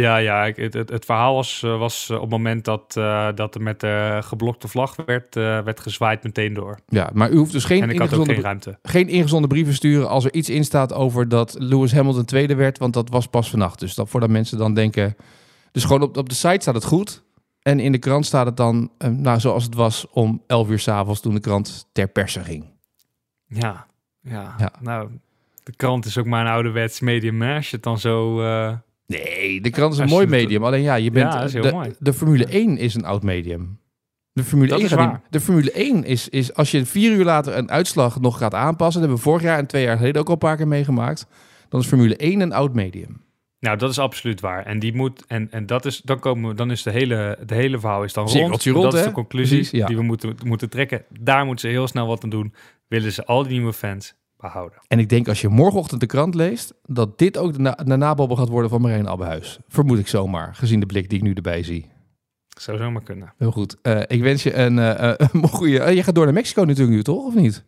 Ja, 0.00 0.16
ja 0.16 0.44
het, 0.44 0.74
het, 0.74 0.90
het 0.90 1.04
verhaal 1.04 1.34
was, 1.34 1.60
was 1.60 2.10
op 2.10 2.20
het 2.20 2.30
moment 2.30 2.64
dat, 2.64 2.94
uh, 2.98 3.28
dat 3.34 3.54
er 3.54 3.62
met 3.62 3.80
de 3.80 4.18
geblokte 4.24 4.68
vlag 4.68 4.96
werd, 4.96 5.36
uh, 5.36 5.42
werd 5.42 5.80
gezwaaid 5.80 6.22
meteen 6.22 6.54
door. 6.54 6.78
Ja, 6.88 7.10
maar 7.12 7.30
u 7.30 7.36
hoeft 7.36 7.52
dus 7.52 7.64
geen, 7.64 7.82
en 7.82 7.90
ik 7.90 7.98
had 7.98 8.14
ook 8.14 8.24
geen 8.24 8.40
ruimte. 8.40 8.78
geen 8.82 9.08
ingezonde 9.08 9.48
brieven 9.48 9.74
sturen 9.74 10.08
als 10.08 10.24
er 10.24 10.32
iets 10.32 10.48
in 10.48 10.64
staat 10.64 10.92
over 10.92 11.28
dat 11.28 11.56
Lewis 11.58 11.92
Hamilton 11.92 12.24
tweede 12.24 12.54
werd, 12.54 12.78
want 12.78 12.94
dat 12.94 13.08
was 13.08 13.26
pas 13.26 13.50
vannacht. 13.50 13.78
Dus 13.80 13.94
dat 13.94 14.08
voordat 14.08 14.30
mensen 14.30 14.58
dan 14.58 14.74
denken... 14.74 15.16
Dus 15.72 15.84
gewoon 15.84 16.02
op, 16.02 16.16
op 16.16 16.28
de 16.28 16.34
site 16.34 16.60
staat 16.60 16.74
het 16.74 16.84
goed. 16.84 17.22
En 17.62 17.80
in 17.80 17.92
de 17.92 17.98
krant 17.98 18.26
staat 18.26 18.46
het 18.46 18.56
dan, 18.56 18.90
nou, 18.98 19.40
zoals 19.40 19.64
het 19.64 19.74
was 19.74 20.06
om 20.10 20.42
11 20.46 20.68
uur 20.68 20.78
s'avonds 20.78 21.20
toen 21.20 21.34
de 21.34 21.40
krant 21.40 21.88
ter 21.92 22.08
perse 22.08 22.40
ging. 22.40 22.64
Ja, 23.46 23.86
ja, 24.20 24.54
ja. 24.58 24.72
Nou, 24.80 25.08
de 25.62 25.72
krant 25.76 26.04
is 26.04 26.18
ook 26.18 26.26
maar 26.26 26.46
een 26.46 26.52
ouderwets 26.52 27.00
medium. 27.00 27.42
Hè? 27.42 27.54
Als 27.54 27.70
je 27.70 27.76
het 27.76 27.84
dan 27.84 27.98
zo... 27.98 28.40
Nee, 29.12 29.60
de 29.60 29.70
krant 29.70 29.92
is 29.92 29.98
een 29.98 30.04
Als 30.04 30.12
mooi 30.12 30.26
medium. 30.26 30.64
Alleen 30.64 30.82
ja, 30.82 30.94
je 30.94 31.10
bent. 31.10 31.32
Ja, 31.32 31.42
is 31.42 31.52
heel 31.52 31.62
de, 31.62 31.72
mooi. 31.72 31.94
de 31.98 32.12
Formule 32.12 32.44
1 32.46 32.76
is 32.78 32.94
een 32.94 33.04
oud 33.04 33.22
medium. 33.22 33.78
De 34.32 34.44
Formule, 34.44 34.68
Dat 34.70 34.78
1 34.78 34.86
is 34.86 34.92
gaat 34.92 35.04
waar. 35.04 35.12
niet- 35.12 35.22
de 35.30 35.40
Formule 35.40 35.70
1 35.72 36.04
is, 36.04 36.28
is 36.28 36.54
als 36.54 36.70
je 36.70 36.86
vier 36.86 37.12
uur 37.12 37.24
later 37.24 37.56
een 37.56 37.70
uitslag 37.70 38.20
nog 38.20 38.38
gaat 38.38 38.54
aanpassen. 38.54 39.00
Dat 39.00 39.08
hebben 39.10 39.16
we 39.16 39.22
vorig 39.30 39.42
jaar 39.42 39.58
en 39.58 39.66
twee 39.66 39.82
jaar 39.84 39.96
geleden 39.96 40.20
ook 40.20 40.26
al 40.26 40.32
een 40.32 40.38
paar 40.38 40.56
keer 40.56 40.68
meegemaakt. 40.68 41.26
Dan 41.68 41.80
is 41.80 41.86
Formule 41.86 42.16
1 42.16 42.40
een 42.40 42.52
oud 42.52 42.74
medium. 42.74 43.20
Nou, 43.60 43.76
dat 43.78 43.90
is 43.90 43.98
absoluut 43.98 44.40
waar. 44.40 44.66
En 44.66 44.78
die 44.78 44.94
moet 44.94 45.24
en, 45.26 45.50
en 45.50 45.66
dat 45.66 45.84
is 45.84 46.00
dan 46.04 46.18
komen 46.18 46.50
we, 46.50 46.56
dan 46.56 46.70
is 46.70 46.82
de 46.82 46.90
hele 46.90 47.38
de 47.46 47.54
hele 47.54 47.78
verhaal 47.78 48.04
is 48.04 48.12
dan 48.12 48.24
rond. 48.24 48.36
Cirkeltje 48.36 48.70
rond, 48.70 48.84
dat 48.84 48.94
is 48.94 49.00
hè? 49.00 49.06
de 49.06 49.12
conclusie 49.12 49.56
Precies, 49.56 49.78
ja. 49.78 49.86
die 49.86 49.96
we 49.96 50.02
moeten 50.02 50.36
moeten 50.44 50.70
trekken. 50.70 51.04
Daar 51.20 51.44
moeten 51.46 51.68
ze 51.68 51.74
heel 51.74 51.88
snel 51.88 52.06
wat 52.06 52.24
aan 52.24 52.30
doen. 52.30 52.54
Willen 52.88 53.12
ze 53.12 53.24
al 53.24 53.42
die 53.42 53.52
nieuwe 53.52 53.72
fans 53.72 54.14
behouden? 54.38 54.78
En 54.88 54.98
ik 54.98 55.08
denk 55.08 55.28
als 55.28 55.40
je 55.40 55.48
morgenochtend 55.48 56.00
de 56.00 56.06
krant 56.06 56.34
leest, 56.34 56.74
dat 56.82 57.18
dit 57.18 57.38
ook 57.38 57.52
de, 57.52 57.58
na 57.58 57.74
de 57.74 57.96
nababbel 57.96 58.36
gaat 58.36 58.48
worden 58.48 58.70
van 58.70 58.80
Marijn 58.80 59.08
Abbehuis. 59.08 59.58
Vermoed 59.68 59.98
ik 59.98 60.08
zomaar, 60.08 60.54
gezien 60.54 60.80
de 60.80 60.86
blik 60.86 61.08
die 61.08 61.18
ik 61.18 61.24
nu 61.24 61.32
erbij 61.32 61.62
zie. 61.62 61.86
Zou 62.60 62.78
zomaar 62.78 63.02
kunnen. 63.02 63.32
Heel 63.36 63.50
goed. 63.50 63.76
Eh, 63.82 64.00
ik 64.06 64.22
wens 64.22 64.42
je 64.42 64.54
een, 64.54 64.76
uh, 64.76 65.12
een 65.32 65.48
goede... 65.48 65.78
Uh, 65.78 65.94
je 65.94 66.02
gaat 66.02 66.14
door 66.14 66.24
naar 66.24 66.34
Mexico 66.34 66.64
natuurlijk 66.64 66.96
nu, 66.96 67.02
toch? 67.02 67.24
Of 67.24 67.34
niet? 67.34 67.64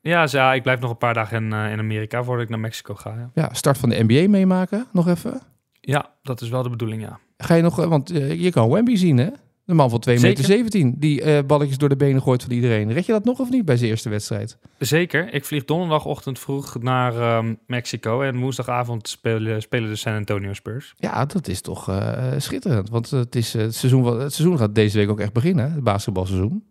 Ja, 0.00 0.22
dus, 0.22 0.32
ja 0.32 0.54
ik 0.54 0.62
blijf 0.62 0.80
nog 0.80 0.90
een 0.90 0.96
paar 0.96 1.14
dagen 1.14 1.36
in, 1.36 1.52
in 1.52 1.78
Amerika 1.78 2.22
voordat 2.22 2.44
ik 2.44 2.50
naar 2.50 2.60
Mexico 2.60 2.94
ga. 2.94 3.14
Ja. 3.14 3.30
ja, 3.34 3.54
start 3.54 3.78
van 3.78 3.88
de 3.88 4.04
NBA 4.06 4.28
meemaken, 4.28 4.86
nog 4.92 5.08
even. 5.08 5.40
Ja, 5.80 6.10
dat 6.22 6.40
is 6.40 6.48
wel 6.48 6.62
de 6.62 6.70
bedoeling, 6.70 7.02
ja. 7.02 7.18
Ga 7.36 7.54
je 7.54 7.62
nog... 7.62 7.76
Want 7.76 8.08
je 8.08 8.50
kan 8.50 8.70
Wemby 8.70 8.96
zien, 8.96 9.18
hè? 9.18 9.28
De 9.70 9.76
man 9.76 9.90
van 9.90 10.02
2,17 10.08 10.20
meter 10.20 10.44
17, 10.44 10.94
die 10.98 11.24
uh, 11.24 11.38
balletjes 11.46 11.78
door 11.78 11.88
de 11.88 11.96
benen 11.96 12.22
gooit 12.22 12.42
van 12.42 12.52
iedereen. 12.52 12.92
Red 12.92 13.06
je 13.06 13.12
dat 13.12 13.24
nog 13.24 13.38
of 13.38 13.50
niet 13.50 13.64
bij 13.64 13.76
zijn 13.76 13.90
eerste 13.90 14.08
wedstrijd? 14.08 14.58
Zeker. 14.78 15.34
Ik 15.34 15.44
vlieg 15.44 15.64
donderdagochtend 15.64 16.38
vroeg 16.38 16.82
naar 16.82 17.36
um, 17.36 17.58
Mexico. 17.66 18.22
En 18.22 18.38
woensdagavond 18.38 19.08
spelen, 19.08 19.62
spelen 19.62 19.88
de 19.90 19.96
San 19.96 20.14
Antonio 20.14 20.52
Spurs. 20.52 20.94
Ja, 20.96 21.26
dat 21.26 21.48
is 21.48 21.60
toch 21.60 21.90
uh, 21.90 22.32
schitterend. 22.36 22.88
Want 22.88 23.10
het, 23.10 23.36
is, 23.36 23.52
het, 23.52 23.74
seizoen, 23.74 24.20
het 24.20 24.34
seizoen 24.34 24.58
gaat 24.58 24.74
deze 24.74 24.98
week 24.98 25.10
ook 25.10 25.20
echt 25.20 25.32
beginnen, 25.32 25.72
het 25.72 25.84
basketbalseizoen. 25.84 26.64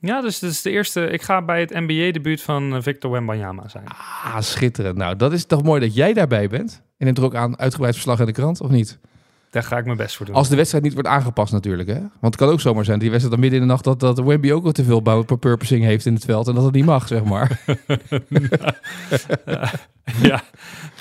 Ja, 0.00 0.20
dus 0.20 0.40
het 0.40 0.50
is 0.50 0.62
de 0.62 0.70
eerste. 0.70 1.06
Ik 1.06 1.22
ga 1.22 1.42
bij 1.42 1.60
het 1.60 1.70
NBA-debuut 1.70 2.42
van 2.42 2.74
eh, 2.74 2.82
Victor 2.82 3.10
Wembanyama 3.10 3.68
zijn. 3.68 3.86
Ah, 3.86 4.40
schitterend. 4.40 4.96
Nou, 4.96 5.16
dat 5.16 5.32
is 5.32 5.44
toch 5.44 5.62
mooi 5.62 5.80
dat 5.80 5.94
jij 5.94 6.12
daarbij 6.12 6.48
bent. 6.48 6.82
En 6.96 7.06
het 7.06 7.18
er 7.18 7.24
ook 7.24 7.34
aan 7.34 7.58
uitgebreid 7.58 7.94
verslag 7.94 8.20
in 8.20 8.26
de 8.26 8.32
krant, 8.32 8.60
of 8.60 8.70
niet? 8.70 8.98
Daar 9.50 9.62
ga 9.62 9.78
ik 9.78 9.84
mijn 9.84 9.96
best 9.96 10.16
voor 10.16 10.26
doen. 10.26 10.34
Als 10.34 10.48
de 10.48 10.56
wedstrijd 10.56 10.84
niet 10.84 10.92
wordt 10.92 11.08
aangepast 11.08 11.52
natuurlijk. 11.52 11.88
Hè? 11.88 11.98
Want 11.98 12.10
het 12.20 12.36
kan 12.36 12.48
ook 12.48 12.60
zomaar 12.60 12.84
zijn, 12.84 12.98
die 12.98 13.10
wedstrijd 13.10 13.40
dan 13.40 13.50
midden 13.50 13.60
in 13.60 13.66
de 13.66 13.72
nacht... 13.72 13.84
dat, 13.84 14.00
dat 14.00 14.20
Wemby 14.20 14.50
ook 14.50 14.64
al 14.64 14.72
te 14.72 14.84
veel 14.84 15.00
purposing 15.38 15.84
heeft 15.84 16.06
in 16.06 16.14
het 16.14 16.24
veld... 16.24 16.48
en 16.48 16.54
dat 16.54 16.64
het 16.64 16.74
niet 16.74 16.84
mag, 16.84 17.08
zeg 17.08 17.24
maar. 17.24 17.60
ja, 20.22 20.42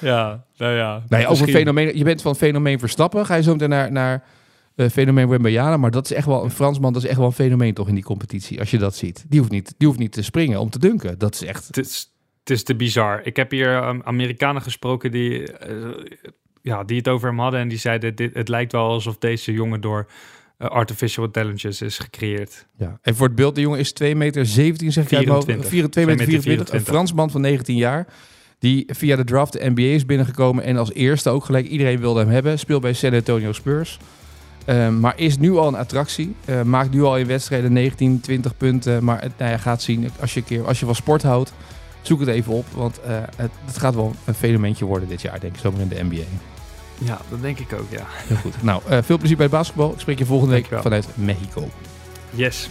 ja, 0.02 0.46
nou 0.58 0.74
ja. 0.74 1.04
Nee, 1.08 1.28
over 1.28 1.48
fenomeen, 1.48 1.98
je 1.98 2.04
bent 2.04 2.22
van 2.22 2.36
fenomeen 2.36 2.80
Verstappen. 2.80 3.26
Ga 3.26 3.36
je 3.36 3.44
zo 3.44 3.52
meteen 3.52 3.70
naar, 3.70 3.92
naar 3.92 4.24
uh, 4.76 4.90
fenomeen 4.90 5.30
Wembayana. 5.30 5.78
Maar 5.78 5.92
dat 5.92 6.06
is 6.06 6.12
echt 6.12 6.26
wel 6.26 6.44
een 6.44 6.52
Fransman, 6.52 6.94
dat 6.94 7.04
is 7.04 7.08
echt 7.08 7.18
wel 7.18 7.28
een 7.28 7.34
fenomeen 7.34 7.74
toch 7.74 7.88
in 7.88 7.96
die 7.96 8.04
competitie. 8.04 8.60
Als 8.60 8.72
je 8.72 8.78
dat 8.78 8.96
ziet. 8.96 9.26
Die 9.30 9.40
hoeft 9.40 9.52
niet, 9.52 9.74
die 9.78 9.88
hoeft 9.88 10.00
niet 10.00 10.12
te 10.12 10.24
springen 10.24 10.60
om 10.60 10.70
te 10.70 10.80
dunken. 10.80 11.18
Dat 11.18 11.34
is 11.34 11.44
echt... 11.44 11.68
Het 11.68 11.78
is, 11.78 12.14
het 12.40 12.50
is 12.50 12.64
te 12.64 12.76
bizar. 12.76 13.22
Ik 13.24 13.36
heb 13.36 13.52
hier 13.52 13.88
um, 13.88 14.02
Amerikanen 14.04 14.62
gesproken 14.62 15.12
die... 15.12 15.40
Uh, 15.70 15.88
ja, 16.68 16.84
die 16.84 16.98
het 16.98 17.08
over 17.08 17.28
hem 17.30 17.40
hadden 17.40 17.60
en 17.60 17.68
die 17.68 17.78
zeiden: 17.78 18.16
dit, 18.16 18.34
het 18.34 18.48
lijkt 18.48 18.72
wel 18.72 18.90
alsof 18.90 19.18
deze 19.18 19.52
jongen 19.52 19.82
door 19.82 20.08
uh, 20.60 20.68
artificial 20.68 21.26
intelligence 21.26 21.86
is 21.86 22.00
gecreëerd. 22.00 22.68
Ja, 22.78 23.00
en 23.02 23.16
voor 23.16 23.28
het 23.28 23.36
beeld, 23.36 23.56
de 23.56 23.62
jongen 23.62 23.80
is 23.80 23.92
2 23.92 24.16
meter 24.16 24.46
17, 24.46 24.92
zeg 24.92 25.08
24. 25.08 25.90
2 25.90 26.06
meter 26.06 26.26
24, 26.26 26.74
een 26.74 26.82
Fransman 26.82 27.30
van 27.30 27.42
19 27.42 27.76
jaar. 27.76 28.08
Die 28.60 28.86
via 28.88 29.16
de 29.16 29.24
draft 29.24 29.54
de 29.54 29.70
NBA 29.70 29.82
is 29.82 30.06
binnengekomen 30.06 30.64
en 30.64 30.78
als 30.78 30.94
eerste 30.94 31.30
ook 31.30 31.46
gelijk 31.46 31.68
iedereen 31.68 32.00
wilde 32.00 32.20
hem 32.20 32.30
hebben. 32.30 32.60
Speelt 32.60 32.82
bij 32.82 32.94
San 32.94 33.14
Antonio 33.14 33.52
Spurs. 33.52 34.00
Uh, 34.70 34.90
maar 34.90 35.20
is 35.20 35.38
nu 35.38 35.56
al 35.56 35.68
een 35.68 35.76
attractie. 35.76 36.36
Uh, 36.46 36.62
maakt 36.62 36.92
nu 36.92 37.04
al 37.04 37.18
in 37.18 37.28
wedstrijden 37.28 37.74
19, 37.74 38.20
20 38.20 38.58
punten. 38.58 39.04
Maar 39.04 39.22
het, 39.22 39.32
nou 39.38 39.52
ja, 39.52 39.58
gaat 39.58 39.82
zien 39.82 40.10
als 40.20 40.34
je, 40.34 40.44
keer, 40.44 40.66
als 40.66 40.80
je 40.80 40.86
van 40.86 40.96
sport 40.96 41.24
houdt. 41.24 41.54
Zoek 42.02 42.20
het 42.20 42.30
even 42.30 42.54
op, 42.54 42.66
want 42.76 43.00
uh, 43.00 43.20
het, 43.36 43.52
het, 43.66 43.78
gaat 43.78 43.96
wel 43.96 44.16
een 44.26 44.34
fenomeentje 44.34 44.86
worden 44.86 45.08
dit 45.08 45.22
jaar, 45.22 45.40
denk 45.40 45.54
ik, 45.54 45.60
zomaar 45.60 45.82
in 45.82 45.88
de 45.88 46.04
NBA. 46.04 46.24
Ja, 46.98 47.22
dat 47.30 47.42
denk 47.42 47.60
ik 47.60 47.74
ook, 47.74 47.90
ja. 47.90 48.04
Heel 48.08 48.38
goed. 48.38 48.64
Nou, 48.64 48.82
uh, 48.90 48.98
veel 49.02 49.18
plezier 49.18 49.36
bij 49.36 49.46
het 49.46 49.56
basketbal. 49.56 49.92
Ik 49.94 50.00
spreek 50.00 50.18
je 50.20 50.26
volgende 50.26 50.54
week 50.54 50.68
vanuit 50.82 51.08
Mexico. 51.16 51.70
Yes. 52.30 52.70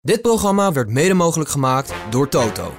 Dit 0.00 0.22
programma 0.22 0.72
werd 0.72 0.88
mede 0.88 1.14
mogelijk 1.14 1.50
gemaakt 1.50 1.94
door 2.10 2.28
Toto. 2.28 2.72